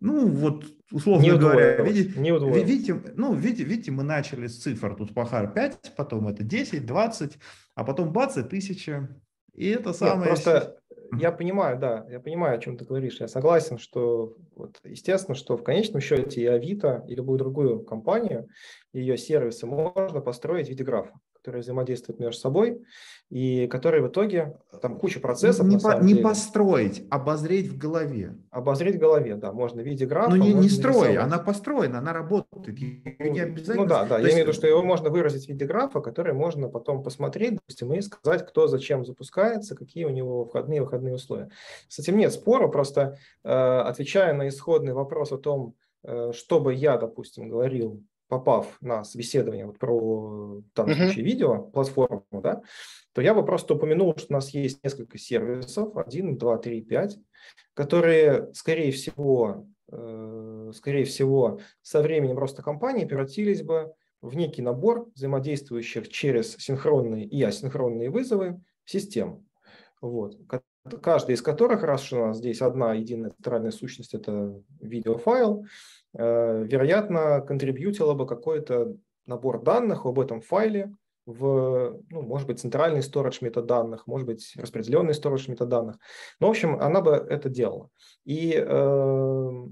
Ну, 0.00 0.28
вот, 0.28 0.64
условно 0.92 1.22
не 1.22 1.30
говоря, 1.30 1.82
видите, 1.82 2.18
не 2.18 2.30
видите, 2.62 3.00
ну, 3.16 3.34
видите, 3.34 3.64
видите, 3.64 3.90
мы 3.90 4.02
начали 4.02 4.46
с 4.46 4.58
цифр, 4.58 4.96
тут 4.96 5.14
пахар 5.14 5.52
5, 5.52 5.94
потом 5.96 6.28
это 6.28 6.42
10, 6.42 6.84
20, 6.84 7.38
а 7.74 7.84
потом 7.84 8.12
бац, 8.12 8.36
и 8.36 8.42
тысяча. 8.42 9.08
И 9.54 9.68
это 9.68 9.92
самое... 9.92 10.18
Нет, 10.18 10.28
просто 10.28 10.78
я 11.18 11.32
понимаю, 11.32 11.78
да, 11.78 12.06
я 12.10 12.20
понимаю, 12.20 12.58
о 12.58 12.60
чем 12.60 12.76
ты 12.76 12.84
говоришь. 12.84 13.20
Я 13.20 13.28
согласен, 13.28 13.78
что, 13.78 14.36
вот, 14.54 14.78
естественно, 14.84 15.34
что 15.34 15.56
в 15.56 15.62
конечном 15.62 16.00
счете 16.00 16.42
и 16.42 16.46
Авито, 16.46 17.04
и 17.08 17.14
любую 17.14 17.38
другую 17.38 17.84
компанию, 17.84 18.48
ее 18.92 19.16
сервисы 19.16 19.66
можно 19.66 20.20
построить 20.20 20.66
в 20.66 20.70
виде 20.70 20.84
графа 20.84 21.12
которые 21.44 21.60
взаимодействуют 21.60 22.20
между 22.20 22.40
собой 22.40 22.82
и 23.28 23.66
которые 23.66 24.02
в 24.02 24.08
итоге, 24.08 24.56
там 24.80 24.98
куча 24.98 25.20
процессов. 25.20 25.66
Не, 25.66 25.76
по, 25.76 26.02
не 26.02 26.14
построить, 26.14 27.06
обозреть 27.10 27.68
в 27.68 27.76
голове. 27.76 28.38
Обозреть 28.50 28.96
в 28.96 28.98
голове, 28.98 29.34
да, 29.34 29.52
можно 29.52 29.82
в 29.82 29.84
виде 29.84 30.06
графа. 30.06 30.30
Ну 30.30 30.36
не, 30.36 30.54
не 30.54 30.70
строй, 30.70 31.18
она 31.18 31.38
построена, 31.38 31.98
она 31.98 32.14
работает. 32.14 32.78
Не 33.18 33.40
обязательно... 33.40 33.82
Ну 33.82 33.86
да, 33.86 34.06
да, 34.06 34.18
я 34.18 34.28
имею 34.28 34.36
в 34.36 34.40
виду, 34.48 34.52
что 34.54 34.66
его 34.66 34.82
можно 34.82 35.10
выразить 35.10 35.44
в 35.44 35.48
виде 35.50 35.66
графа, 35.66 36.00
который 36.00 36.32
можно 36.32 36.70
потом 36.70 37.02
посмотреть, 37.02 37.56
допустим, 37.56 37.92
и 37.92 38.00
сказать, 38.00 38.46
кто 38.46 38.66
зачем 38.66 39.04
запускается, 39.04 39.76
какие 39.76 40.06
у 40.06 40.10
него 40.10 40.46
входные 40.46 40.78
и 40.78 40.80
выходные 40.80 41.14
условия. 41.14 41.50
С 41.88 41.98
этим 41.98 42.16
нет 42.16 42.32
спора, 42.32 42.68
просто 42.68 43.18
э, 43.44 43.50
отвечая 43.50 44.32
на 44.32 44.48
исходный 44.48 44.94
вопрос 44.94 45.30
о 45.30 45.36
том, 45.36 45.74
э, 46.04 46.32
что 46.32 46.58
бы 46.58 46.72
я, 46.72 46.96
допустим, 46.96 47.50
говорил 47.50 48.02
попав 48.28 48.76
на 48.80 49.04
собеседование 49.04 49.66
вот 49.66 49.78
про, 49.78 49.98
в 49.98 50.64
данном 50.74 50.92
uh-huh. 50.92 51.04
случае, 51.06 51.24
видео, 51.24 51.62
платформу, 51.62 52.24
да, 52.32 52.62
то 53.12 53.22
я 53.22 53.34
бы 53.34 53.44
просто 53.44 53.74
упомянул, 53.74 54.16
что 54.16 54.26
у 54.30 54.32
нас 54.32 54.50
есть 54.50 54.82
несколько 54.82 55.18
сервисов, 55.18 55.96
1, 55.96 56.36
2, 56.36 56.58
3, 56.58 56.80
5, 56.82 57.18
которые, 57.74 58.52
скорее 58.54 58.92
всего, 58.92 59.66
э, 59.92 60.72
скорее 60.74 61.04
всего, 61.04 61.60
со 61.82 62.02
временем 62.02 62.38
роста 62.38 62.62
компании 62.62 63.04
превратились 63.04 63.62
бы 63.62 63.94
в 64.20 64.36
некий 64.36 64.62
набор 64.62 65.10
взаимодействующих 65.14 66.08
через 66.08 66.56
синхронные 66.56 67.24
и 67.24 67.42
асинхронные 67.42 68.10
вызовы 68.10 68.60
систем. 68.84 69.46
Вот. 70.00 70.36
Каждый 71.02 71.34
из 71.34 71.42
которых, 71.42 71.82
раз 71.82 72.04
уж 72.04 72.12
у 72.12 72.26
нас 72.26 72.38
здесь 72.38 72.60
одна 72.60 72.94
единая 72.94 73.30
центральная 73.30 73.70
сущность, 73.70 74.14
это 74.14 74.60
видеофайл, 74.80 75.66
Э, 76.16 76.64
вероятно, 76.64 77.40
контрибьютила 77.40 78.14
бы 78.14 78.26
какой-то 78.26 78.96
набор 79.26 79.62
данных 79.62 80.06
об 80.06 80.20
этом 80.20 80.40
файле 80.40 80.94
в, 81.26 82.00
ну, 82.10 82.22
может 82.22 82.46
быть, 82.46 82.60
центральный 82.60 83.00
storage 83.00 83.38
метаданных, 83.40 84.06
может 84.06 84.26
быть, 84.26 84.52
распределенный 84.56 85.14
storage 85.14 85.50
метаданных. 85.50 85.96
Но, 86.38 86.46
в 86.46 86.50
общем, 86.50 86.76
она 86.80 87.00
бы 87.00 87.12
это 87.12 87.48
делала. 87.48 87.90
И 88.24 88.54
э, 88.54 89.66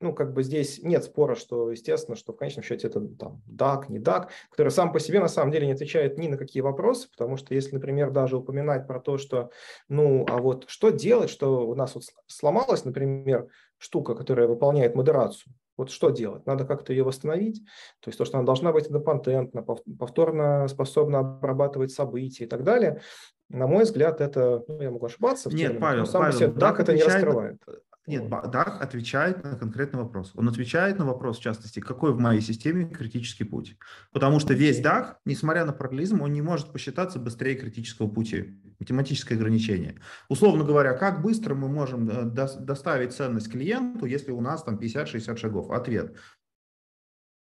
ну, 0.00 0.14
как 0.14 0.32
бы 0.32 0.42
здесь 0.42 0.82
нет 0.82 1.04
спора, 1.04 1.34
что, 1.34 1.70
естественно, 1.70 2.16
что 2.16 2.32
в 2.32 2.36
конечном 2.36 2.62
счете 2.62 2.86
это 2.86 3.00
там 3.00 3.42
DAC, 3.48 3.84
не 3.88 3.98
DAC, 3.98 4.28
который 4.50 4.70
сам 4.70 4.92
по 4.92 5.00
себе 5.00 5.20
на 5.20 5.28
самом 5.28 5.50
деле 5.50 5.66
не 5.66 5.72
отвечает 5.72 6.18
ни 6.18 6.28
на 6.28 6.36
какие 6.36 6.60
вопросы, 6.60 7.10
потому 7.10 7.36
что 7.36 7.54
если, 7.54 7.74
например, 7.74 8.10
даже 8.10 8.36
упоминать 8.36 8.86
про 8.86 9.00
то, 9.00 9.18
что, 9.18 9.50
ну, 9.88 10.24
а 10.28 10.38
вот 10.38 10.64
что 10.68 10.90
делать, 10.90 11.30
что 11.30 11.66
у 11.66 11.74
нас 11.74 11.94
вот 11.94 12.04
сломалась, 12.26 12.84
например, 12.84 13.48
штука, 13.78 14.14
которая 14.14 14.46
выполняет 14.46 14.94
модерацию, 14.94 15.52
вот 15.76 15.90
что 15.90 16.10
делать? 16.10 16.44
Надо 16.44 16.64
как-то 16.64 16.92
ее 16.92 17.04
восстановить. 17.04 17.64
То 18.00 18.08
есть 18.08 18.18
то, 18.18 18.24
что 18.24 18.38
она 18.38 18.44
должна 18.44 18.72
быть 18.72 18.90
индепендентна, 18.90 19.62
повторно 19.62 20.66
способна 20.66 21.20
обрабатывать 21.20 21.92
события 21.92 22.44
и 22.44 22.48
так 22.48 22.64
далее. 22.64 23.00
На 23.48 23.66
мой 23.66 23.84
взгляд, 23.84 24.20
это, 24.20 24.64
ну, 24.66 24.82
я 24.82 24.90
могу 24.90 25.06
ошибаться. 25.06 25.48
Нет, 25.48 25.58
терминах, 25.58 25.80
Павел, 25.80 26.00
но 26.00 26.06
сам 26.06 26.22
Павел, 26.22 26.36
себе 26.36 26.48
DAC 26.48 26.80
это 26.80 26.94
не 26.94 27.02
раскрывает. 27.02 27.62
Нет, 28.08 28.24
DAG 28.24 28.78
отвечает 28.78 29.44
на 29.44 29.54
конкретный 29.56 30.00
вопрос. 30.00 30.32
Он 30.34 30.48
отвечает 30.48 30.98
на 30.98 31.04
вопрос, 31.04 31.38
в 31.38 31.42
частности, 31.42 31.80
какой 31.80 32.14
в 32.14 32.18
моей 32.18 32.40
системе 32.40 32.88
критический 32.88 33.44
путь. 33.44 33.76
Потому 34.12 34.40
что 34.40 34.54
весь 34.54 34.80
DAG, 34.80 35.16
несмотря 35.26 35.66
на 35.66 35.74
параллелизм, 35.74 36.22
он 36.22 36.32
не 36.32 36.40
может 36.40 36.72
посчитаться 36.72 37.18
быстрее 37.18 37.54
критического 37.54 38.08
пути. 38.08 38.58
Математическое 38.80 39.34
ограничение. 39.34 40.00
Условно 40.30 40.64
говоря, 40.64 40.94
как 40.94 41.20
быстро 41.20 41.54
мы 41.54 41.68
можем 41.68 42.08
э, 42.08 42.24
доставить 42.24 43.12
ценность 43.12 43.52
клиенту, 43.52 44.06
если 44.06 44.30
у 44.30 44.40
нас 44.40 44.62
там 44.62 44.78
50-60 44.78 45.36
шагов? 45.36 45.70
Ответ 45.70 46.16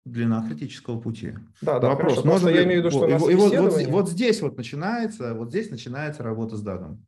длина 0.04 0.46
критического 0.48 1.00
пути. 1.00 1.34
Да, 1.62 1.80
да, 1.80 1.90
Вопрос, 1.90 2.14
хорошо. 2.16 2.28
Можно 2.28 2.50
я 2.50 2.64
имею 2.64 2.82
в 2.82 2.86
виду, 2.86 2.92
что 2.92 3.08
и, 3.08 3.34
и 3.34 3.36
вот, 3.36 3.54
вот, 3.58 3.88
вот 3.88 4.10
здесь 4.10 4.42
вот 4.42 4.58
начинается, 4.58 5.34
вот 5.34 5.50
здесь 5.50 5.70
начинается 5.70 6.24
работа 6.24 6.56
с 6.56 6.62
дагом. 6.62 7.06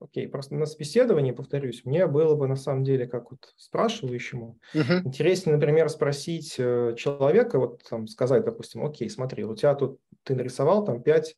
Окей, 0.00 0.26
просто 0.28 0.54
на 0.54 0.64
собеседовании, 0.64 1.32
повторюсь, 1.32 1.84
мне 1.84 2.06
было 2.06 2.34
бы 2.34 2.48
на 2.48 2.56
самом 2.56 2.84
деле, 2.84 3.06
как 3.06 3.30
вот 3.30 3.52
спрашивающему, 3.56 4.58
uh-huh. 4.74 5.02
интереснее, 5.04 5.56
например, 5.56 5.90
спросить 5.90 6.54
э, 6.58 6.94
человека, 6.96 7.58
вот 7.58 7.82
там 7.88 8.06
сказать, 8.06 8.44
допустим, 8.44 8.84
окей, 8.84 9.10
смотри, 9.10 9.44
у 9.44 9.54
тебя 9.54 9.74
тут, 9.74 10.00
ты 10.22 10.34
нарисовал 10.34 10.86
там 10.86 11.02
пять 11.02 11.36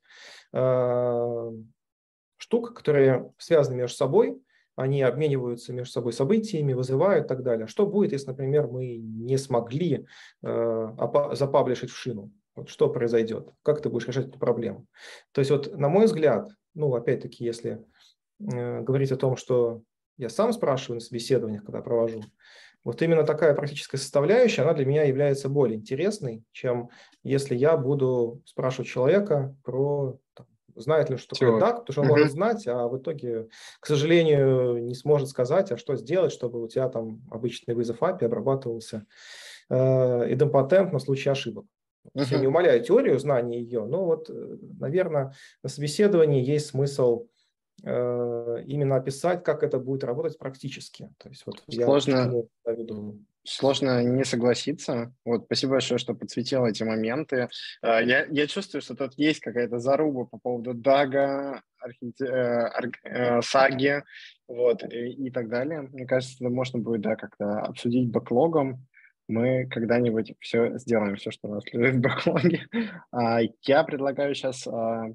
э, 0.52 1.50
штук, 2.36 2.74
которые 2.74 3.32
связаны 3.36 3.76
между 3.76 3.96
собой, 3.96 4.40
они 4.76 5.02
обмениваются 5.02 5.72
между 5.72 5.92
собой 5.92 6.12
событиями, 6.12 6.72
вызывают 6.72 7.26
и 7.26 7.28
так 7.28 7.42
далее. 7.42 7.66
Что 7.66 7.86
будет, 7.86 8.12
если, 8.12 8.28
например, 8.28 8.68
мы 8.68 8.96
не 8.96 9.36
смогли 9.38 10.06
э, 10.42 10.88
запаблишить 11.32 11.90
в 11.90 11.96
шину? 11.96 12.30
Вот 12.54 12.68
что 12.68 12.88
произойдет? 12.88 13.48
Как 13.62 13.82
ты 13.82 13.88
будешь 13.88 14.06
решать 14.06 14.28
эту 14.28 14.38
проблему? 14.38 14.86
То 15.32 15.40
есть 15.40 15.50
вот, 15.50 15.76
на 15.76 15.88
мой 15.88 16.06
взгляд, 16.06 16.48
ну, 16.74 16.94
опять-таки, 16.94 17.44
если 17.44 17.84
говорить 18.42 19.12
о 19.12 19.16
том, 19.16 19.36
что 19.36 19.82
я 20.18 20.28
сам 20.28 20.52
спрашиваю 20.52 20.96
на 20.96 21.00
собеседованиях, 21.00 21.64
когда 21.64 21.80
провожу, 21.80 22.22
вот 22.84 23.00
именно 23.00 23.24
такая 23.24 23.54
практическая 23.54 23.98
составляющая, 23.98 24.62
она 24.62 24.74
для 24.74 24.84
меня 24.84 25.04
является 25.04 25.48
более 25.48 25.78
интересной, 25.78 26.42
чем 26.52 26.90
если 27.22 27.54
я 27.54 27.76
буду 27.76 28.42
спрашивать 28.44 28.88
человека 28.88 29.54
про 29.62 30.18
там, 30.34 30.46
знает 30.74 31.08
ли, 31.10 31.16
что 31.16 31.36
такое 31.36 31.60
DAC, 31.60 31.80
потому 31.80 31.92
что 31.92 32.00
он 32.00 32.06
uh-huh. 32.08 32.10
может 32.10 32.32
знать, 32.32 32.66
а 32.66 32.88
в 32.88 32.98
итоге, 32.98 33.48
к 33.78 33.86
сожалению, 33.86 34.82
не 34.82 34.94
сможет 34.94 35.28
сказать, 35.28 35.70
а 35.70 35.76
что 35.76 35.94
сделать, 35.94 36.32
чтобы 36.32 36.60
у 36.60 36.66
тебя 36.66 36.88
там 36.88 37.22
обычный 37.30 37.74
вызов 37.74 38.02
API 38.02 38.24
обрабатывался 38.24 39.06
э, 39.70 40.32
идемпотент 40.32 40.92
на 40.92 40.98
случай 40.98 41.30
ошибок. 41.30 41.66
Uh-huh. 42.16 42.26
Я 42.30 42.38
не 42.38 42.48
умоляю 42.48 42.82
теорию 42.82 43.18
знания 43.20 43.60
ее, 43.60 43.84
но 43.84 44.04
вот, 44.04 44.28
э, 44.28 44.56
наверное, 44.80 45.34
на 45.62 45.68
собеседовании 45.68 46.44
есть 46.44 46.66
смысл 46.66 47.26
э, 47.26 47.31
именно 47.84 48.96
описать, 48.96 49.42
как 49.42 49.62
это 49.62 49.78
будет 49.78 50.04
работать 50.04 50.38
практически. 50.38 51.10
То 51.18 51.28
есть 51.28 51.44
вот 51.46 51.62
Сложно. 51.68 52.44
я 52.66 52.74
Сложно 53.44 54.04
не 54.04 54.24
согласиться. 54.24 55.12
Вот, 55.24 55.46
спасибо 55.46 55.72
большое, 55.72 55.98
что 55.98 56.14
подсветил 56.14 56.64
эти 56.64 56.84
моменты. 56.84 57.48
А, 57.80 58.00
я, 58.00 58.24
я 58.26 58.46
чувствую, 58.46 58.82
что 58.82 58.94
тут 58.94 59.14
есть 59.16 59.40
какая-то 59.40 59.80
заруба 59.80 60.26
по 60.26 60.38
поводу 60.38 60.74
Дага, 60.74 61.62
архите... 61.80 62.24
Э, 62.24 62.68
ар... 62.68 62.90
Э, 63.02 63.42
саги, 63.42 64.04
вот, 64.46 64.84
и, 64.84 65.26
и 65.26 65.30
так 65.30 65.48
далее. 65.48 65.82
Мне 65.82 66.06
кажется, 66.06 66.36
это 66.38 66.50
можно 66.50 66.78
будет, 66.78 67.00
да, 67.00 67.16
как-то 67.16 67.60
обсудить 67.62 68.12
бэклогом. 68.12 68.86
Мы 69.26 69.66
когда-нибудь 69.66 70.34
все 70.38 70.78
сделаем, 70.78 71.16
все, 71.16 71.32
что 71.32 71.48
у 71.48 71.54
нас 71.54 71.64
лежит 71.72 71.96
в 71.96 72.00
бэклоге. 72.00 72.68
А, 73.10 73.40
я 73.62 73.82
предлагаю 73.82 74.36
сейчас 74.36 74.68
а, 74.68 75.06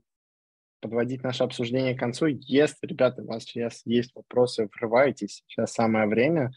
подводить 0.80 1.24
наше 1.24 1.44
обсуждение 1.44 1.96
к 1.96 2.00
концу. 2.00 2.28
Если, 2.28 2.86
ребята, 2.86 3.22
у 3.22 3.26
вас 3.26 3.44
сейчас 3.44 3.82
есть 3.86 4.12
вопросы, 4.16 4.70
врывайтесь. 4.76 5.44
Сейчас 5.48 5.74
самое 5.74 6.08
время. 6.08 6.52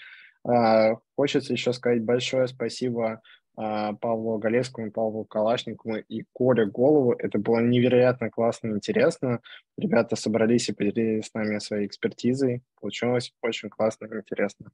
А, 0.46 0.96
хочется 1.16 1.52
еще 1.52 1.72
сказать 1.72 2.02
большое 2.02 2.48
спасибо 2.48 3.20
а, 3.56 3.92
Павлу 3.94 4.38
Галецкому, 4.38 4.90
Павлу 4.90 5.24
Калашникову 5.24 5.96
и 5.96 6.24
Коле 6.32 6.66
Голову. 6.66 7.12
Это 7.12 7.38
было 7.38 7.60
невероятно 7.60 8.30
классно 8.30 8.68
и 8.68 8.72
интересно. 8.72 9.40
Ребята 9.76 10.16
собрались 10.16 10.68
и 10.68 10.72
поделились 10.72 11.26
с 11.26 11.34
нами 11.34 11.58
своей 11.58 11.86
экспертизой. 11.86 12.62
Получилось 12.80 13.32
очень 13.42 13.68
классно 13.68 14.06
и 14.06 14.16
интересно. 14.16 14.70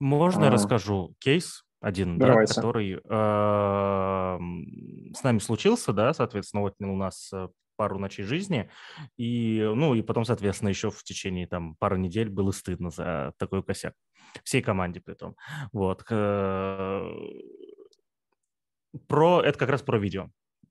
Можно 0.00 0.48
а, 0.48 0.50
расскажу 0.50 1.14
кейс 1.18 1.64
один, 1.80 2.18
да, 2.18 2.44
который 2.44 2.94
э, 2.94 2.98
с 5.14 5.22
нами 5.22 5.38
случился, 5.38 5.92
да, 5.94 6.12
соответственно, 6.12 6.62
вот 6.62 6.74
у 6.78 6.96
нас 6.96 7.32
пару 7.80 7.98
ночей 7.98 8.24
жизни, 8.24 8.68
и, 9.16 9.66
ну, 9.74 9.94
и 9.94 10.02
потом, 10.02 10.26
соответственно, 10.26 10.68
еще 10.68 10.90
в 10.90 11.02
течение 11.02 11.46
там 11.46 11.76
пары 11.76 11.98
недель 11.98 12.28
было 12.28 12.50
стыдно 12.50 12.90
за 12.90 13.32
такой 13.38 13.62
косяк. 13.62 13.94
Всей 14.44 14.60
команде 14.60 15.00
при 15.00 15.14
том. 15.14 15.34
Вот. 15.72 16.04
Про, 16.04 17.06
это 19.42 19.58
как 19.58 19.70
раз 19.70 19.80
про 19.80 19.98
видео. 19.98 20.28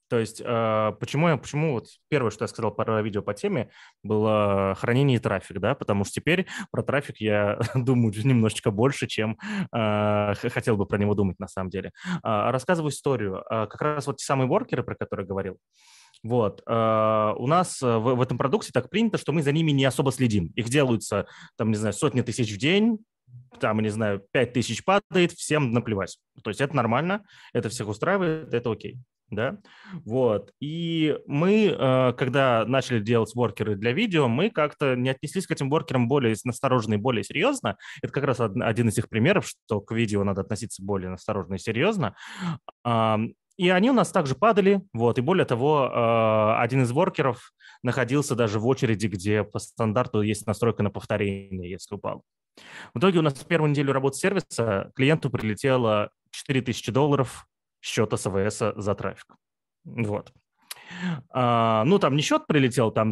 То 0.07 0.19
есть, 0.19 0.39
э, 0.45 0.91
почему 0.99 1.29
я, 1.29 1.37
почему 1.37 1.73
вот 1.73 1.87
первое, 2.09 2.29
что 2.29 2.43
я 2.43 2.47
сказал 2.47 2.71
про 2.71 3.01
видео 3.01 3.23
по 3.23 3.33
теме, 3.33 3.71
было 4.03 4.75
хранение 4.77 5.17
и 5.17 5.19
трафик, 5.19 5.59
да, 5.59 5.73
потому 5.73 6.03
что 6.03 6.13
теперь 6.13 6.45
про 6.71 6.83
трафик 6.83 7.21
я 7.21 7.59
думаю 7.75 8.13
немножечко 8.23 8.69
больше, 8.69 9.07
чем 9.07 9.39
э, 9.73 10.33
хотел 10.35 10.77
бы 10.77 10.85
про 10.85 10.97
него 10.97 11.15
думать 11.15 11.39
на 11.39 11.47
самом 11.47 11.71
деле. 11.71 11.91
Э, 12.23 12.51
рассказываю 12.51 12.91
историю. 12.91 13.43
Э, 13.49 13.65
как 13.67 13.81
раз 13.81 14.05
вот 14.05 14.17
те 14.17 14.25
самые 14.25 14.47
воркеры, 14.47 14.83
про 14.83 14.93
которые 14.93 15.25
говорил, 15.25 15.57
вот. 16.23 16.61
Э, 16.67 17.33
у 17.37 17.47
нас 17.47 17.81
э, 17.81 17.97
в, 17.97 18.21
этом 18.21 18.37
продукте 18.37 18.71
так 18.73 18.89
принято, 18.89 19.17
что 19.17 19.31
мы 19.31 19.41
за 19.41 19.51
ними 19.51 19.71
не 19.71 19.85
особо 19.85 20.11
следим. 20.11 20.51
Их 20.55 20.69
делаются, 20.69 21.27
там, 21.57 21.71
не 21.71 21.77
знаю, 21.77 21.93
сотни 21.93 22.21
тысяч 22.21 22.53
в 22.53 22.57
день, 22.57 22.99
там, 23.59 23.79
не 23.79 23.89
знаю, 23.89 24.23
5 24.31 24.53
тысяч 24.53 24.83
падает, 24.83 25.31
всем 25.31 25.71
наплевать. 25.71 26.17
То 26.43 26.49
есть 26.49 26.61
это 26.61 26.75
нормально, 26.75 27.23
это 27.53 27.69
всех 27.69 27.87
устраивает, 27.87 28.53
это 28.53 28.71
окей. 28.71 28.97
Да, 29.31 29.59
вот. 30.05 30.51
И 30.59 31.15
мы, 31.27 31.67
э, 31.67 32.13
когда 32.13 32.65
начали 32.65 32.99
делать 32.99 33.33
воркеры 33.35 33.75
для 33.75 33.91
видео, 33.91 34.27
мы 34.27 34.49
как-то 34.49 34.95
не 34.95 35.09
отнеслись 35.09 35.45
к 35.45 35.51
этим 35.51 35.69
воркерам 35.69 36.07
более 36.07 36.35
настороженно 36.43 36.95
и 36.95 36.97
более 36.97 37.23
серьезно. 37.23 37.77
Это 38.01 38.11
как 38.11 38.23
раз 38.23 38.39
один 38.39 38.89
из 38.89 38.95
тех 38.95 39.07
примеров, 39.07 39.47
что 39.47 39.81
к 39.81 39.93
видео 39.93 40.23
надо 40.23 40.41
относиться 40.41 40.83
более 40.83 41.11
насторожно 41.11 41.55
и 41.55 41.59
серьезно. 41.59 42.15
И 43.59 43.67
они 43.67 43.89
у 43.89 43.93
нас 43.93 44.09
также 44.09 44.35
падали, 44.35 44.81
вот, 44.93 45.17
и 45.17 45.21
более 45.21 45.43
того, 45.43 45.91
э, 45.91 46.61
один 46.61 46.83
из 46.83 46.93
воркеров 46.93 47.51
находился 47.83 48.33
даже 48.33 48.57
в 48.57 48.65
очереди, 48.65 49.07
где 49.07 49.43
по 49.43 49.59
стандарту 49.59 50.21
есть 50.21 50.47
настройка 50.47 50.81
на 50.81 50.89
повторение, 50.89 51.69
если 51.69 51.95
упал. 51.95 52.23
В 52.93 52.99
итоге 52.99 53.19
у 53.19 53.21
нас 53.21 53.33
в 53.33 53.45
первую 53.45 53.71
неделю 53.71 53.91
работы 53.91 54.17
сервиса 54.17 54.93
клиенту 54.95 55.29
прилетело 55.29 56.09
4000 56.31 56.89
долларов 56.93 57.47
счета 57.81 58.15
СВС 58.15 58.63
за 58.77 58.95
трафик. 58.95 59.35
Вот. 59.83 60.31
А, 61.31 61.83
ну, 61.85 61.99
там 61.99 62.15
не 62.15 62.21
счет 62.21 62.47
прилетел, 62.47 62.91
там 62.91 63.11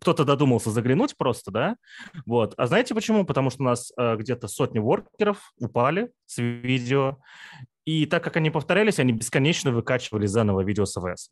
кто-то 0.00 0.24
додумался 0.24 0.70
заглянуть 0.70 1.16
просто, 1.16 1.50
да, 1.50 1.76
вот. 2.26 2.54
А 2.56 2.66
знаете 2.66 2.94
почему? 2.94 3.24
Потому 3.24 3.50
что 3.50 3.62
у 3.62 3.66
нас 3.66 3.92
а, 3.96 4.16
где-то 4.16 4.48
сотни 4.48 4.78
воркеров 4.78 5.52
упали 5.58 6.10
с 6.26 6.38
видео, 6.38 7.18
и 7.88 8.04
так 8.04 8.22
как 8.22 8.36
они 8.36 8.50
повторялись, 8.50 8.98
они 8.98 9.14
бесконечно 9.14 9.72
выкачивали 9.72 10.26
заново 10.26 10.60
видео 10.62 10.84
с 10.84 10.94
АВС. 10.98 11.30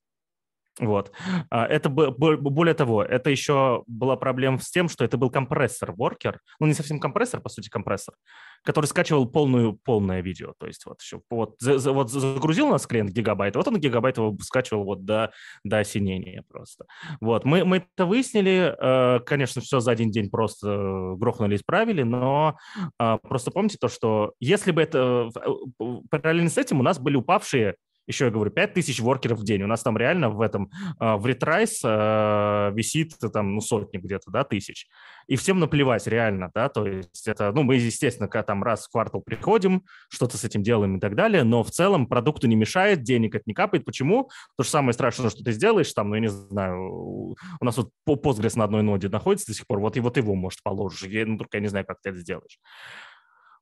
Вот. 0.79 1.11
А, 1.51 1.67
это 1.67 1.89
более 1.89 2.75
того, 2.75 3.03
это 3.03 3.31
еще 3.31 3.83
была 3.87 4.17
проблема 4.17 4.59
с 4.59 4.71
тем, 4.71 4.89
что 4.89 5.05
это 5.05 5.17
был 5.17 5.31
компрессор 5.31 5.93
Worker, 5.93 6.37
ну 6.61 6.67
не 6.67 6.75
совсем 6.75 7.01
компрессор, 7.01 7.41
по 7.41 7.49
сути 7.49 7.71
компрессор, 7.71 8.15
который 8.63 8.87
скачивал 8.87 9.27
полную, 9.27 9.73
полное 9.73 10.21
видео. 10.21 10.53
То 10.59 10.67
есть 10.67 10.85
вот, 10.85 11.01
еще, 11.01 11.23
вот, 11.31 11.57
вот 11.63 12.11
загрузил 12.11 12.67
у 12.67 12.73
нас 12.73 12.87
клиент 12.87 13.11
гигабайт, 13.11 13.57
вот 13.57 13.69
он 13.69 13.79
гигабайт 13.79 14.19
его 14.19 14.37
скачивал 14.43 14.85
вот 14.85 15.05
до, 15.05 15.33
до 15.65 15.79
осенения 15.79 16.45
просто. 16.49 16.85
Вот. 17.21 17.45
Мы, 17.45 17.65
мы 17.65 17.79
это 17.79 18.05
выяснили, 18.05 18.75
э, 18.79 19.21
конечно, 19.21 19.63
все 19.63 19.81
за 19.81 19.93
один 19.93 20.11
день 20.11 20.31
просто 20.31 21.15
грохнули, 21.17 21.55
и 21.55 21.57
исправили, 21.57 22.03
но 22.03 22.57
а, 22.99 23.19
просто 23.19 23.51
помните 23.51 23.79
то, 23.81 23.89
что 23.89 24.35
если 24.41 24.73
бы 24.73 24.83
это 24.83 25.31
э, 25.35 25.85
параллельно 26.11 26.51
с 26.51 26.59
этим 26.59 26.81
у 26.81 26.83
нас 26.83 26.99
были 26.99 27.17
упавшие 27.17 27.77
еще 28.07 28.27
я 28.27 28.31
говорю, 28.31 28.51
5000 28.51 29.01
воркеров 29.01 29.39
в 29.39 29.45
день. 29.45 29.63
У 29.63 29.67
нас 29.67 29.83
там 29.83 29.97
реально 29.97 30.31
в 30.31 30.41
этом, 30.41 30.71
а, 30.99 31.17
в 31.17 31.27
retries 31.27 31.81
а, 31.85 32.71
висит 32.71 33.15
там, 33.33 33.55
ну, 33.55 33.61
сотни 33.61 33.99
где-то, 33.99 34.31
да, 34.31 34.45
тысяч. 34.45 34.87
И 35.27 35.37
всем 35.37 35.59
наплевать 35.59 36.07
реально, 36.07 36.51
да, 36.55 36.69
то 36.69 36.87
есть 36.87 37.27
это, 37.27 37.51
ну, 37.53 37.63
мы, 37.65 37.77
естественно, 37.77 38.29
когда 38.29 38.45
там 38.45 38.63
раз 38.63 38.87
в 38.87 38.93
квартал 38.93 39.21
приходим, 39.23 39.83
что-то 40.09 40.39
с 40.39 40.45
этим 40.45 40.63
делаем 40.63 40.97
и 40.97 41.01
так 41.01 41.17
далее, 41.17 41.43
но 41.43 41.65
в 41.65 41.71
целом 41.71 42.07
продукту 42.07 42.47
не 42.47 42.55
мешает, 42.55 43.03
денег 43.03 43.35
это 43.35 43.45
не 43.47 43.55
капает. 43.55 43.85
Почему? 43.85 44.31
То 44.57 44.63
же 44.63 44.71
самое 44.71 44.93
страшное, 44.93 45.31
что 45.31 45.43
ты 45.43 45.53
сделаешь, 45.53 45.93
там, 45.93 46.11
ну, 46.11 46.15
я 46.15 46.21
не 46.21 46.31
знаю, 46.31 47.35
у 47.61 47.65
нас 47.65 47.77
вот 47.77 47.91
Postgres 48.09 48.57
на 48.57 48.65
одной 48.65 48.83
ноде 48.83 49.09
находится 49.09 49.49
до 49.49 49.55
сих 49.55 49.67
пор, 49.67 49.81
вот 49.81 49.97
и 49.97 50.01
вот 50.01 50.17
его, 50.17 50.35
может, 50.35 50.63
положишь. 50.63 51.03
Я, 51.09 51.27
ну, 51.27 51.39
только 51.39 51.57
я 51.57 51.63
не 51.63 51.69
знаю, 51.69 51.85
как 51.85 51.99
ты 52.03 52.11
это 52.11 52.19
сделаешь. 52.19 52.59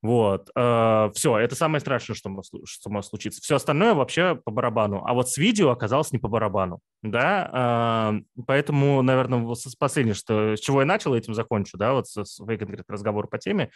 Вот, 0.04 0.50
э, 0.54 1.10
все, 1.14 1.38
это 1.38 1.54
самое 1.56 1.80
страшное, 1.80 2.14
что 2.14 2.28
может, 2.28 2.52
что 2.66 2.90
может 2.90 3.08
случиться. 3.08 3.40
Все 3.40 3.56
остальное 3.56 3.94
вообще 3.94 4.34
по 4.34 4.50
барабану. 4.50 5.02
А 5.06 5.14
вот 5.14 5.30
с 5.30 5.38
видео 5.38 5.70
оказалось 5.70 6.12
не 6.12 6.18
по 6.18 6.28
барабану, 6.28 6.80
да, 7.00 8.12
э, 8.12 8.42
поэтому, 8.46 9.00
наверное, 9.00 9.54
последнее, 9.78 10.12
что, 10.12 10.56
с 10.56 10.60
чего 10.60 10.82
я 10.82 10.86
начал, 10.86 11.14
этим 11.14 11.32
закончу, 11.32 11.78
да, 11.78 11.94
вот 11.94 12.06
свой 12.06 12.58
конкретный 12.58 12.92
разговор 12.92 13.28
по 13.28 13.38
теме. 13.38 13.70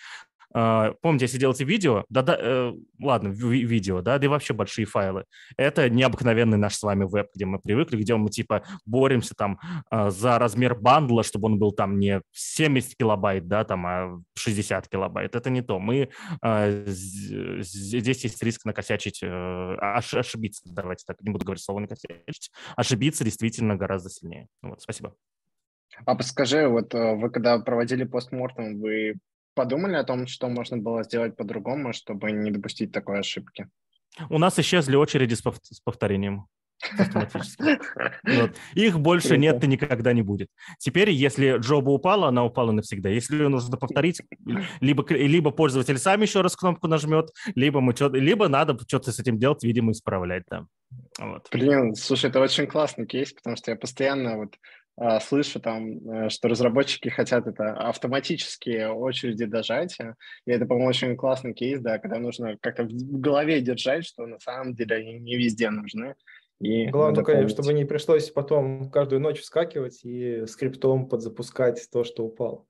Э, 0.55 0.93
помните, 1.01 1.25
если 1.25 1.39
делаете 1.39 1.65
видео, 1.65 2.05
да, 2.09 2.23
да, 2.23 2.37
э, 2.41 2.73
ладно, 3.01 3.29
ви 3.29 3.65
видео, 3.65 4.03
да, 4.03 4.19
да 4.19 4.25
и 4.25 4.29
вообще 4.29 4.55
большие 4.55 4.87
файлы, 4.87 5.25
это 5.57 5.89
необыкновенный 5.91 6.59
наш 6.59 6.75
с 6.75 6.83
вами 6.83 7.05
веб, 7.05 7.29
где 7.35 7.45
мы 7.45 7.59
привыкли, 7.59 7.97
где 7.97 8.17
мы 8.17 8.31
типа 8.31 8.63
боремся 8.87 9.35
там 9.35 9.59
э, 9.91 10.11
за 10.11 10.39
размер 10.39 10.75
бандла, 10.75 11.23
чтобы 11.23 11.47
он 11.47 11.59
был 11.59 11.73
там 11.73 11.99
не 11.99 12.23
70 12.33 12.97
килобайт, 12.97 13.47
да, 13.49 13.65
там, 13.65 13.87
а 13.87 14.21
60 14.35 14.89
килобайт. 14.89 15.35
Это 15.35 15.51
не 15.51 15.63
то. 15.63 15.79
Мы 15.79 16.11
э, 16.43 16.85
здесь 16.87 18.25
есть 18.25 18.43
риск 18.43 18.65
накосячить, 18.65 19.21
э, 19.23 19.75
ошибиться, 19.77 20.63
давайте 20.67 21.05
так, 21.07 21.21
не 21.23 21.31
буду 21.31 21.45
говорить 21.45 21.63
слово 21.63 21.81
накосячить, 21.81 22.51
ошибиться 22.77 23.25
действительно 23.25 23.77
гораздо 23.77 24.11
сильнее. 24.11 24.49
Вот, 24.63 24.81
спасибо. 24.83 25.15
А 26.05 26.15
подскажи, 26.15 26.69
вот 26.69 26.95
э, 26.95 27.15
вы 27.17 27.31
когда 27.31 27.59
проводили 27.59 28.05
постмортем, 28.05 28.81
вы 28.81 29.17
подумали 29.59 29.97
о 29.97 30.05
том, 30.05 30.29
что 30.29 30.49
можно 30.49 30.77
было 30.77 31.03
сделать 31.03 31.37
по-другому, 31.37 31.93
чтобы 31.93 32.31
не 32.31 32.53
допустить 32.53 32.93
такой 32.93 33.19
ошибки? 33.19 33.67
У 34.31 34.39
нас 34.39 34.57
исчезли 34.57 34.95
очереди 34.95 35.35
с, 35.35 35.45
пов- 35.45 35.59
с 35.63 35.81
повторением. 35.81 36.47
Вот. 38.23 38.53
Их 38.75 39.01
больше 39.01 39.37
нет 39.37 39.65
и 39.65 39.67
никогда 39.67 40.13
не 40.13 40.23
будет. 40.23 40.49
Теперь, 40.79 41.11
если 41.11 41.59
джоба 41.59 41.91
упала, 41.91 42.29
она 42.29 42.45
упала 42.45 42.71
навсегда. 42.71 43.09
Если 43.09 43.37
ее 43.37 43.49
нужно 43.49 43.77
повторить, 43.77 44.23
либо, 44.81 45.05
либо 45.13 45.51
пользователь 45.51 45.99
сам 45.99 46.23
еще 46.23 46.41
раз 46.41 46.55
кнопку 46.55 46.87
нажмет, 46.87 47.31
либо, 47.57 47.81
мы 47.81 47.97
что 47.97 48.09
либо 48.11 48.47
надо 48.47 48.79
что-то 48.87 49.11
с 49.11 49.19
этим 49.19 49.39
делать, 49.39 49.65
видимо, 49.65 49.91
исправлять. 49.91 50.45
Да. 50.49 50.67
Вот. 51.19 51.49
Блин, 51.51 51.97
слушай, 51.97 52.31
это 52.31 52.41
очень 52.41 52.69
классный 52.69 53.07
кейс, 53.07 53.33
потому 53.33 53.57
что 53.57 53.73
я 53.73 53.77
постоянно 53.77 54.37
вот 54.37 54.55
слышу 55.21 55.61
там, 55.61 55.99
э, 56.09 56.29
что 56.29 56.49
разработчики 56.49 57.09
хотят 57.09 57.47
это 57.47 57.73
автоматические 57.75 58.91
очереди 58.91 59.45
дожатия, 59.45 60.17
и 60.45 60.51
это, 60.51 60.67
по-моему, 60.67 60.89
очень 60.89 61.17
классный 61.17 61.55
кейс, 61.55 61.81
да, 61.81 61.99
когда 61.99 62.19
нужно 62.19 62.57
как-то 62.61 62.85
в 62.85 63.21
голове 63.21 63.61
держать, 63.61 64.05
что 64.05 64.27
на 64.27 64.41
самом 64.41 64.75
деле 64.75 64.97
они 64.97 65.19
не 65.19 65.37
везде 65.37 65.71
нужны. 65.71 66.15
И 66.61 66.87
Главное, 66.87 67.23
конечно, 67.23 67.49
чтобы 67.51 67.73
не 67.73 67.85
пришлось 67.85 68.31
потом 68.31 68.91
каждую 68.91 69.21
ночь 69.21 69.41
вскакивать 69.41 70.05
и 70.05 70.45
скриптом 70.47 71.09
подзапускать 71.09 71.89
то, 71.93 72.03
что 72.03 72.25
упало. 72.25 72.67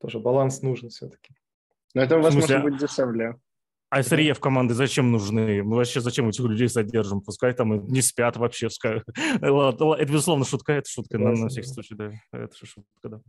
Тоже 0.00 0.18
баланс 0.18 0.60
нужен 0.60 0.90
все-таки. 0.90 1.34
Но 1.94 2.02
это, 2.02 2.18
возможно, 2.18 2.60
будет 2.60 2.78
дешевле. 2.78 3.36
А 3.90 4.00
SRE 4.00 4.34
команды 4.38 4.74
зачем 4.74 5.10
нужны? 5.10 5.62
Мы 5.62 5.76
вообще 5.76 6.00
зачем 6.00 6.28
этих 6.28 6.44
людей 6.44 6.68
содержим? 6.68 7.22
Пускай 7.22 7.54
там 7.54 7.86
не 7.86 8.02
спят 8.02 8.36
вообще. 8.36 8.68
Это, 8.84 10.04
безусловно, 10.04 10.44
шутка. 10.44 10.74
Это 10.74 10.90
шутка 10.90 11.18
на, 11.18 11.32
на 11.32 11.48
всякий 11.48 11.68
случай, 11.68 11.94
да. 11.94 12.12
Это 12.32 12.54
шутка, 12.54 13.08
да. 13.08 13.20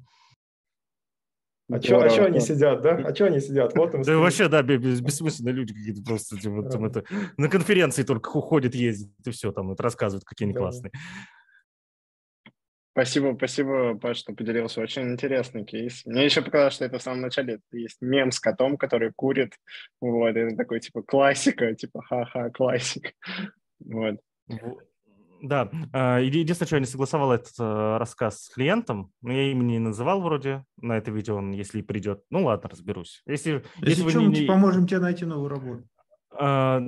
А 1.72 1.80
что 1.80 2.00
а 2.00 2.26
они 2.26 2.40
сидят, 2.40 2.82
да? 2.82 2.96
А 2.96 3.14
что 3.14 3.26
они 3.26 3.40
сидят? 3.40 3.76
Вот 3.76 3.94
им 3.94 4.02
да 4.02 4.18
вообще, 4.18 4.48
да, 4.48 4.64
бессмысленные 4.64 5.54
люди 5.54 5.72
какие-то 5.72 6.02
просто 6.02 6.36
типа, 6.36 6.64
там, 6.64 6.86
это, 6.86 7.04
на 7.38 7.48
конференции 7.48 8.02
только 8.02 8.30
уходят, 8.30 8.74
ездят 8.74 9.12
и 9.24 9.30
все, 9.30 9.52
там 9.52 9.72
это 9.72 9.84
рассказывают, 9.84 10.26
какие 10.26 10.48
они 10.48 10.56
классные. 10.56 10.92
Спасибо, 13.00 13.34
спасибо, 13.38 13.98
Паш, 13.98 14.18
что 14.18 14.34
поделился. 14.34 14.82
Очень 14.82 15.14
интересный 15.14 15.64
кейс. 15.64 16.06
Мне 16.06 16.26
еще 16.26 16.42
показалось, 16.42 16.74
что 16.74 16.84
это 16.84 17.00
в 17.00 17.02
самом 17.02 17.22
начале 17.22 17.62
есть 17.72 17.96
мем 18.02 18.30
с 18.30 18.42
котом, 18.42 18.76
который 18.76 19.14
курит. 19.16 19.54
Вот, 20.02 20.36
это 20.36 20.54
такой, 20.58 20.82
типа, 20.82 21.02
классика, 21.04 21.74
типа, 21.74 22.02
ха-ха, 22.02 22.50
классик. 22.50 23.14
Вот. 23.80 24.18
Да, 25.42 25.72
а, 25.94 26.20
единственное, 26.20 26.68
что 26.68 26.76
я 26.76 26.80
не 26.82 26.86
согласовал 26.86 27.32
этот 27.32 27.54
э, 27.58 27.98
рассказ 27.98 28.44
с 28.44 28.50
клиентом, 28.50 29.14
но 29.22 29.32
я 29.32 29.50
имени 29.50 29.74
не 29.74 29.80
называл 29.80 30.20
вроде 30.20 30.66
на 30.82 30.98
это 30.98 31.10
видео, 31.12 31.38
он, 31.38 31.52
если 31.52 31.82
придет. 31.82 32.24
Ну 32.30 32.44
ладно, 32.44 32.68
разберусь. 32.68 33.22
Если, 33.26 33.64
если, 33.78 34.02
если 34.02 34.10
что, 34.10 34.20
мы 34.20 34.38
не... 34.38 34.46
поможем 34.46 34.86
тебе 34.86 35.00
найти 35.00 35.24
новую 35.24 35.48
работу. 35.48 35.88
А, 36.32 36.82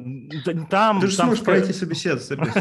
там, 0.69 0.99
Ты 0.99 1.07
же 1.07 1.17
там 1.17 1.27
сможешь 1.27 1.43
пройти 1.43 1.73
собеседование. 1.73 2.53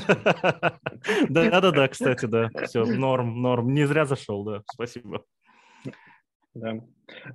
Да-да-да, 1.29 1.89
кстати, 1.89 2.27
да. 2.27 2.51
Все, 2.65 2.85
норм, 2.85 3.41
норм. 3.43 3.73
Не 3.75 3.87
зря 3.87 4.07
зашел, 4.07 4.45
да. 4.45 4.63
Спасибо. 4.73 5.25
Да. 6.55 6.81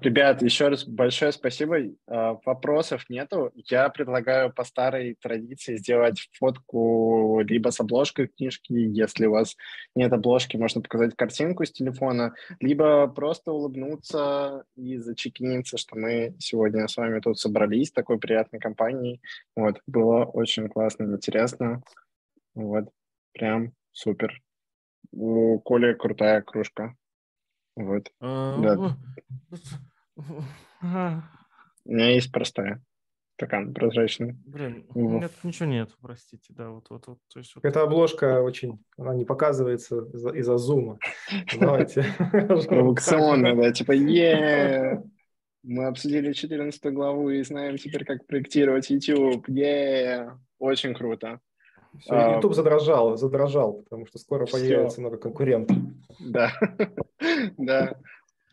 Ребят, 0.01 0.41
еще 0.41 0.67
раз 0.67 0.85
большое 0.85 1.31
спасибо. 1.31 1.77
А, 2.07 2.37
вопросов 2.45 3.09
нету. 3.09 3.51
Я 3.55 3.87
предлагаю 3.89 4.51
по 4.51 4.63
старой 4.65 5.15
традиции 5.15 5.77
сделать 5.77 6.29
фотку 6.33 7.39
либо 7.41 7.69
с 7.69 7.79
обложкой 7.79 8.27
книжки, 8.27 8.73
если 8.73 9.25
у 9.27 9.31
вас 9.31 9.55
нет 9.95 10.11
обложки, 10.11 10.57
можно 10.57 10.81
показать 10.81 11.15
картинку 11.15 11.65
с 11.65 11.71
телефона, 11.71 12.33
либо 12.59 13.07
просто 13.07 13.51
улыбнуться 13.51 14.65
и 14.75 14.97
зачекиниться, 14.97 15.77
что 15.77 15.97
мы 15.97 16.35
сегодня 16.39 16.87
с 16.87 16.97
вами 16.97 17.19
тут 17.19 17.39
собрались, 17.39 17.91
такой 17.91 18.19
приятной 18.19 18.59
компанией. 18.59 19.21
Вот, 19.55 19.81
было 19.87 20.25
очень 20.25 20.67
классно, 20.67 21.03
интересно. 21.05 21.83
Вот, 22.53 22.89
прям 23.33 23.73
супер. 23.91 24.41
У 25.11 25.59
Коли 25.59 25.93
крутая 25.93 26.41
кружка. 26.41 26.95
Вот. 27.75 28.11
А, 28.19 28.57
да. 28.59 28.97
У 31.85 31.91
меня 31.91 32.11
есть 32.11 32.31
простая. 32.31 32.81
Стакан 33.35 33.73
прозрачный. 33.73 34.37
Блин, 34.45 34.85
нет, 34.95 35.31
ничего 35.43 35.65
нет, 35.65 35.89
простите, 36.01 36.53
да, 36.53 36.69
вот, 36.69 36.89
вот, 36.89 37.05
вот. 37.07 37.17
То 37.33 37.39
есть, 37.39 37.53
вот. 37.53 37.65
Эта 37.65 37.81
обложка 37.81 38.41
очень, 38.41 38.79
она 38.97 39.13
не 39.13 39.25
показывается 39.25 40.05
из-за, 40.13 40.29
из 40.29 40.45
зума. 40.45 40.97
Давайте. 41.59 42.05
Провокационно, 42.69 43.53
да, 43.53 43.73
типа, 43.73 43.91
е 43.91 45.03
мы 45.65 45.87
обсудили 45.87 46.31
14 46.31 46.93
главу 46.93 47.29
и 47.29 47.43
знаем 47.43 47.77
теперь, 47.77 48.05
как 48.05 48.25
проектировать 48.27 48.89
YouTube. 48.89 49.49
е 49.49 50.31
Очень 50.59 50.93
круто. 50.93 51.39
Все, 51.99 52.13
а, 52.13 52.35
YouTube 52.35 52.53
задрожал, 52.53 53.17
задрожал, 53.17 53.81
потому 53.83 54.05
что 54.05 54.19
скоро 54.19 54.45
появится 54.45 55.01
много 55.01 55.17
конкурентов. 55.17 55.77
Да, 56.19 56.51
да. 57.57 57.95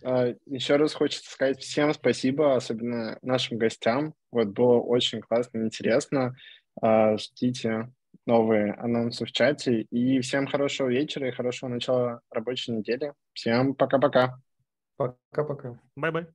А, 0.05 0.35
Еще 0.47 0.77
раз 0.77 0.95
хочется 0.95 1.31
сказать 1.31 1.61
всем 1.61 1.93
спасибо, 1.95 2.57
особенно 2.57 3.19
нашим 3.23 3.59
гостям. 3.59 4.15
Вот 4.31 4.49
было 4.49 4.79
очень 4.79 5.21
классно, 5.21 5.59
интересно. 5.65 6.35
А, 6.81 7.17
ждите 7.17 7.93
новые 8.27 8.73
анонсы 8.75 9.25
в 9.25 9.33
чате. 9.33 9.83
И 9.83 10.21
всем 10.21 10.47
хорошего 10.47 10.89
вечера 10.89 11.29
и 11.29 11.33
хорошего 11.33 11.69
начала 11.69 12.21
рабочей 12.31 12.73
недели. 12.73 13.13
Всем 13.33 13.75
пока-пока. 13.75 14.39
Пока-пока. 14.97 15.81
Бай-бай. 15.97 16.27